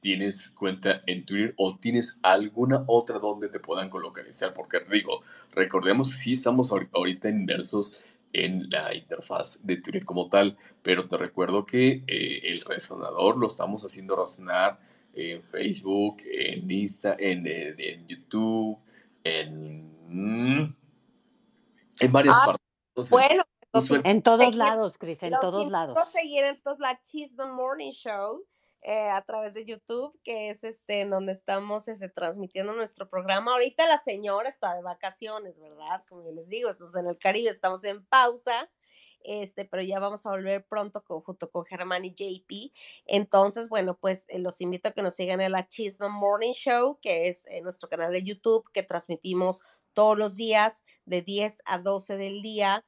[0.00, 4.52] tienes cuenta en Twitter o tienes alguna otra donde te puedan localizar?
[4.52, 5.22] Porque digo,
[5.52, 8.02] recordemos, sí estamos ahorita inversos
[8.32, 13.48] en la interfaz de Twitter como tal, pero te recuerdo que eh, el resonador lo
[13.48, 14.78] estamos haciendo resonar
[15.14, 18.78] en Facebook, en Insta, en, eh, en YouTube,
[19.24, 20.74] en,
[22.00, 23.10] en varias ah, partes.
[23.10, 23.44] bueno,
[24.04, 25.98] en todos lados, Cris, en todos lados.
[26.10, 28.44] seguir entonces la Cheese the Morning Show
[28.84, 33.52] eh, a través de YouTube, que es este en donde estamos este, transmitiendo nuestro programa.
[33.52, 36.02] Ahorita la señora está de vacaciones, ¿verdad?
[36.08, 38.68] Como yo les digo, estamos en el Caribe, estamos en pausa.
[39.24, 42.72] Este, pero ya vamos a volver pronto junto con Germán y JP.
[43.06, 46.98] Entonces, bueno, pues eh, los invito a que nos sigan en la Chisma Morning Show,
[47.00, 51.78] que es eh, nuestro canal de YouTube, que transmitimos todos los días de 10 a
[51.78, 52.84] 12 del día,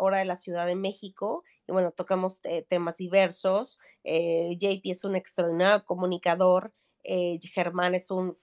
[0.00, 3.78] hora de la Ciudad de México y bueno, tocamos eh, temas diversos.
[4.04, 6.72] Eh, JP es un extraordinario comunicador.
[7.02, 8.34] Eh, Germán es un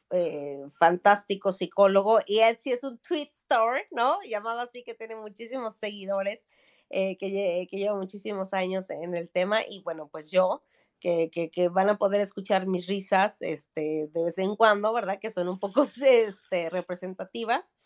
[0.72, 4.19] fantástico psicólogo y él sí es un tweet star, ¿no?
[4.27, 6.48] Llamado así que tiene muchísimos seguidores,
[6.89, 10.61] que, que, lleva muchísimos años en el tema y bueno, pues yo,
[10.99, 15.18] que, que, que, van a poder escuchar mis risas este, de vez en cuando, ¿verdad?
[15.19, 17.77] Que son un poco este, representativas.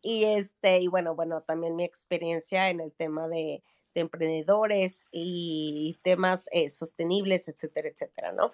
[0.00, 3.62] Y, este, y bueno, bueno, también mi experiencia en el tema de,
[3.98, 8.52] de emprendedores y temas eh, sostenibles, etcétera, etcétera, ¿no?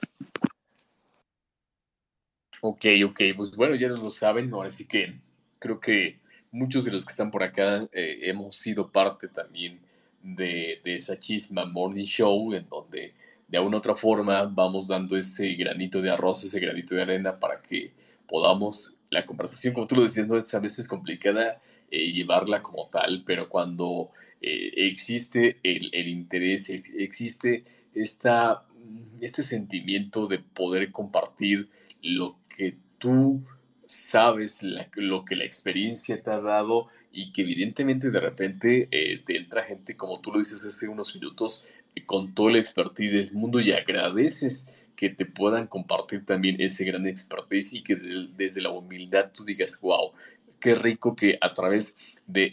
[2.60, 5.20] Ok, ok, pues bueno, ya lo saben, ahora sí que
[5.58, 6.18] creo que
[6.50, 9.80] muchos de los que están por acá eh, hemos sido parte también
[10.22, 13.12] de, de, esa chisma Morning Show, en donde
[13.46, 17.60] de alguna otra forma vamos dando ese granito de arroz, ese granito de arena para
[17.60, 17.92] que
[18.26, 21.60] podamos, la conversación, como tú lo decías, no es a veces complicada
[21.90, 24.10] eh, llevarla como tal, pero cuando
[24.46, 27.64] eh, existe el, interés, existe
[27.94, 28.66] esta,
[29.22, 31.70] este sentimiento de poder compartir
[32.02, 33.42] lo que tú
[33.86, 39.38] sabes, lo que la experiencia te ha dado y que evidentemente de repente eh, te
[39.38, 41.66] entra gente, como tú lo dices hace unos minutos,
[42.04, 47.06] con toda la expertise del mundo y agradeces que te puedan compartir también ese gran
[47.06, 50.12] expertise y que desde la humildad tú digas, wow,
[50.60, 51.96] qué rico que a través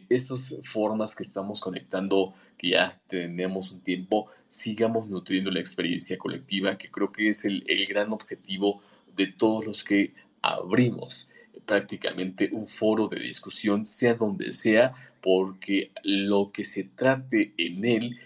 [0.09, 6.77] estas formas que estamos conectando, que ya tenemos un tiempo, sigamos nutriendo la experiencia colectiva,
[6.77, 8.81] que creo que es el, gran objetivo
[9.15, 11.29] de todos los que abrimos
[11.65, 18.19] prácticamente un foro de discusión, sea donde sea, porque lo que se trate en él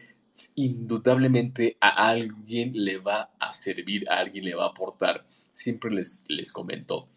[0.56, 5.26] indudablemente a alguien le va a servir, a alguien le va a aportar.
[5.52, 7.08] Siempre les, les comento,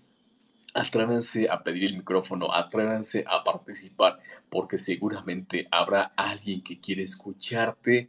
[0.79, 8.09] atrévanse a pedir el micrófono, atrévanse a participar, porque seguramente habrá alguien que quiere escucharte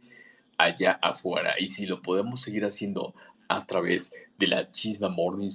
[0.56, 1.54] allá afuera.
[1.58, 3.14] Y si lo podemos seguir haciendo
[3.48, 5.50] a través de la Chisma Morning,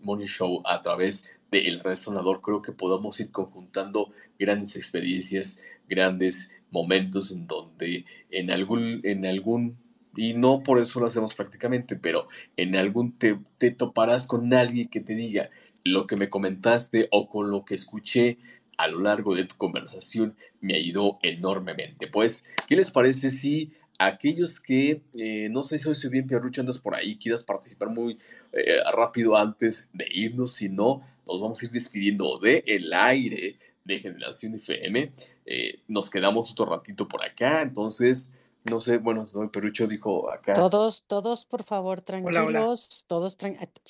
[0.00, 7.30] Morning Show, a través del Resonador, creo que podamos ir conjuntando grandes experiencias, grandes momentos
[7.30, 9.76] en donde en algún, en algún,
[10.16, 12.26] y no por eso lo hacemos prácticamente, pero
[12.56, 15.48] en algún te, te toparás con alguien que te diga
[15.86, 18.38] lo que me comentaste o con lo que escuché
[18.76, 22.06] a lo largo de tu conversación me ayudó enormemente.
[22.08, 26.78] Pues, ¿qué les parece si aquellos que, eh, no sé si soy bien Pierrucho, andas
[26.78, 28.18] por ahí, quieras participar muy
[28.52, 33.56] eh, rápido antes de irnos, si no, nos vamos a ir despidiendo de el aire
[33.84, 35.12] de Generación FM.
[35.46, 38.35] Eh, nos quedamos otro ratito por acá, entonces,
[38.70, 40.54] no sé, bueno, don Perrucho dijo acá.
[40.54, 43.36] Todos, todos, por favor, tranquilos, todos,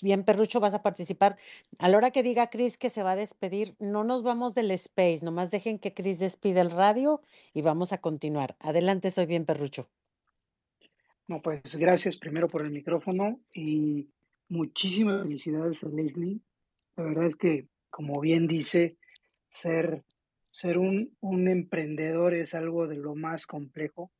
[0.02, 1.36] bien, Perrucho, vas a participar.
[1.78, 4.70] A la hora que diga Cris que se va a despedir, no nos vamos del
[4.70, 7.22] space, nomás dejen que Cris despide el radio
[7.52, 8.56] y vamos a continuar.
[8.60, 9.88] Adelante, soy bien, Perrucho.
[11.28, 14.08] No, pues gracias primero por el micrófono y
[14.48, 16.40] muchísimas felicidades a Leslie.
[16.96, 18.96] La verdad es que, como bien dice,
[19.46, 20.04] ser,
[20.50, 24.12] ser un, un emprendedor es algo de lo más complejo.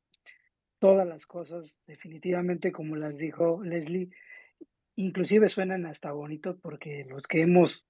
[0.79, 4.09] Todas las cosas, definitivamente, como las dijo Leslie,
[4.95, 7.87] inclusive suenan hasta bonitos porque los que hemos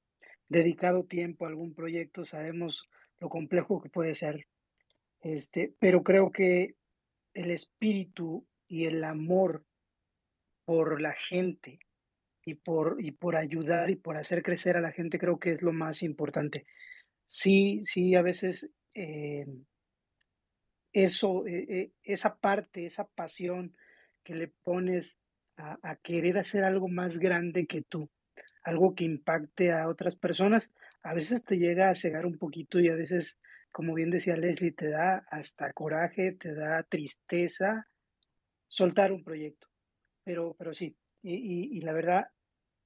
[0.48, 2.90] dedicado tiempo a algún proyecto sabemos
[3.20, 4.48] lo complejo que puede ser.
[5.22, 6.76] Este, pero creo que
[7.34, 9.66] el espíritu y el amor
[10.66, 11.80] por la gente
[12.46, 15.62] y por, y por ayudar y por hacer crecer a la gente creo que es
[15.62, 16.66] lo más importante
[17.28, 19.46] sí, sí, a veces eh,
[21.04, 23.76] eso, eh, eh, esa parte, esa pasión
[24.24, 25.20] que le pones
[25.58, 28.10] a, querer hacer algo más grande que tú,
[28.64, 30.72] algo que impacte a otras personas,
[31.02, 33.40] a veces te llega a cegar un poquito y a veces,
[33.72, 37.88] como bien decía Leslie, te da hasta coraje, te da tristeza
[38.68, 39.68] soltar un proyecto.
[40.24, 42.28] Pero, pero sí, y, la verdad,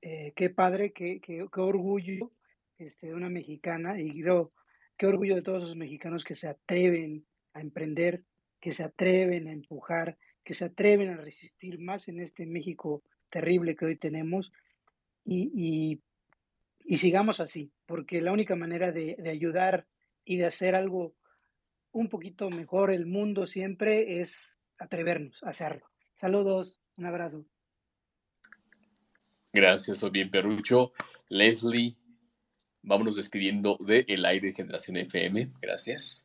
[0.01, 2.31] qué padre, qué, qué, qué orgullo
[2.77, 4.53] este, de una mexicana y creo
[4.97, 8.23] qué orgullo de todos los mexicanos que se atreven a emprender,
[8.59, 13.75] que se atreven a empujar, que se atreven a resistir más en este México terrible
[13.75, 14.51] que hoy tenemos
[15.25, 16.01] y,
[16.89, 19.87] sigamos así, porque la única manera de, de ayudar
[20.25, 21.15] y de hacer algo
[21.91, 25.85] un poquito mejor el mundo siempre es atrevernos a hacerlo.
[26.15, 27.45] Saludos, un abrazo.
[29.53, 30.93] Gracias, bien Perrucho.
[31.29, 31.95] Leslie,
[32.81, 35.49] vámonos despidiendo de El Aire de Generación FM.
[35.61, 36.23] Gracias.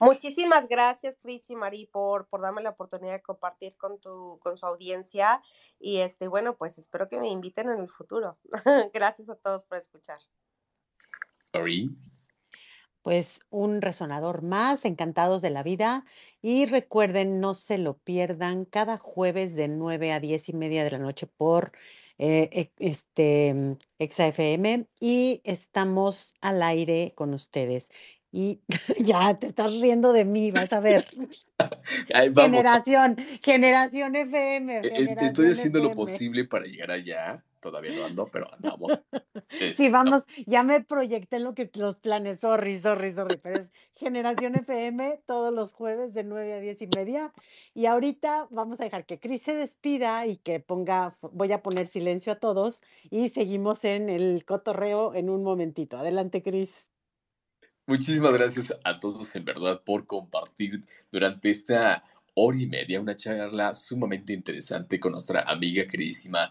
[0.00, 4.56] Muchísimas gracias, Cris y Mari, por, por darme la oportunidad de compartir con, tu, con
[4.56, 5.42] su audiencia.
[5.78, 8.38] Y este, bueno, pues espero que me inviten en el futuro.
[8.92, 10.18] gracias a todos por escuchar.
[11.54, 11.90] Mari.
[13.02, 16.04] Pues un resonador más, encantados de la vida.
[16.42, 20.90] Y recuerden, no se lo pierdan cada jueves de 9 a 10 y media de
[20.90, 21.72] la noche por
[22.20, 27.90] eh, este, mm, XFM y estamos al aire con ustedes.
[28.30, 28.60] Y
[28.98, 31.06] ya te estás riendo de mí, vas a ver.
[32.36, 34.80] generación, generación FM.
[34.80, 39.00] E, estoy haciendo lo posible para llegar allá todavía no ando, pero andamos.
[39.74, 43.70] sí, vamos, ya me proyecté en lo que los planes, sorry, sorry, sorry, pero es
[43.94, 47.32] Generación FM todos los jueves de 9 a 10 y media.
[47.74, 51.86] Y ahorita vamos a dejar que Cris se despida y que ponga, voy a poner
[51.86, 55.98] silencio a todos y seguimos en el cotorreo en un momentito.
[55.98, 56.92] Adelante, Cris.
[57.88, 62.04] Muchísimas gracias a todos en verdad por compartir durante esta
[62.34, 66.50] hora y media, una charla sumamente interesante con nuestra amiga queridísima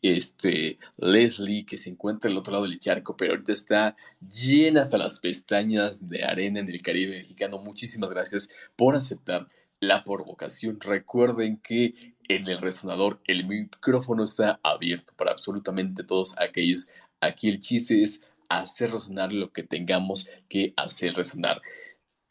[0.00, 4.96] este, Leslie, que se encuentra al otro lado del charco, pero ahorita está llena hasta
[4.96, 7.58] las pestañas de arena en el Caribe mexicano.
[7.58, 9.48] Muchísimas gracias por aceptar
[9.80, 10.80] la provocación.
[10.80, 16.90] Recuerden que en el resonador el micrófono está abierto para absolutamente todos aquellos.
[17.20, 21.62] Aquí el chiste es hacer resonar lo que tengamos que hacer resonar.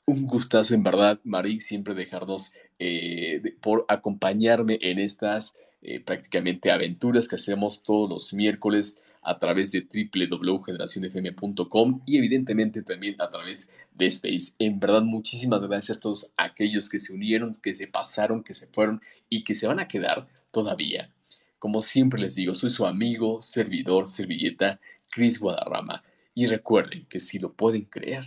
[0.05, 7.27] Un gustazo en verdad, Marí, siempre dejarnos eh, por acompañarme en estas eh, prácticamente aventuras
[7.27, 14.05] que hacemos todos los miércoles a través de www.generacionfm.com y evidentemente también a través de
[14.07, 14.53] Space.
[14.59, 18.67] En verdad, muchísimas gracias a todos aquellos que se unieron, que se pasaron, que se
[18.67, 21.11] fueron y que se van a quedar todavía.
[21.59, 24.79] Como siempre les digo, soy su amigo, servidor, servilleta,
[25.09, 26.03] Cris Guadarrama.
[26.39, 28.23] Y recuerden que si lo pueden creer,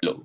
[0.00, 0.24] lo,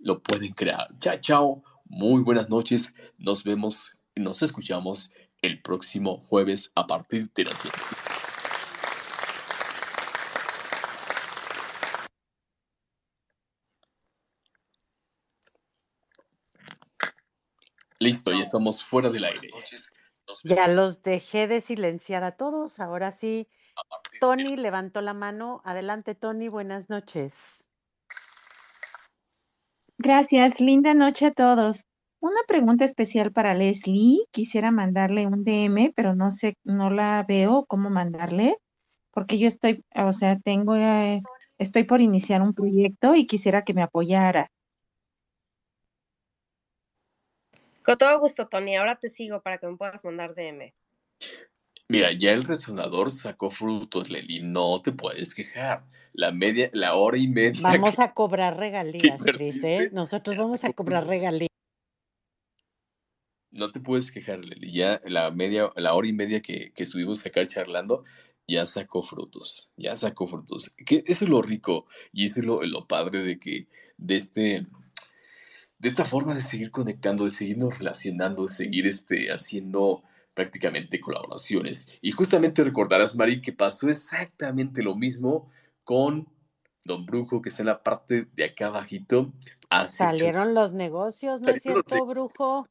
[0.00, 0.88] lo pueden crear.
[0.98, 1.62] Chao, chao.
[1.84, 2.96] Muy buenas noches.
[3.18, 5.12] Nos vemos, nos escuchamos
[5.42, 7.78] el próximo jueves a partir de las 7.
[18.00, 19.50] Listo, ya estamos fuera del aire.
[20.42, 22.80] Ya los dejé de silenciar a todos.
[22.80, 23.46] Ahora sí,
[24.20, 25.62] Tony levantó la mano.
[25.64, 26.48] Adelante, Tony.
[26.48, 27.66] Buenas noches.
[29.96, 30.60] Gracias.
[30.60, 31.86] Linda noche a todos.
[32.20, 34.26] Una pregunta especial para Leslie.
[34.30, 38.58] Quisiera mandarle un DM, pero no sé, no la veo cómo mandarle,
[39.10, 41.22] porque yo estoy, o sea, tengo, eh,
[41.56, 44.50] estoy por iniciar un proyecto y quisiera que me apoyara.
[47.82, 48.76] Con todo gusto, Tony.
[48.76, 50.74] Ahora te sigo para que me puedas mandar DM.
[51.90, 54.38] Mira, ya el resonador sacó frutos, Leli.
[54.42, 55.84] No te puedes quejar.
[56.12, 57.60] La media, la hora y media.
[57.62, 59.90] Vamos a cobrar regalías, Cris, ¿eh?
[59.92, 61.48] Nosotros vamos a cobrar regalías.
[63.50, 64.70] No te puedes quejar, Leli.
[64.70, 68.04] Ya la media, la hora y media que, que estuvimos acá charlando,
[68.46, 69.72] ya sacó frutos.
[69.76, 70.76] Ya sacó frutos.
[70.86, 74.62] Que eso es lo rico y eso es lo, lo padre de que, de este,
[75.80, 80.04] de esta forma de seguir conectando, de seguirnos relacionando, de seguir este, haciendo
[80.40, 81.92] prácticamente colaboraciones.
[82.00, 85.50] Y justamente recordarás, Mari, que pasó exactamente lo mismo
[85.84, 86.26] con
[86.82, 89.34] Don Brujo, que está en la parte de acá abajito.
[89.86, 92.66] Salieron los negocios, ¿no es cierto, Brujo?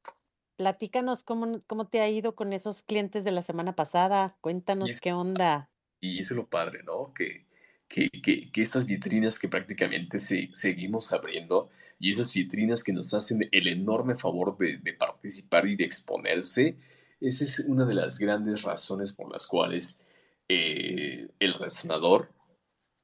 [0.56, 4.36] Platícanos cómo, cómo te ha ido con esos clientes de la semana pasada.
[4.41, 5.70] Cuéntanos qué onda.
[6.02, 7.14] Y eso es lo padre, ¿no?
[7.14, 7.46] Que,
[7.88, 11.70] que, que, que estas vitrinas que prácticamente se, seguimos abriendo
[12.00, 16.78] y esas vitrinas que nos hacen el enorme favor de, de, participar y de exponerse,
[17.22, 20.06] esa es una de las grandes razones por las cuales
[20.48, 22.34] eh, el resonador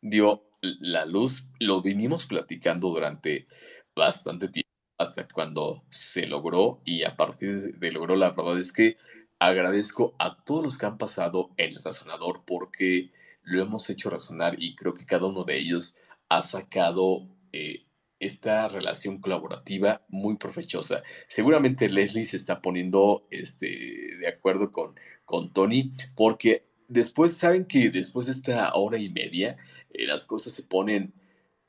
[0.02, 1.50] dio la luz.
[1.60, 3.48] Lo vinimos platicando durante
[3.96, 8.98] bastante tiempo, hasta cuando se logró y a partir de logró, la verdad es que
[9.40, 13.12] agradezco a todos los que han pasado el resonador porque
[13.44, 15.98] lo hemos hecho razonar y creo que cada uno de ellos
[16.30, 17.85] ha sacado eh,
[18.26, 21.04] esta relación colaborativa muy provechosa.
[21.28, 24.96] Seguramente Leslie se está poniendo este, de acuerdo con,
[25.26, 29.58] con Tony, porque después, saben que después de esta hora y media,
[29.92, 31.14] eh, las cosas se ponen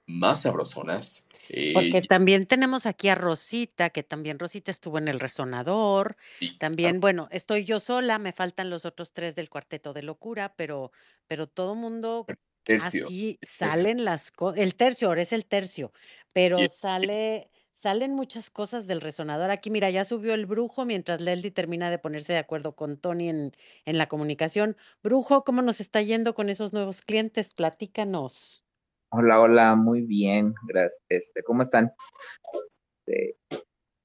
[0.07, 1.29] más sabrosonas.
[1.49, 6.17] Eh, porque también tenemos aquí a Rosita, que también Rosita estuvo en el resonador.
[6.59, 10.91] también, bueno, estoy yo sola, me faltan los otros tres del cuarteto de locura, pero,
[11.29, 12.27] pero todo mundo
[12.67, 14.61] tercio, así salen las cosas.
[14.61, 15.93] El tercio, ahora es el tercio,
[16.35, 19.51] pero sale, salen muchas cosas del resonador.
[19.51, 23.29] Aquí, mira, ya subió el brujo mientras Leslie termina de ponerse de acuerdo con Tony
[23.29, 23.53] en,
[23.85, 24.77] en la comunicación.
[25.03, 27.55] Brujo, ¿cómo nos está yendo con esos nuevos clientes?
[27.55, 28.65] Platícanos.
[29.11, 31.01] Hola, hola, muy bien, gracias.
[31.09, 31.93] Este, ¿cómo están?
[33.07, 33.39] Este...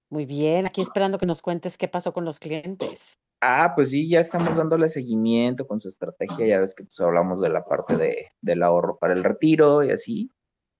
[0.09, 3.17] Muy bien, aquí esperando que nos cuentes qué pasó con los clientes.
[3.43, 6.45] Ah, pues sí, ya estamos dándole seguimiento con su estrategia.
[6.45, 9.89] Ya ves que pues, hablamos de la parte de, del ahorro para el retiro y
[9.89, 10.31] así.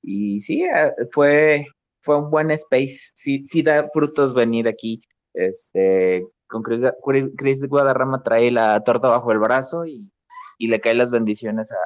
[0.03, 1.65] Y sí, eh, fue,
[2.01, 3.13] fue un buen space.
[3.15, 5.01] Sí, sí da frutos venir aquí.
[5.33, 10.11] Este, con Chris, Guadarrama trae la torta bajo el brazo y,
[10.59, 11.77] y le caen las bendiciones a,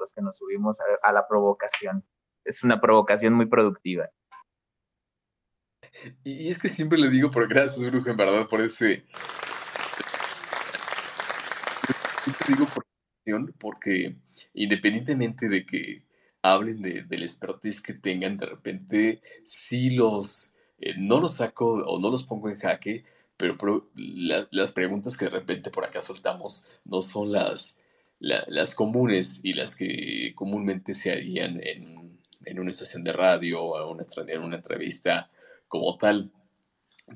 [0.00, 2.04] los que nos subimos a, la provocación.
[2.44, 4.10] Es una provocación muy productiva.
[6.24, 9.04] Y, y es que siempre le digo, por gracias, Brujo, en verdad, por ese
[12.32, 12.84] te digo por
[13.58, 14.16] porque
[14.52, 16.04] independientemente de que
[16.42, 21.98] hablen de, del expertise que tengan, de repente sí los, eh, no los saco o
[21.98, 23.04] no los pongo en jaque,
[23.36, 27.82] pero, pero la, las preguntas que de repente por acá soltamos no son las,
[28.18, 33.62] la, las comunes y las que comúnmente se harían en, en una estación de radio
[33.62, 35.30] o una, en una entrevista
[35.66, 36.30] como tal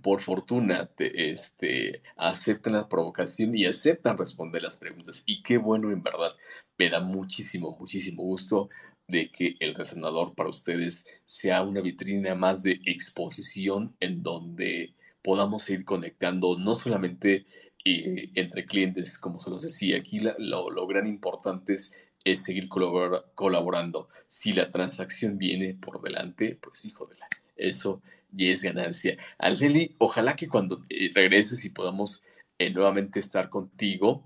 [0.03, 5.23] por fortuna, te, este, aceptan la provocación y aceptan responder las preguntas.
[5.27, 6.33] Y qué bueno, en verdad,
[6.79, 8.69] me da muchísimo, muchísimo gusto
[9.07, 15.69] de que el resonador para ustedes sea una vitrina más de exposición en donde podamos
[15.71, 17.47] ir conectando no solamente
[17.85, 21.95] eh, entre clientes, como se los decía, aquí lo, lo, gran importante es,
[22.25, 24.11] seguir colabor colaborando.
[24.27, 28.03] Si la transacción viene por delante, pues hijo de la, eso
[28.37, 29.17] y es ganancia.
[29.39, 32.23] Aleli, ojalá que cuando eh, regreses y podamos
[32.59, 34.25] eh, nuevamente estar contigo,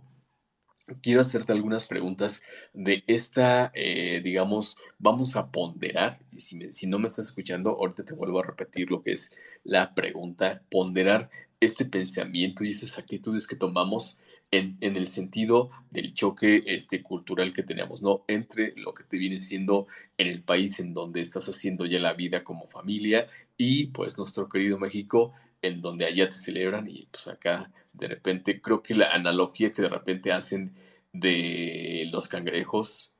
[1.01, 2.43] quiero hacerte algunas preguntas
[2.73, 8.15] de esta, eh, digamos, vamos a ponderar, y si, no me estás escuchando, ahorita te
[8.15, 11.31] vuelvo a repetir lo que es la pregunta, ponderar
[11.61, 14.19] este pensamiento y estas actitudes que tomamos
[14.51, 18.25] en, el sentido del choque este, cultural que tenemos, ¿no?
[18.29, 19.87] Entre lo que te viene siendo
[20.19, 23.29] en el país en donde estás haciendo ya la vida como familia
[23.63, 28.61] y pues nuestro querido México en donde allá te celebran y pues acá de repente
[28.61, 30.75] creo que la analogía que de repente hacen
[31.13, 33.17] de los cangrejos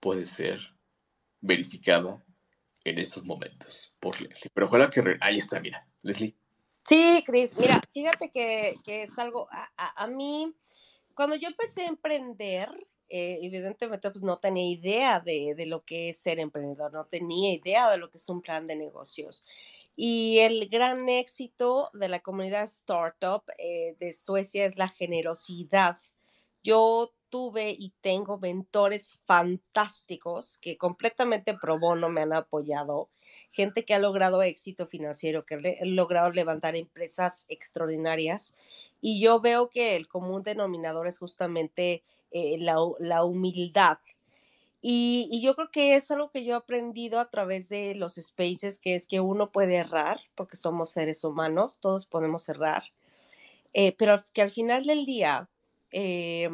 [0.00, 0.60] puede ser
[1.42, 2.24] verificada
[2.84, 4.50] en estos momentos por Leslie.
[4.54, 5.18] Pero ojalá que...
[5.20, 6.34] Ahí está, mira, Leslie.
[6.88, 9.46] Sí, Cris, mira, fíjate que, es algo,
[9.76, 10.54] a, mí,
[11.14, 12.70] cuando yo empecé a emprender,
[13.10, 17.90] eh, evidentemente pues no tenía idea de, lo que es ser emprendedor, no tenía idea
[17.90, 19.44] de lo que es un plan de negocios.
[19.94, 25.98] Y el gran éxito de la comunidad startup eh, de Suecia es la generosidad.
[26.62, 33.08] Yo tuve y tengo mentores fantásticos que completamente pro bono me han apoyado,
[33.50, 38.54] gente que ha logrado éxito financiero, que ha logrado levantar empresas extraordinarias.
[39.00, 43.98] Y yo veo que el común denominador es justamente eh, la, humildad.
[44.84, 48.80] Y, yo creo que es algo que yo he aprendido a través de los spaces,
[48.80, 52.84] que es que uno puede errar, porque somos seres humanos, todos podemos errar,
[53.74, 55.48] eh, pero que al final del día,
[55.92, 56.50] eh,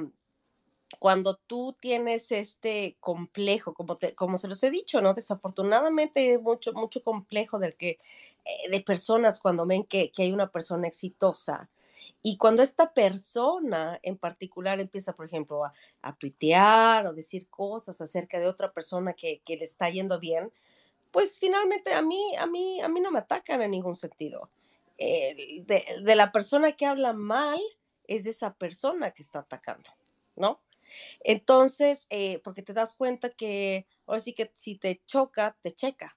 [0.98, 5.14] cuando tú tienes este complejo, como, te, como se los he dicho, ¿no?
[5.14, 7.98] Desafortunadamente mucho, mucho complejo del que,
[8.44, 11.70] eh, de personas cuando ven que, hay una persona exitosa.
[12.23, 18.40] Y cuando esta persona en particular empieza, por ejemplo, a, tuitear o decir cosas acerca
[18.40, 20.53] de otra persona que, le está yendo bien,
[21.11, 24.51] pues finalmente a mí, a mí, a mí no me atacan en ningún sentido.
[24.99, 27.61] de, la persona que habla mal
[28.05, 29.90] es esa persona que está atacando,
[30.35, 30.61] ¿no?
[31.20, 36.16] Entonces, eh, porque te das cuenta que ahora sí que si te choca, te checa.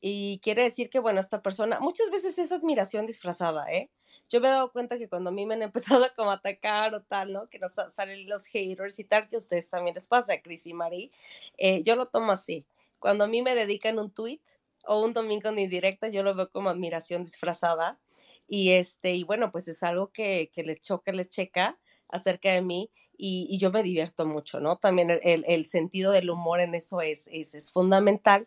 [0.00, 3.90] Y quiere decir que, bueno, esta persona, muchas veces es admiración disfrazada, ¿eh?
[4.28, 5.62] Yo me he dado cuenta que cuando a mí me han
[5.98, 7.48] empezado a atacar o tal, ¿no?
[7.48, 10.74] Que nos salen los haters y tal, que a ustedes también les pasa, Cris y
[10.74, 11.12] Mari,
[11.58, 12.66] eh, yo lo tomo así.
[12.98, 14.40] Cuando a mí me dedican un tweet
[14.86, 17.98] o un domingo ni directa, yo lo veo como admiración disfrazada.
[18.48, 21.78] Y este, y bueno, pues es algo que, que les choca, les checa
[22.08, 24.76] acerca de mí y, yo me divierto mucho, ¿no?
[24.76, 28.46] También el, sentido del humor en eso es, es, fundamental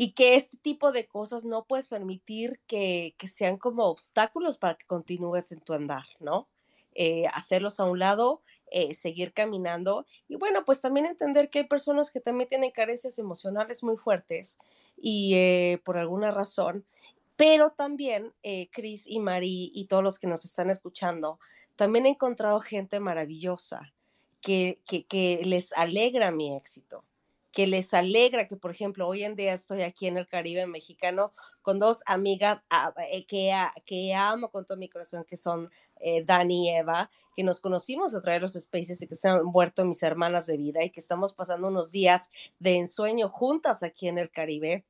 [0.00, 4.86] y que este tipo de cosas no puedes permitir que, sean como obstáculos para que
[4.86, 6.46] continúes en tu andar, ¿no?
[6.94, 11.66] Eh, hacerlos a un lado, eh, seguir caminando y bueno, pues también entender que hay
[11.66, 14.60] personas que también tienen carencias emocionales muy fuertes
[14.96, 16.86] y eh, por alguna razón,
[17.34, 18.32] pero también
[18.70, 21.40] Chris y Mari y todos los que nos están escuchando,
[21.74, 23.92] también he encontrado gente maravillosa
[24.40, 27.04] que, que, les alegra mi éxito,
[27.52, 31.32] que les alegra que, por ejemplo, hoy en día estoy aquí en el Caribe mexicano
[31.62, 33.52] con dos amigas ah, eh, que,
[33.84, 35.70] que amo con todo mi corazón, que son
[36.00, 39.28] eh, Dani y Eva, que nos conocimos a través de los spaces y que se
[39.28, 43.82] han vuelto mis hermanas de vida y que estamos pasando unos días de ensueño juntas
[43.82, 44.84] aquí en el Caribe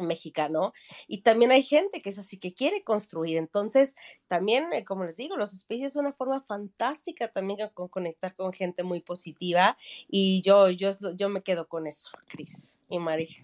[0.00, 0.72] mexicano
[1.06, 3.36] y también hay gente que es así que quiere construir.
[3.36, 3.94] Entonces
[4.28, 8.52] también eh, como les digo los spaces es una forma fantástica también con conectar con
[8.52, 9.76] gente muy positiva
[10.08, 13.42] y yo yo yo me quedo con eso Cris y Mari.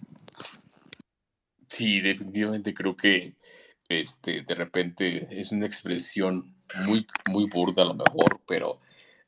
[1.67, 3.33] Sí definitivamente creo que
[3.87, 6.55] este de repente es una expresión
[6.85, 8.79] muy muy burda a lo mejor pero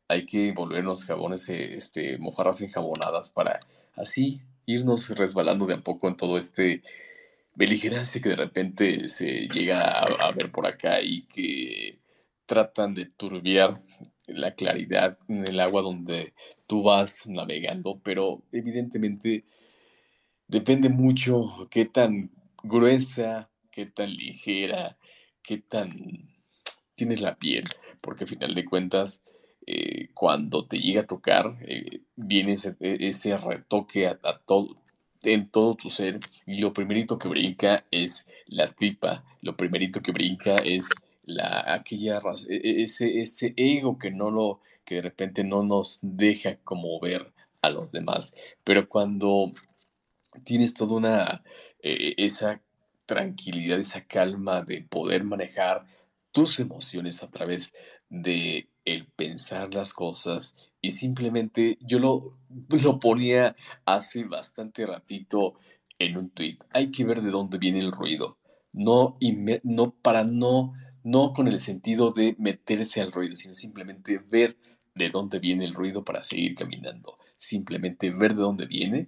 [0.07, 3.59] hay que volvernos jabones este mojarras enjabonadas para
[3.95, 6.83] así irnos resbalando de a poco en todo este
[7.55, 11.99] beligerancia que de repente se llega a, ver por acá y que
[12.45, 13.73] tratan de turbiar
[14.27, 16.33] la claridad en el agua donde
[16.67, 19.45] tú vas navegando, pero evidentemente
[20.47, 22.31] depende mucho qué tan
[22.63, 24.97] gruesa, qué tan ligera,
[25.41, 25.91] qué tan
[26.95, 27.63] tienes la piel,
[28.01, 29.25] porque al final de cuentas,
[29.65, 34.82] eh, cuando te llega a tocar, eh, viene ese, e, retoque a, a, todo,
[35.23, 40.11] en todo tu ser y lo primerito que brinca es la tripa, lo primerito que
[40.11, 40.89] brinca es
[41.25, 45.99] la aquella e, e, ese ese ego que no lo que de repente no nos
[46.01, 47.31] deja como ver
[47.61, 49.51] a los demás, pero cuando
[50.43, 51.43] tienes toda una
[51.81, 52.61] eh, esa
[53.05, 55.85] tranquilidad, esa calma de poder manejar
[56.31, 57.73] tus emociones a través
[58.09, 62.37] de el pensar las cosas y simplemente yo lo,
[62.83, 63.55] lo ponía
[63.85, 65.55] hace bastante ratito
[65.97, 66.59] en un tweet.
[66.71, 68.37] Hay que ver de dónde viene el ruido.
[68.73, 69.15] No,
[69.63, 70.73] no para no,
[71.03, 74.57] no con el sentido de meterse al ruido, sino simplemente ver
[74.93, 77.17] de dónde viene el ruido para seguir caminando.
[77.37, 79.07] Simplemente ver de dónde viene,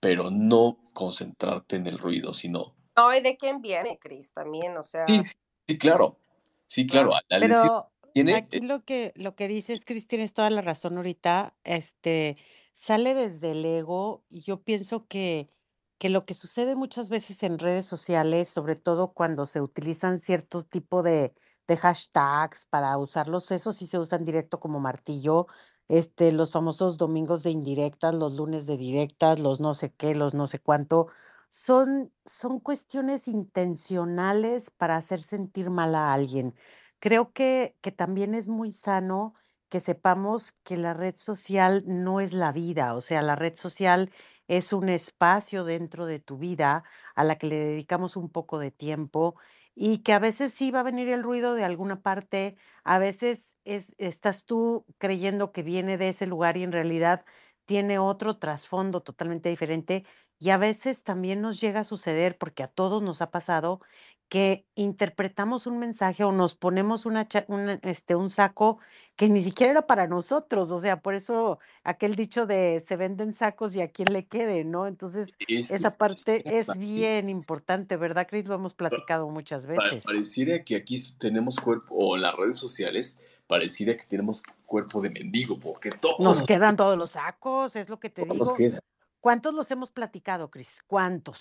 [0.00, 2.74] pero no concentrarte en el ruido, sino...
[2.96, 5.06] No, y de quién viene, Cris, también, o sea...
[5.06, 5.22] Sí,
[5.66, 6.18] sí, claro.
[6.66, 7.12] Sí, claro.
[7.28, 11.56] pero, tiene, aquí eh, lo que, lo que dices, Cris, tienes toda la razón ahorita,
[11.64, 12.36] este,
[12.72, 15.50] sale desde el ego y yo pienso que,
[15.98, 20.62] que lo que sucede muchas veces en redes sociales, sobre todo cuando se utilizan cierto
[20.62, 21.34] tipo de,
[21.66, 25.46] de hashtags para usarlos, esos sí se usan directo como martillo,
[25.88, 30.34] este, los famosos domingos de indirectas, los lunes de directas, los no sé qué, los
[30.34, 31.08] no sé cuánto,
[31.48, 36.54] son, son cuestiones intencionales para hacer sentir mal a alguien.
[37.00, 39.34] Creo que, que también es muy sano
[39.68, 44.10] que sepamos que la red social no es la vida, o sea, la red social
[44.48, 46.84] es un espacio dentro de tu vida
[47.14, 49.36] a la que le dedicamos un poco de tiempo
[49.74, 53.56] y que a veces sí va a venir el ruido de alguna parte, a veces
[53.64, 57.24] es, estás tú creyendo que viene de ese lugar y en realidad
[57.66, 60.04] tiene otro trasfondo totalmente diferente
[60.38, 63.80] y a veces también nos llega a suceder, porque a todos nos ha pasado,
[64.28, 68.78] que interpretamos un mensaje o nos ponemos una, una, este, un saco
[69.16, 70.70] que ni siquiera era para nosotros.
[70.72, 74.64] O sea, por eso aquel dicho de se venden sacos y a quién le quede,
[74.64, 74.86] ¿no?
[74.86, 78.46] Entonces, es esa parte es bien importante, ¿verdad, Cris?
[78.46, 80.04] Lo hemos platicado muchas veces.
[80.04, 85.10] pareciera que aquí tenemos cuerpo, o en las redes sociales, pareciera que tenemos cuerpo de
[85.10, 88.70] mendigo, porque todos Nos quedan todos los sacos, es lo que te todos nos digo.
[88.70, 88.80] quedan.
[89.20, 90.82] ¿Cuántos los hemos platicado, Cris?
[90.86, 91.38] ¿Cuántos?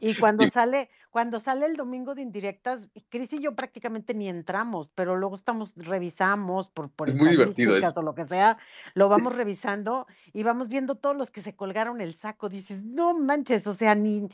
[0.00, 4.90] Y cuando sale, cuando sale el domingo de indirectas, Cris y yo prácticamente ni entramos,
[4.94, 8.58] pero luego estamos, revisamos por, por es muy divertido o lo que sea,
[8.94, 12.48] lo vamos revisando y vamos viendo todos los que se colgaron el saco.
[12.48, 14.28] Dices, no manches, o sea, ni,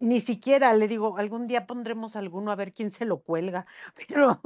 [0.00, 3.66] ni ni siquiera le digo, algún día pondremos alguno a ver quién se lo cuelga,
[4.08, 4.40] pero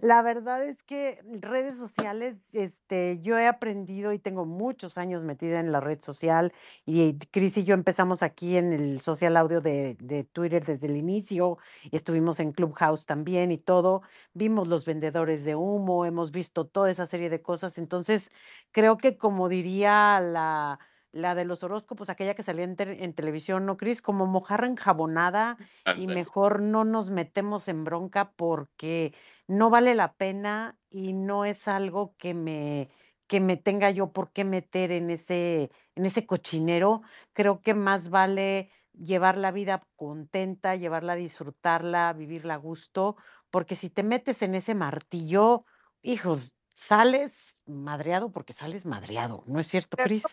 [0.00, 5.60] la verdad es que redes sociales, este, yo he aprendido y tengo muchos años metida
[5.60, 6.52] en la red social
[6.84, 10.96] y Cris y yo empezamos aquí en el social audio de, de Twitter desde el
[10.96, 14.02] inicio y estuvimos en Clubhouse también y todo.
[14.34, 17.78] Vimos los vendedores de humo, hemos visto toda esa serie de cosas.
[17.78, 18.30] Entonces,
[18.70, 20.78] creo que como diría la,
[21.12, 24.02] la de los horóscopos, aquella que salía en, te- en televisión, ¿no, Cris?
[24.02, 25.56] Como mojarra enjabonada
[25.92, 26.14] y Ándale.
[26.14, 29.14] mejor no nos metemos en bronca porque
[29.46, 32.90] no vale la pena y no es algo que me
[33.28, 37.02] que me tenga yo por qué meter en ese en ese cochinero,
[37.32, 43.16] creo que más vale llevar la vida contenta, llevarla, disfrutarla, vivirla a gusto,
[43.50, 45.64] porque si te metes en ese martillo,
[46.02, 50.24] hijos, sales madreado porque sales madreado, ¿no es cierto, Cris?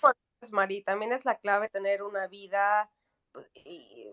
[0.51, 2.91] Mari, también es la clave tener una vida
[3.33, 3.47] pues,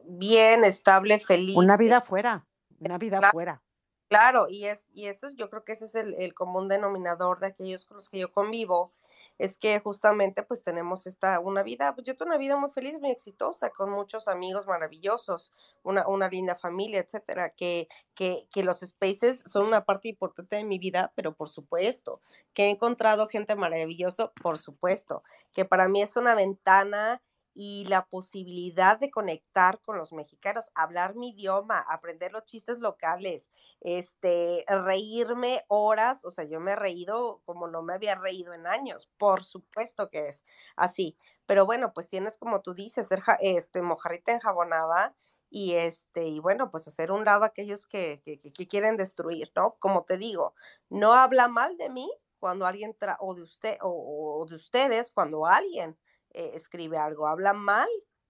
[0.07, 1.79] bien, estable, Una feliz.
[1.79, 2.47] vida afuera,
[2.81, 3.63] una vida Claro, afuera.
[4.09, 7.41] claro, y es, y eso es, yo creo que ese es el, el común denominador
[7.41, 8.93] de aquellos con los que yo convivo,
[9.39, 12.99] es que justamente pues tenemos esta, una vida, pues yo tengo una vida muy feliz,
[13.01, 15.53] muy exitosa, con muchos amigos maravillosos,
[15.83, 20.65] una, una linda familia, etcétera, que, que, que los spaces son una parte importante de
[20.65, 22.21] mi vida, pero por supuesto,
[22.55, 25.23] que he encontrado gente maravillosa, por supuesto,
[25.53, 27.23] que para mí es una ventana
[27.57, 33.51] y la posibilidad de conectar con los mexicanos, hablar mi idioma, aprender los chistes locales,
[33.81, 38.67] este, reírme horas, o sea, yo me he reído como no me había reído en
[38.67, 40.45] años, por supuesto que es
[40.77, 41.17] así,
[41.47, 45.17] pero bueno, pues tienes como tú dices, ser este, mojarrita enjabonada
[45.51, 48.97] y este, y bueno, pues hacer un lado a aquellos que, que, que- que quieren
[48.97, 49.77] destruir, ¿no?
[49.79, 50.55] Como te digo,
[50.91, 55.11] no habla mal de mí cuando alguien tra o de usted o, o de ustedes
[55.13, 55.97] cuando alguien
[56.37, 57.89] eh, escribe algo, habla mal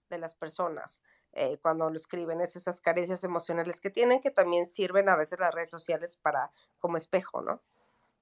[0.08, 1.02] de las personas
[1.38, 5.38] eh, cuando lo escriben, es esas carencias emocionales que tienen, que también sirven a veces
[5.38, 7.62] las redes sociales para como espejo, ¿no?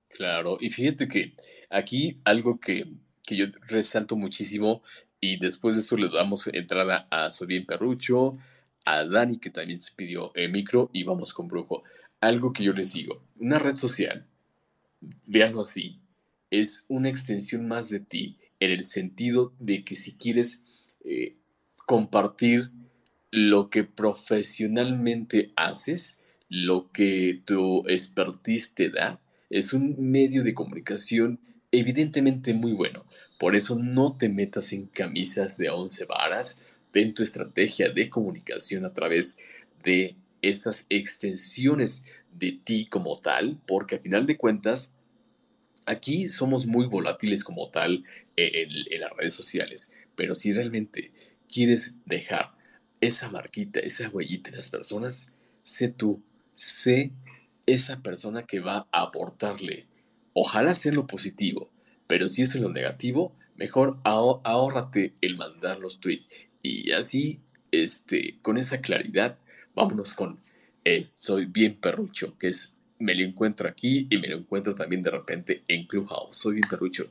[0.09, 1.35] Claro, y fíjate que
[1.71, 2.93] aquí algo que,
[3.23, 4.83] que yo resalto muchísimo,
[5.21, 8.37] y después de esto le damos entrada a Bien Perrucho,
[8.85, 11.85] a Dani, que también se pidió el micro, y vamos con Brujo.
[12.21, 14.27] Algo que yo les digo, una red social,
[15.29, 16.01] véanlo así,
[16.61, 20.63] es una extensión más de ti, en el sentido de que si quieres
[21.05, 21.37] eh,
[21.87, 22.71] compartir
[23.31, 29.21] lo que profesionalmente haces, lo que tu expertise te da,
[29.51, 31.41] es un medio de comunicación
[31.73, 33.05] evidentemente muy bueno.
[33.39, 36.61] Por eso no te metas en camisas de once varas.
[36.93, 39.39] Ten tu estrategia de comunicación a través
[39.83, 44.94] de estas extensiones de ti como tal, porque a final de cuentas,
[45.87, 48.05] aquí somos muy volátiles como tal
[48.37, 49.93] en, en las redes sociales.
[50.17, 51.13] Pero si realmente
[51.49, 52.55] quieres dejar
[53.01, 55.33] esa marquita, esa huellita en las personas,
[55.63, 56.23] sé tú,
[56.55, 57.13] sé
[57.67, 59.87] esa persona que va a aportarle.
[60.33, 61.71] Ojalá sea lo positivo,
[62.07, 66.29] pero si es en lo negativo, mejor ahó- ahórrate el mandar los tweets.
[66.63, 67.41] Y así,
[67.71, 69.39] este, con esa claridad,
[69.75, 70.39] vámonos con
[70.85, 75.03] eh, Soy bien perrucho, que es me lo encuentro aquí y me lo encuentro también
[75.03, 76.37] de repente en Clubhouse.
[76.37, 77.05] Soy bien perrucho.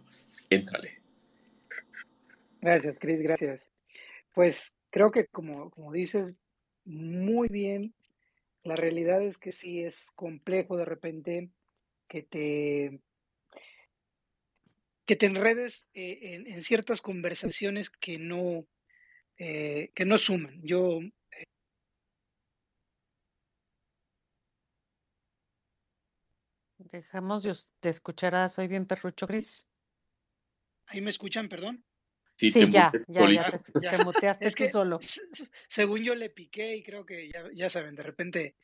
[0.49, 1.01] Éntrale.
[2.61, 3.69] Gracias, Cris, gracias.
[4.33, 6.33] Pues creo que como, como dices,
[6.85, 7.93] muy bien.
[8.63, 11.49] La realidad es que sí es complejo de repente
[12.07, 13.01] que te,
[15.05, 18.65] que te enredes eh, en, ciertas conversaciones que no,
[19.37, 20.61] eh, que no suman.
[20.63, 21.01] Yo
[26.93, 29.67] Dejamos de, escuchar a Soy bien perrucho, Cris.
[30.85, 31.83] ahí me escuchan, perdón.
[32.37, 33.49] Sí, Sí, te ya, ya,
[33.81, 34.99] ya te, muteaste Es tú que solo.
[35.69, 38.55] según yo le piqué y creo que ya, ya saben, de repente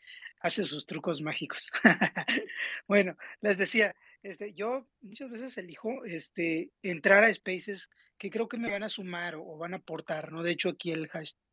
[0.42, 1.70] hace sus trucos mágicos.
[2.88, 7.90] Bueno, les decía, este, yo muchas veces elijo este, entrar a spaces
[8.20, 10.44] que creo que me van a sumar o, o van a aportar, ¿no?
[10.44, 11.49] De hecho, aquí el hashtag.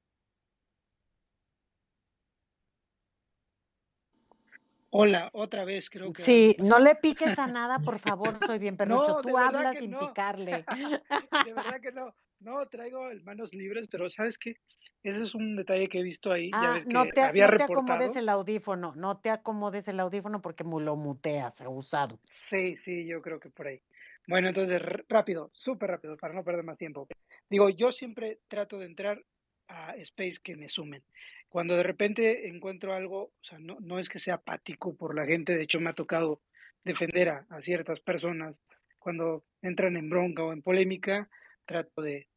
[4.99, 8.79] Hola, otra vez creo que Sí, no le piques a nada, por favor, Soy bien
[8.79, 9.17] perrucho.
[9.17, 10.09] No, Tú hablas sin no.
[10.09, 10.65] picarle.
[11.45, 12.15] De verdad que no.
[12.41, 14.57] No, traigo manos libres, pero ¿sabes qué?
[15.03, 16.51] Ese es un detalle que he visto ahí.
[16.51, 20.01] Ya Ah, ves no te, había no te acomodes el audífono, no te acomodes el
[20.01, 22.19] audífono porque lo muteas, usado.
[22.25, 23.83] Sí, sí, yo creo que por ahí.
[24.29, 27.07] Bueno, entonces, rápido, súper rápido, para no perder más tiempo.
[27.51, 29.23] Digo, yo siempre trato de entrar
[29.69, 31.03] a space que me sumen.
[31.49, 35.27] Cuando de repente encuentro algo, o sea, no, no es que sea apático por la
[35.27, 36.41] gente, de hecho me ha tocado
[36.85, 38.61] defender a, a ciertas personas
[38.99, 41.29] cuando entran en bronca o en polémica,
[41.65, 42.29] trato de,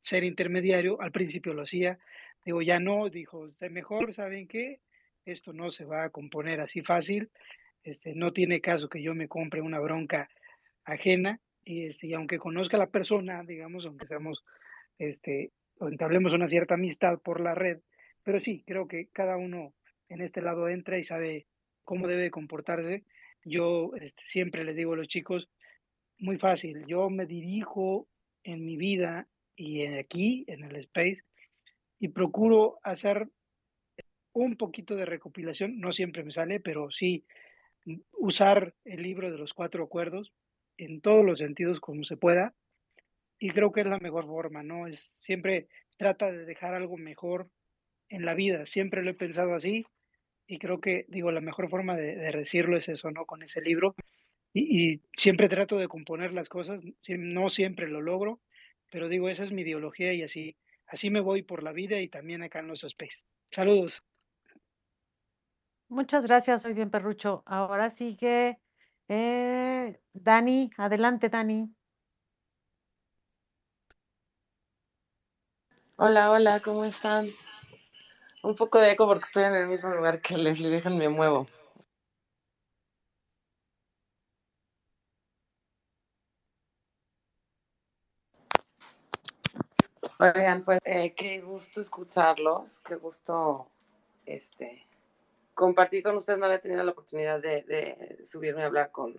[0.00, 1.00] ser intermediario.
[1.00, 1.98] Al principio lo hacía,
[2.44, 4.80] digo, ya no, dijo, "Sé mejor, ¿saben qué?
[5.24, 7.30] Esto no se va a componer así fácil
[7.86, 10.28] este, no tiene caso que yo me compre una bronca
[10.84, 14.44] ajena y, este, aunque conozca a la persona, digamos, aunque seamos,
[14.98, 17.80] este, o entablemos una cierta amistad por la red,
[18.22, 19.74] pero sí, creo que cada uno
[20.08, 21.46] en este lado entra y sabe
[21.84, 23.04] cómo debe comportarse.
[23.44, 25.48] Yo este, siempre les digo a los chicos,
[26.18, 28.08] muy fácil, yo me dirijo
[28.42, 31.22] en mi vida y aquí, en el space,
[31.98, 33.28] y procuro hacer
[34.32, 37.24] un poquito de recopilación, no siempre me sale, pero sí
[38.12, 40.32] usar el libro de los cuatro acuerdos
[40.76, 42.54] en todos los sentidos como se pueda
[43.38, 44.86] y creo que es la mejor forma, ¿no?
[44.86, 47.50] Es siempre trata de dejar algo mejor
[48.08, 49.84] en la vida, siempre lo he pensado así
[50.46, 53.26] y creo que, digo, la mejor forma de, de decirlo es eso, ¿no?
[53.26, 53.94] Con ese libro
[54.58, 58.40] y, siempre trato de componer las cosas, no siempre lo logro,
[58.90, 60.56] pero digo, esa es mi ideología y así,
[60.86, 63.26] así me voy por la vida y también acá en los space.
[63.50, 64.02] Saludos.
[65.88, 67.42] Muchas gracias, Soy bien perrucho.
[67.46, 68.58] Ahora sigue
[69.08, 71.72] eh, Dani, adelante, Dani.
[75.98, 77.26] Hola, hola, ¿cómo están?
[78.42, 81.46] Un poco de eco porque estoy en el mismo lugar que Leslie, déjenme muevo.
[90.18, 93.70] Oigan, pues eh, qué gusto escucharlos, qué gusto
[94.26, 94.86] este
[95.54, 96.38] compartir con ustedes.
[96.38, 99.14] No había tenido la oportunidad de, subirme a hablar con,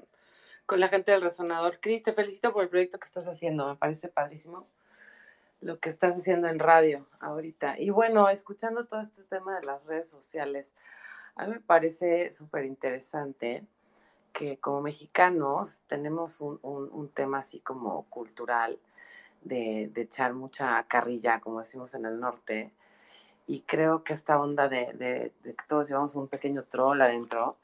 [0.68, 1.80] con la gente del Resonador.
[1.80, 4.68] Cris, te felicito por el proyecto que estás haciendo, me parece padrísimo
[5.68, 7.78] lo que estás haciendo en radio ahorita.
[7.78, 10.74] Y bueno, escuchando todo este tema de las redes sociales,
[11.36, 13.66] a mí me parece súper interesante
[14.32, 18.80] que como mexicanos tenemos un, un, tema así como cultural
[19.42, 22.72] de, echar mucha carrilla, como decimos en el norte,
[23.46, 27.58] y creo que esta onda de, de, de que todos llevamos un pequeño troll adentro,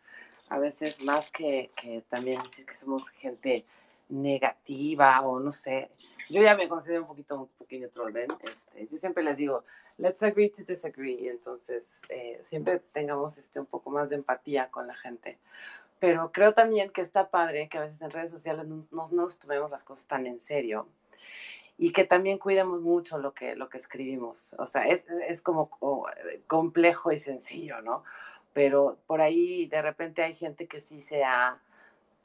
[0.49, 1.71] a veces más que
[2.09, 3.65] también decir que somos gente
[4.13, 5.91] negativa o no sé.
[6.29, 8.27] Yo ya me considero un poquito un pequeño troll, ¿ven?
[8.41, 9.63] Este, yo siempre les digo,
[9.97, 11.27] let's agree to disagree.
[11.29, 15.39] Entonces, eh, siempre tengamos este, un poco más de empatía con la gente.
[15.99, 19.39] Pero creo también que está padre que a veces en redes sociales no, no nos
[19.39, 20.87] tomemos las cosas tan en serio
[21.77, 24.55] y que también cuidemos mucho lo que, lo que escribimos.
[24.59, 26.05] O sea, es, es como oh,
[26.45, 28.03] complejo y sencillo, ¿no?
[28.53, 31.59] Pero por ahí de repente hay gente que sí se ha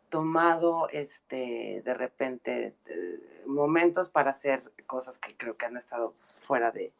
[0.08, 6.36] tomado este de repente de, momentos para hacer cosas que creo que han estado pues,
[6.38, 6.92] fuera de,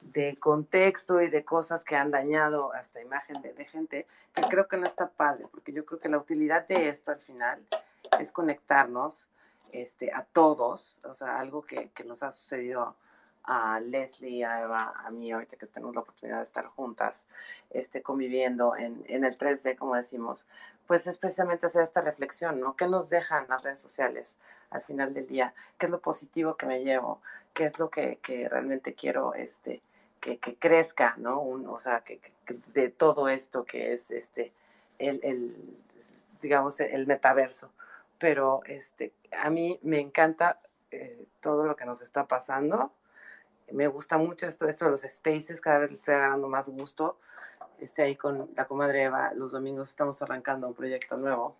[0.00, 4.68] de, contexto y de cosas que han dañado hasta imagen de, de, gente que creo
[4.68, 7.64] que no está padre porque yo creo que la utilidad de esto al final
[8.18, 9.28] es conectarnos
[9.72, 12.96] este, a todos o sea algo que, que nos ha sucedido
[13.44, 17.24] a Leslie, a Eva, a mí ahorita que tenemos la oportunidad de estar juntas,
[17.70, 20.46] este, conviviendo en, en el 3D, como decimos,
[20.86, 22.76] pues es precisamente hacer esta reflexión, ¿no?
[22.76, 24.36] ¿Qué nos dejan las redes sociales
[24.70, 25.54] al final del día?
[25.78, 27.20] ¿Qué es lo positivo que me llevo?
[27.52, 29.82] ¿Qué es lo que, que realmente quiero este,
[30.20, 31.40] que, que crezca, ¿no?
[31.40, 34.52] Un, o sea, que, que, de todo esto que es este,
[34.98, 35.56] el,
[36.40, 37.72] digamos, el metaverso.
[38.18, 42.92] Pero este, a mí me encanta eh, todo lo que nos está pasando.
[43.72, 47.18] Me gusta mucho esto, esto de los spaces, cada vez le estoy agarrando más gusto.
[47.78, 51.56] Este, ahí con la comadre Eva, los domingos estamos arrancando un proyecto nuevo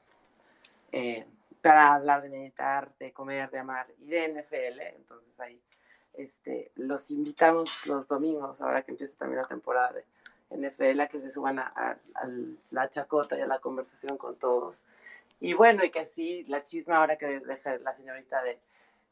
[0.93, 1.27] eh,
[1.61, 4.81] para hablar de meditar, de comer, de amar y de NFL.
[4.97, 5.61] Entonces ahí
[6.15, 10.05] este, los invitamos los domingos, ahora que empieza también la temporada de
[10.57, 11.99] NFL, a que se suban a,
[12.71, 14.85] la chacota y a la conversación con todos.
[15.41, 18.61] Y bueno, y que sí, la chisma ahora que deja la señorita de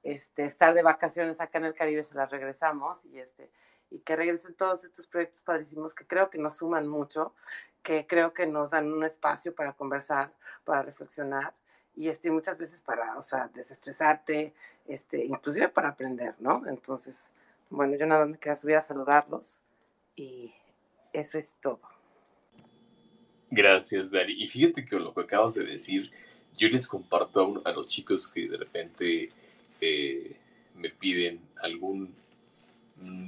[0.04, 3.50] este, estar de vacaciones acá en el Caribe, se las regresamos y, este,
[3.92, 7.34] y que regresen todos estos proyectos padrísimos que creo que nos suman mucho,
[7.82, 10.32] que creo que nos dan un espacio para conversar,
[10.64, 11.54] para reflexionar
[11.94, 14.54] y este, muchas veces para, o sea, desestresarte,
[14.86, 16.62] este, inclusive para aprender, ¿no?
[16.66, 17.30] Entonces,
[17.68, 19.60] bueno, yo nada más me queda subir a saludarlos
[20.16, 20.50] y
[21.12, 21.80] eso es todo.
[23.50, 24.32] Gracias, Dani.
[24.32, 26.10] Y fíjate que lo que acabas de decir,
[26.56, 29.30] yo les comparto a, los chicos que de repente
[29.80, 30.36] eh,
[30.74, 32.14] me piden algún,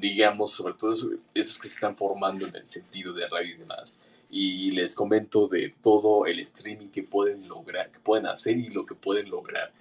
[0.01, 0.93] digamos, sobre todo
[1.35, 4.03] esos que se están formando en el sentido de radio y demás
[4.37, 8.85] y les comento de todo el streaming que pueden lograr, que pueden hacer y lo
[8.85, 9.73] que pueden lograr.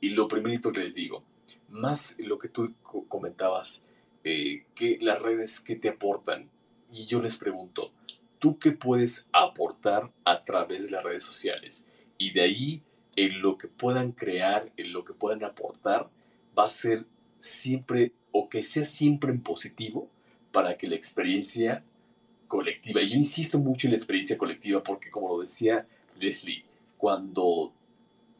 [0.00, 1.22] Y lo primerito que les digo,
[1.68, 2.74] más lo que tú
[3.06, 3.86] comentabas,
[4.24, 6.50] eh, que las redes que te aportan.
[6.92, 7.92] Y yo les pregunto,
[8.40, 11.86] ¿tú qué puedes aportar a través de las redes sociales?
[12.18, 12.82] Y de ahí,
[13.14, 16.10] en lo que puedan crear, en lo que puedan aportar,
[16.58, 17.06] va a ser
[17.38, 20.08] siempre, o que sea siempre en positivo,
[20.52, 21.84] para que la experiencia
[22.48, 23.00] colectiva.
[23.00, 25.86] Y yo insisto mucho en la experiencia colectiva porque, como lo decía
[26.18, 26.64] Leslie,
[26.98, 27.72] cuando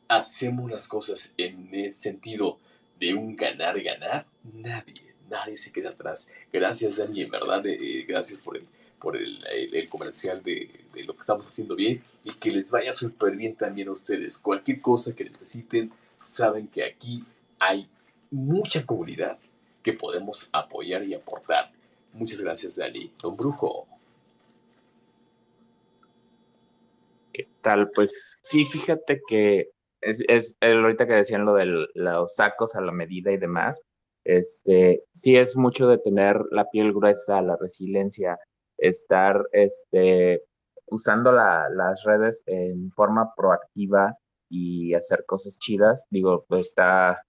[0.09, 2.59] hacemos las cosas en el sentido
[2.99, 6.31] de un ganar-ganar, nadie, nadie se queda atrás.
[6.53, 8.67] Gracias, Dani, en verdad, eh, gracias por el,
[8.99, 12.93] por el, el, comercial de, de, lo que estamos haciendo bien y que les vaya
[12.93, 14.37] súper bien también a ustedes.
[14.37, 17.25] Cualquier cosa que necesiten, saben que aquí
[17.59, 17.89] hay
[18.31, 19.39] mucha comunidad
[19.83, 21.73] que podemos apoyar y aportar.
[22.13, 23.13] Muchas gracias, Dani.
[23.23, 23.87] Don Brujo.
[27.33, 27.91] ¿Qué tal?
[27.91, 29.71] Pues sí, fíjate que
[30.01, 33.83] es, es ahorita que decían lo de los sacos a la medida y demás,
[34.25, 38.39] este, sí es mucho de tener la piel gruesa, la resiliencia,
[38.79, 40.43] estar este,
[40.87, 44.17] usando las redes en forma proactiva
[44.49, 46.05] y hacer cosas chidas.
[46.11, 47.23] Digo, pues está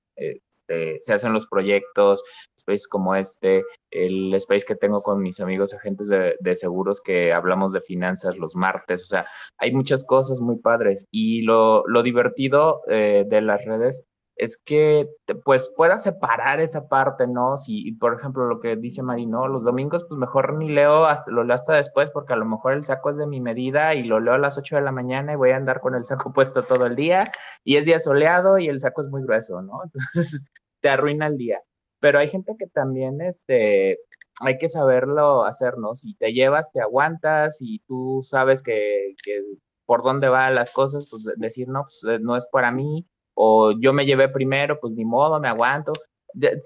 [0.71, 2.23] este, se hacen los proyectos,
[2.55, 7.73] space como este, el space que tengo con mis amigos agentes de, seguros que hablamos
[7.73, 9.25] de finanzas los martes, o sea,
[9.57, 14.07] hay muchas cosas muy padres y lo, divertido eh, de las redes
[14.37, 15.07] es que
[15.45, 17.57] pues puedas separar esa parte, ¿no?
[17.57, 21.43] Si, por ejemplo, lo que dice Marino, los domingos pues mejor ni leo, hasta, lo
[21.43, 24.19] leo hasta después porque a lo mejor el saco es de mi medida y lo
[24.19, 26.63] leo a las 8 de la mañana y voy a andar con el saco puesto
[26.63, 27.23] todo el día
[27.63, 29.83] y es día soleado y el saco es muy grueso, ¿no?
[29.83, 30.45] Entonces
[30.81, 31.61] te arruina el día.
[31.99, 33.99] Pero hay gente que también, este,
[34.41, 35.95] hay que saberlo hacer, ¿no?
[35.95, 39.41] Si te llevas, te aguantas y tú sabes que, que
[39.85, 43.05] por dónde van las cosas, pues decir, no, pues no es para mí,
[43.35, 45.91] o yo me llevé primero, pues ni modo, me aguanto.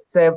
[0.06, 0.32] Se,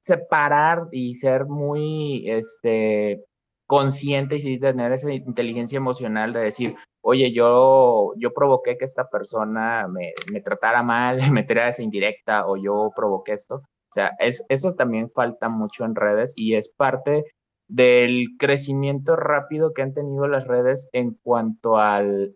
[0.00, 3.24] separar y ser muy este,
[3.70, 9.86] consciente y tener esa inteligencia emocional de decir, oye, yo, yo provoqué que esta persona
[9.86, 13.54] me, me tratara mal, me tirara esa indirecta o yo provoqué esto.
[13.58, 17.26] O sea, es, eso también falta mucho en redes y es parte
[17.68, 22.34] del crecimiento rápido que han tenido las redes en cuanto al,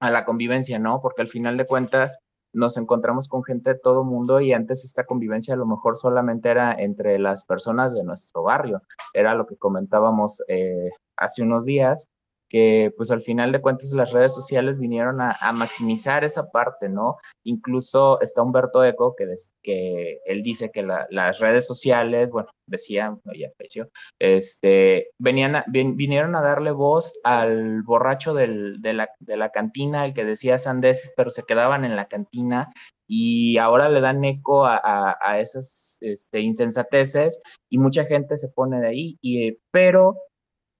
[0.00, 1.00] a la convivencia, ¿no?
[1.02, 2.16] Porque al final de cuentas,
[2.52, 6.50] nos encontramos con gente de todo mundo y antes esta convivencia a lo mejor solamente
[6.50, 8.82] era entre las personas de nuestro barrio.
[9.14, 12.08] Era lo que comentábamos eh, hace unos días,
[12.50, 17.16] que pues al final de cuentas las redes sociales vinieron a, maximizar esa parte, ¿no?
[17.44, 19.32] Incluso está Humberto Eco, que,
[19.62, 26.42] que él dice que las redes sociales, bueno, decía, ya falleció, este, venían vinieron a
[26.42, 31.30] darle voz al borracho del, de, la, de la cantina, el que decía sandeces, pero
[31.30, 32.72] se quedaban en la cantina
[33.06, 38.80] y ahora le dan eco a, a, esas este, insensateces y mucha gente se pone
[38.80, 40.16] de ahí, y, pero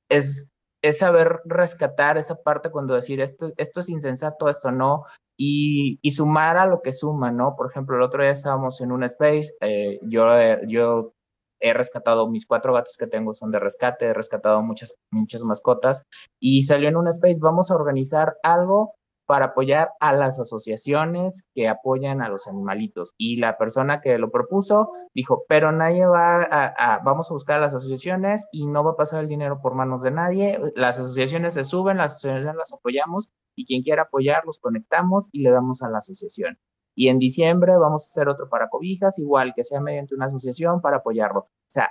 [0.08, 0.49] es
[0.82, 5.04] es saber rescatar esa parte cuando decir esto, esto es insensato, esto no,
[5.36, 7.56] y, sumar a lo que suma, ¿no?
[7.56, 10.26] Por ejemplo, el otro día estábamos en un space, eh, yo,
[10.66, 11.12] yo
[11.60, 16.02] he rescatado mis cuatro gatos que tengo son de rescate, he rescatado muchas, muchas mascotas,
[16.40, 18.94] y salió en un space, vamos a organizar algo
[19.30, 23.14] para apoyar a las asociaciones que apoyan a los animalitos.
[23.16, 27.60] Y la persona que lo propuso dijo, pero nadie va a, vamos a buscar a
[27.60, 30.58] las asociaciones y no va a pasar el dinero por manos de nadie.
[30.74, 35.42] Las asociaciones se suben, las asociaciones las apoyamos y quien quiera apoyar, los conectamos y
[35.42, 36.58] le damos a la asociación.
[36.96, 40.80] Y en diciembre vamos a hacer otro para cobijas, igual que sea mediante una asociación
[40.80, 41.42] para apoyarlo.
[41.42, 41.88] O sea,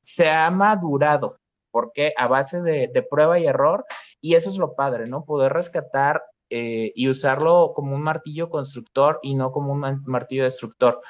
[0.00, 1.36] se ha madurado,
[1.70, 3.84] porque a base de, de prueba y error,
[4.22, 5.26] y eso es lo padre, ¿no?
[5.26, 11.00] Poder rescatar eh, y usarlo como un martillo constructor y no como un martillo destructor.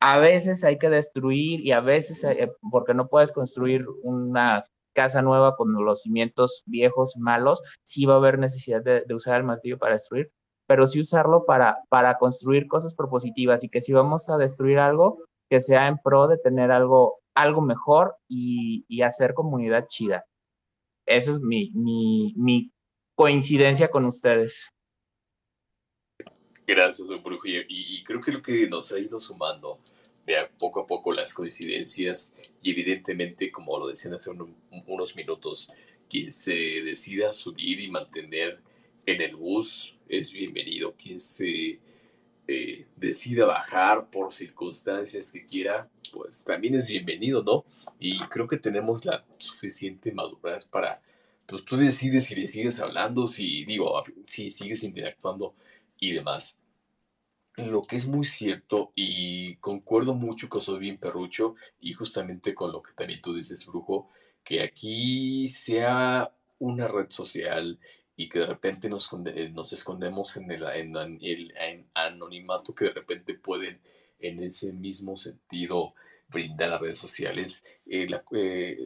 [0.00, 4.64] A veces hay que destruir y a veces, eh, porque no puedes construir una
[4.94, 9.44] casa nueva con los cimientos viejos, malos, sí va a haber necesidad de, usar el
[9.44, 10.32] martillo para destruir,
[10.66, 15.18] pero sí usarlo para, para construir cosas propositivas y que si vamos a destruir algo,
[15.48, 20.24] que sea en pro de tener algo, algo mejor y, y hacer comunidad chida.
[21.06, 22.72] Esa es mi, mi, mi
[23.16, 24.70] coincidencia con ustedes.
[26.70, 27.48] Gracias, don Brujo.
[27.48, 29.80] Y, creo que lo que nos ha ido sumando
[30.24, 35.72] de poco a poco las coincidencias y evidentemente, como lo decían hace unos minutos,
[36.08, 38.60] quien se decida subir y mantener
[39.04, 40.94] en el bus es bienvenido.
[40.94, 41.80] Quien se
[42.46, 47.64] eh, decida bajar por circunstancias que quiera, pues también es bienvenido, ¿no?
[47.98, 51.02] Y creo que tenemos la suficiente madurez para,
[51.46, 55.56] pues tú decides si le sigues hablando, si digo, si sigues interactuando
[55.98, 56.59] y demás.
[57.56, 62.72] Lo que es muy cierto y concuerdo mucho con Soy bien perrucho y justamente con
[62.72, 64.08] lo que también tú dices, Brujo,
[64.44, 67.78] que aquí sea una red social
[68.16, 69.10] y que de repente nos,
[69.52, 73.80] nos escondemos en el, en, el anonimato que de repente pueden
[74.18, 75.94] en ese mismo sentido
[76.28, 77.64] brindar las redes sociales.
[77.86, 78.78] Eh, eh,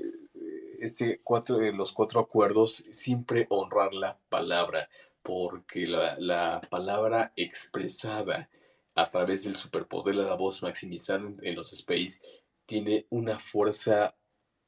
[0.78, 4.88] este cuatro, eh, los cuatro acuerdos, siempre honrar la palabra,
[5.24, 8.48] porque la, palabra expresada
[8.94, 12.20] a través del superpoder de la voz maximizada en los space
[12.66, 14.14] tiene una fuerza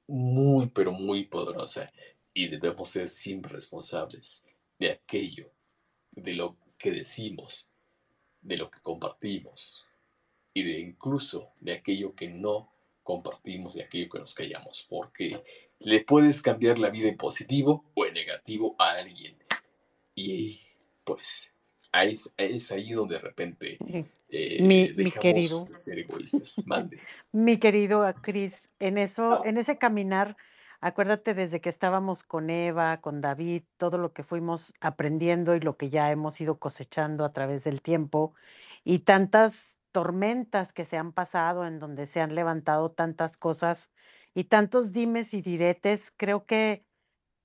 [0.08, 1.92] muy, pero muy poderosa
[2.32, 4.44] y debemos ser siempre responsables
[4.78, 5.52] de aquello,
[6.12, 7.70] de lo que decimos,
[8.40, 9.86] de lo que compartimos
[10.54, 12.72] y de incluso de aquello que no
[13.02, 15.42] compartimos, de aquello que nos callamos, porque
[15.80, 19.36] le puedes cambiar la vida en positivo o en negativo a alguien
[20.16, 20.60] y
[21.04, 21.54] pues
[21.92, 23.78] es, es ahí donde de repente
[24.28, 26.66] eh, mi, mi, querido, ser egoístas.
[26.66, 27.00] Mande.
[27.32, 30.36] mi querido Cris, en eso, en ese caminar,
[30.80, 35.76] acuérdate desde que estábamos con Eva, con David, todo lo que fuimos aprendiendo y lo
[35.76, 38.34] que ya hemos ido cosechando a través del tiempo
[38.82, 43.90] y tantas tormentas que se han pasado en donde se han levantado tantas cosas
[44.34, 46.85] y tantos dimes y diretes, creo que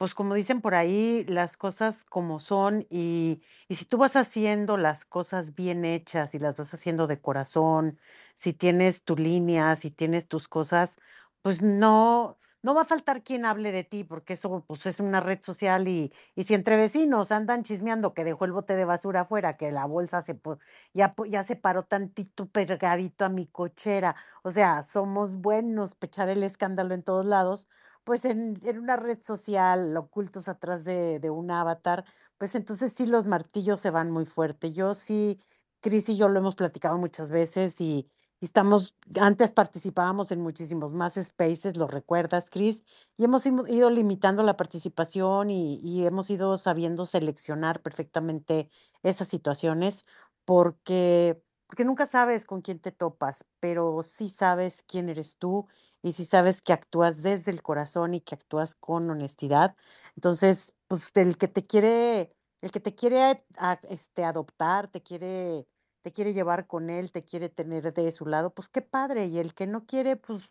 [0.01, 4.75] pues como dicen por ahí, las cosas como son y, y si tú vas haciendo
[4.77, 7.99] las cosas bien hechas y las vas haciendo de corazón,
[8.35, 10.97] si tienes tu línea, si tienes tus cosas,
[11.43, 15.19] pues no, no va a faltar quien hable de ti, porque eso pues es una
[15.19, 19.21] red social y, y si entre vecinos andan chismeando que dejó el bote de basura
[19.21, 20.39] afuera, que la bolsa se
[20.93, 26.41] ya, ya se paró tantito pegadito a mi cochera, o sea, somos buenos pechar el
[26.43, 27.67] escándalo en todos lados,
[28.03, 32.05] pues en, en una red social, ocultos atrás de, de un avatar,
[32.37, 34.71] pues entonces sí los martillos se van muy fuerte.
[34.73, 35.39] Yo sí,
[35.81, 38.09] Cris y yo lo hemos platicado muchas veces y,
[38.41, 42.83] estamos, antes participábamos en muchísimos más spaces, lo recuerdas, Cris,
[43.15, 48.69] y hemos ido limitando la participación y, y hemos ido sabiendo seleccionar perfectamente
[49.03, 50.05] esas situaciones
[50.43, 51.41] porque
[51.71, 55.69] porque nunca sabes con quién te topas, pero sí sabes quién eres tú
[56.01, 59.77] y sí sabes que actúas desde el corazón y que actúas con honestidad.
[60.17, 63.45] Entonces, pues el que te quiere, el que te quiere
[63.83, 65.65] este, adoptar, te quiere,
[66.01, 69.27] te quiere llevar con él, te quiere tener de su lado, pues qué padre.
[69.27, 70.43] Y el que no quiere, pues,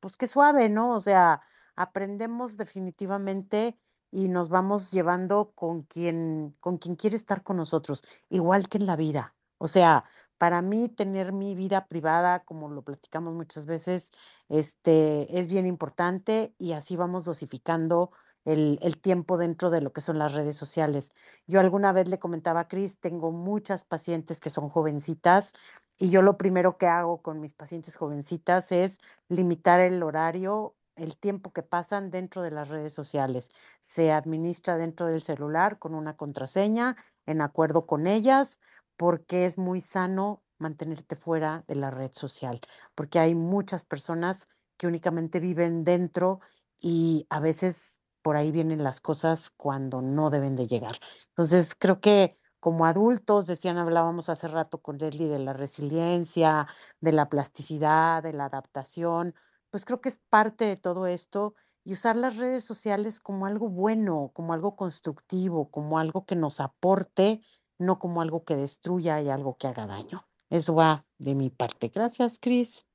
[0.00, 0.94] pues qué suave, ¿no?
[0.94, 1.42] O sea,
[1.76, 3.78] aprendemos definitivamente
[4.10, 8.86] y nos vamos llevando con quien, con quien quiere estar con nosotros, igual que en
[8.86, 9.34] la vida.
[9.64, 10.04] O sea,
[10.36, 14.10] para mí tener mi vida privada, como lo platicamos muchas veces,
[14.50, 18.10] este, es bien importante y así vamos dosificando
[18.44, 21.12] el, el tiempo dentro de lo que son las redes sociales.
[21.46, 25.54] Yo alguna vez le comentaba a Cris, tengo muchas pacientes que son jovencitas
[25.98, 28.98] y yo lo primero que hago con mis pacientes jovencitas es
[29.30, 33.50] limitar el horario el tiempo que pasan dentro de las redes sociales.
[33.80, 36.96] Se administra dentro del celular con una contraseña,
[37.26, 38.60] en acuerdo con ellas,
[38.96, 42.60] porque es muy sano mantenerte fuera de la red social,
[42.94, 46.40] porque hay muchas personas que únicamente viven dentro
[46.80, 50.98] y a veces por ahí vienen las cosas cuando no deben de llegar.
[51.28, 56.66] Entonces, creo que como adultos, decían, hablábamos hace rato con Leslie de la resiliencia,
[56.98, 59.34] de la plasticidad, de la adaptación,
[59.68, 61.54] pues creo que es parte de todo esto
[61.84, 66.58] y usar las redes sociales como algo bueno, como algo constructivo, como algo que nos
[66.58, 67.42] aporte,
[67.78, 70.26] no como algo que destruya y algo que haga daño.
[70.50, 71.88] Eso va de mi parte.
[71.88, 72.86] Gracias, Cris.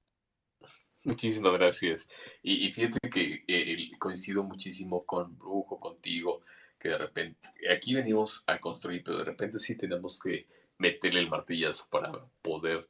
[1.03, 2.09] Muchísimas gracias.
[2.43, 6.41] Y, fíjate que eh, coincido muchísimo con Brujo, contigo,
[6.77, 10.47] que de repente, aquí venimos a construir, pero de repente sí tenemos que
[10.77, 12.11] meterle el martillazo para
[12.41, 12.87] poder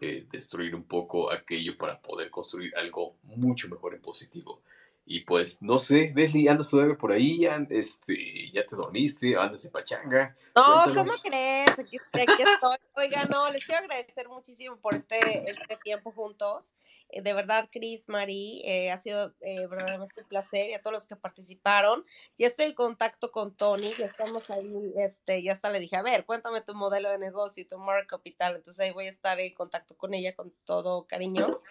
[0.00, 4.62] eh, destruir un poco aquello, para poder construir algo mucho mejor y positivo.
[5.10, 7.48] Y pues, no sé, Leslie, ¿andas todavía por ahí?
[7.70, 9.34] Este, ¿Ya te dormiste?
[9.38, 10.36] ¿Andas de pachanga?
[10.54, 11.70] No, ¿cómo crees?
[11.78, 12.76] Aquí, estoy.
[12.94, 16.74] Oiga, no, les quiero agradecer muchísimo por este, este tiempo juntos.
[17.08, 20.92] Eh, de verdad, Cris, Mari, eh, ha sido eh, verdaderamente un placer y a todos
[20.92, 22.04] los que participaron.
[22.38, 26.02] Ya estoy en contacto con Tony, ya estamos ahí, este, ya hasta le dije, a
[26.02, 28.56] ver, cuéntame tu modelo de negocio y tu marca capital.
[28.56, 31.62] Entonces ahí voy a estar en contacto con ella con todo cariño.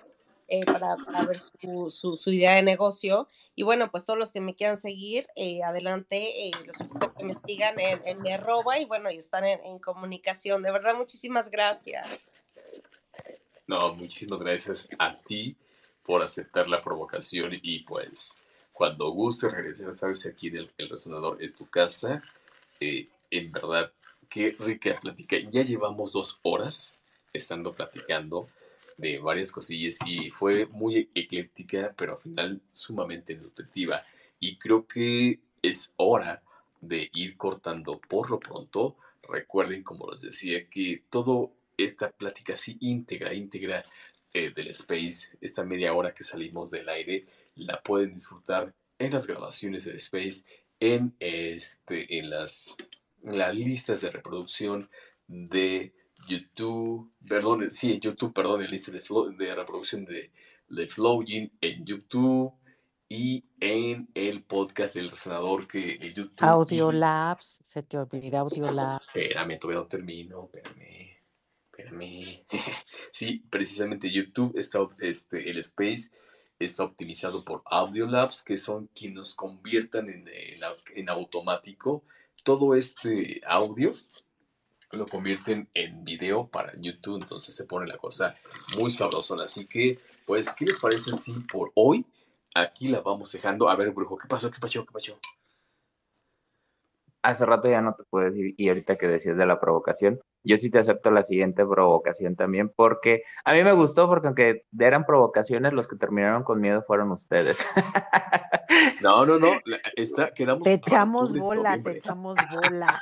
[0.50, 3.28] Eh, para, para, ver su, su, idea de negocio.
[3.54, 6.78] Y bueno, pues todos los que me quieran seguir, eh, adelante, eh, los
[7.18, 10.64] que me sigan en, en, mi arroba y bueno, y están en, en, comunicación.
[10.64, 12.08] De verdad, muchísimas gracias.
[13.68, 15.58] No, muchísimas gracias a ti
[16.02, 18.42] por aceptar la provocación y pues
[18.72, 22.24] cuando guste regresar, sabes, aquí el, el resonador es tu casa.
[22.80, 23.92] en verdad,
[24.30, 25.36] qué rica plática.
[25.52, 26.98] Ya llevamos dos horas
[27.34, 28.48] estando platicando
[28.98, 34.04] de varias cosillas y fue muy ecléctica, pero al final sumamente nutritiva.
[34.40, 36.44] Y creo que es hora
[36.82, 38.98] de ir cortando por lo pronto.
[39.24, 43.84] Recuerden, como les decía, que toda esta plática así íntegra, íntegra
[44.34, 47.26] eh, del Space, esta media hora que salimos del aire,
[47.56, 50.46] la pueden disfrutar en las grabaciones del Space,
[50.80, 52.76] en, este, en, las,
[53.24, 54.90] en las listas de reproducción
[55.28, 55.94] de
[56.28, 59.02] YouTube, perdón, sí, en YouTube, perdón, el lista de,
[59.38, 60.32] de reproducción de,
[60.70, 62.54] de Flowin en YouTube
[63.10, 66.44] y en el podcast del senador que el YouTube.
[66.44, 69.06] Audiolabs, se te olvida Audiolabs.
[69.16, 71.18] Espérame, todavía no termino, espérame,
[71.72, 72.46] espérame.
[73.12, 76.12] sí, precisamente YouTube está, este, el Space
[76.60, 80.60] está optimizado por Audiolabs, que son quienes nos conviertan en, en,
[80.96, 82.04] en automático
[82.44, 83.94] todo este audio
[84.92, 88.34] lo convierten en video para YouTube, entonces se pone la cosa
[88.78, 89.44] muy sabrosona.
[89.44, 92.06] Así que, pues, ¿qué les parece si por hoy
[92.56, 93.70] aquí la vamos dejando?
[93.70, 94.50] A ver, brujo, ¿qué pasó?
[94.50, 94.86] ¿Qué pasó?
[94.86, 95.20] ¿Qué pasó?
[97.22, 100.56] Hace rato ya no te puedo decir, y ahorita que decías de la provocación, yo
[100.56, 105.06] sí te acepto la siguiente provocación también, porque a mí me gustó, porque aunque eran
[105.06, 107.58] provocaciones, los que terminaron con miedo fueron ustedes.
[109.02, 109.52] No, no, no,
[110.36, 110.64] quedamos.
[110.64, 113.00] Te echamos bola, te echamos bola.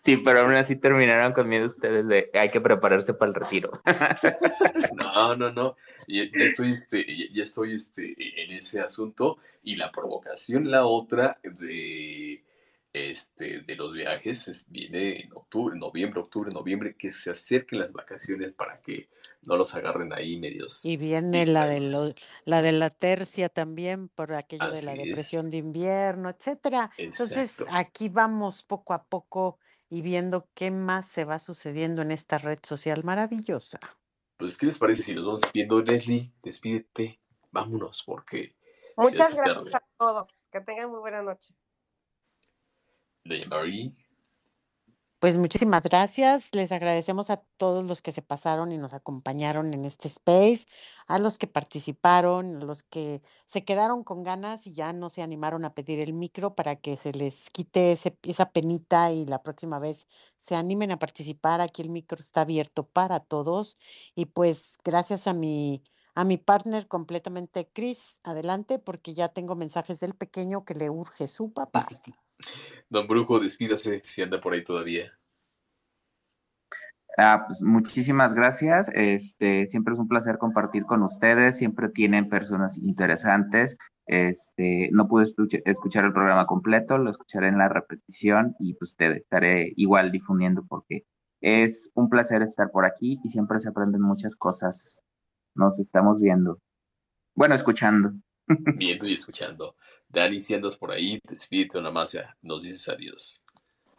[0.00, 3.80] Sí, pero aún así terminaron con miedo ustedes de hay que prepararse para el retiro.
[5.02, 5.76] No, no, no,
[6.06, 12.42] ya, estoy, este, ya estoy este, en ese asunto y la provocación, la otra de
[12.92, 18.52] este, de los viajes viene en octubre, noviembre, octubre, noviembre, que se acerquen las vacaciones
[18.52, 19.08] para que
[19.46, 20.84] no los agarren ahí medios.
[20.84, 25.58] Y viene la de, la de la tercia también, por aquello de la depresión de
[25.58, 26.90] invierno, etcétera.
[26.96, 29.58] Entonces, aquí vamos poco a poco
[29.90, 33.78] y viendo qué más se va sucediendo en esta red social maravillosa.
[34.36, 36.32] Pues, ¿qué les parece si nos vamos viendo, Leslie?
[36.42, 37.20] Despídete,
[37.50, 38.56] vámonos, porque...
[38.96, 40.44] Muchas gracias a todos.
[40.50, 41.54] Que tengan muy buena noche
[43.28, 43.92] de Marie.
[45.18, 46.54] Pues muchísimas gracias.
[46.54, 50.66] Les agradecemos a todos los que se pasaron y nos acompañaron en este space,
[51.08, 55.22] a los que participaron, a los que se quedaron con ganas y ya no se
[55.22, 59.80] animaron a pedir el micro para que se les quite esa penita y la próxima
[59.80, 60.06] vez
[60.36, 61.60] se animen a participar.
[61.60, 63.76] Aquí el micro está abierto para todos.
[64.14, 65.82] Y pues gracias a mi,
[66.14, 71.26] a mi partner completamente, Chris, adelante, porque ya tengo mensajes del pequeño que le urge
[71.26, 71.88] su papá.
[72.88, 75.12] Don Brujo, despídase si anda por ahí todavía.
[77.20, 78.88] Ah, pues muchísimas gracias.
[78.94, 81.56] Este, siempre es un placer compartir con ustedes.
[81.56, 83.76] Siempre tienen personas interesantes.
[84.06, 85.24] Este, no pude
[85.64, 90.64] escuchar el programa completo, lo escucharé en la repetición y pues te estaré igual difundiendo
[90.66, 91.04] porque
[91.40, 95.02] es un placer estar por aquí y siempre se aprenden muchas cosas.
[95.56, 96.60] Nos estamos viendo.
[97.34, 98.12] Bueno, escuchando.
[98.46, 99.74] Viendo y escuchando.
[100.08, 103.44] Dani, si andas por ahí, despídete una más, nos dices adiós.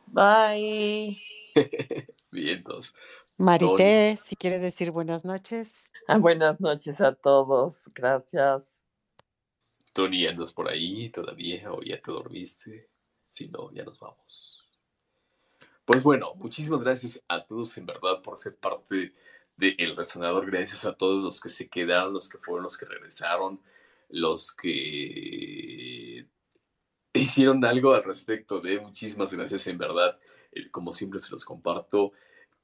[0.08, 1.22] Bye.
[2.32, 2.96] Vientos.
[3.38, 5.92] Marité, si quiere decir buenas noches.
[6.08, 8.82] Ah, buenas noches a todos, gracias.
[9.94, 12.90] Tony, ¿andas por ahí todavía o ya te dormiste?
[13.30, 14.86] Si no, ya nos vamos.
[15.86, 19.14] Pues bueno, muchísimas gracias a todos en verdad por ser parte
[19.56, 20.50] de El Resonador.
[20.50, 23.62] Gracias a todos los que se quedaron, los que fueron, los que regresaron
[24.10, 25.99] los que
[27.14, 28.80] hicieron algo al respecto de.
[28.80, 30.20] Muchísimas gracias, en verdad.
[30.72, 32.14] como siempre se los comparto,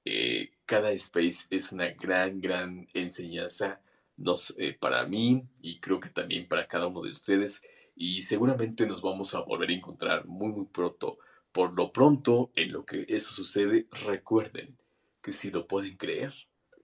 [0.04, 3.82] eh, cada space es una gran, gran enseñanza
[4.18, 7.64] nos, eh, para mí y creo que también para cada uno de ustedes.
[7.96, 11.18] Y seguramente nos vamos a volver a encontrar muy, muy pronto.
[11.52, 14.78] Por lo pronto, en lo que eso sucede, recuerden
[15.22, 16.34] que si lo pueden creer,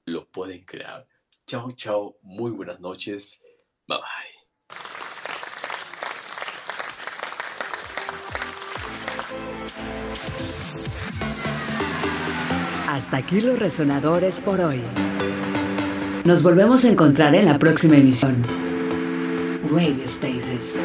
[0.05, 1.07] lo pueden crear.
[1.45, 3.43] Chao, chao, muy buenas noches.
[3.87, 5.00] Bye bye.
[12.87, 14.81] Hasta aquí los resonadores por hoy.
[16.23, 18.43] Nos volvemos a encontrar en la próxima emisión.
[19.71, 20.77] Radio Spaces.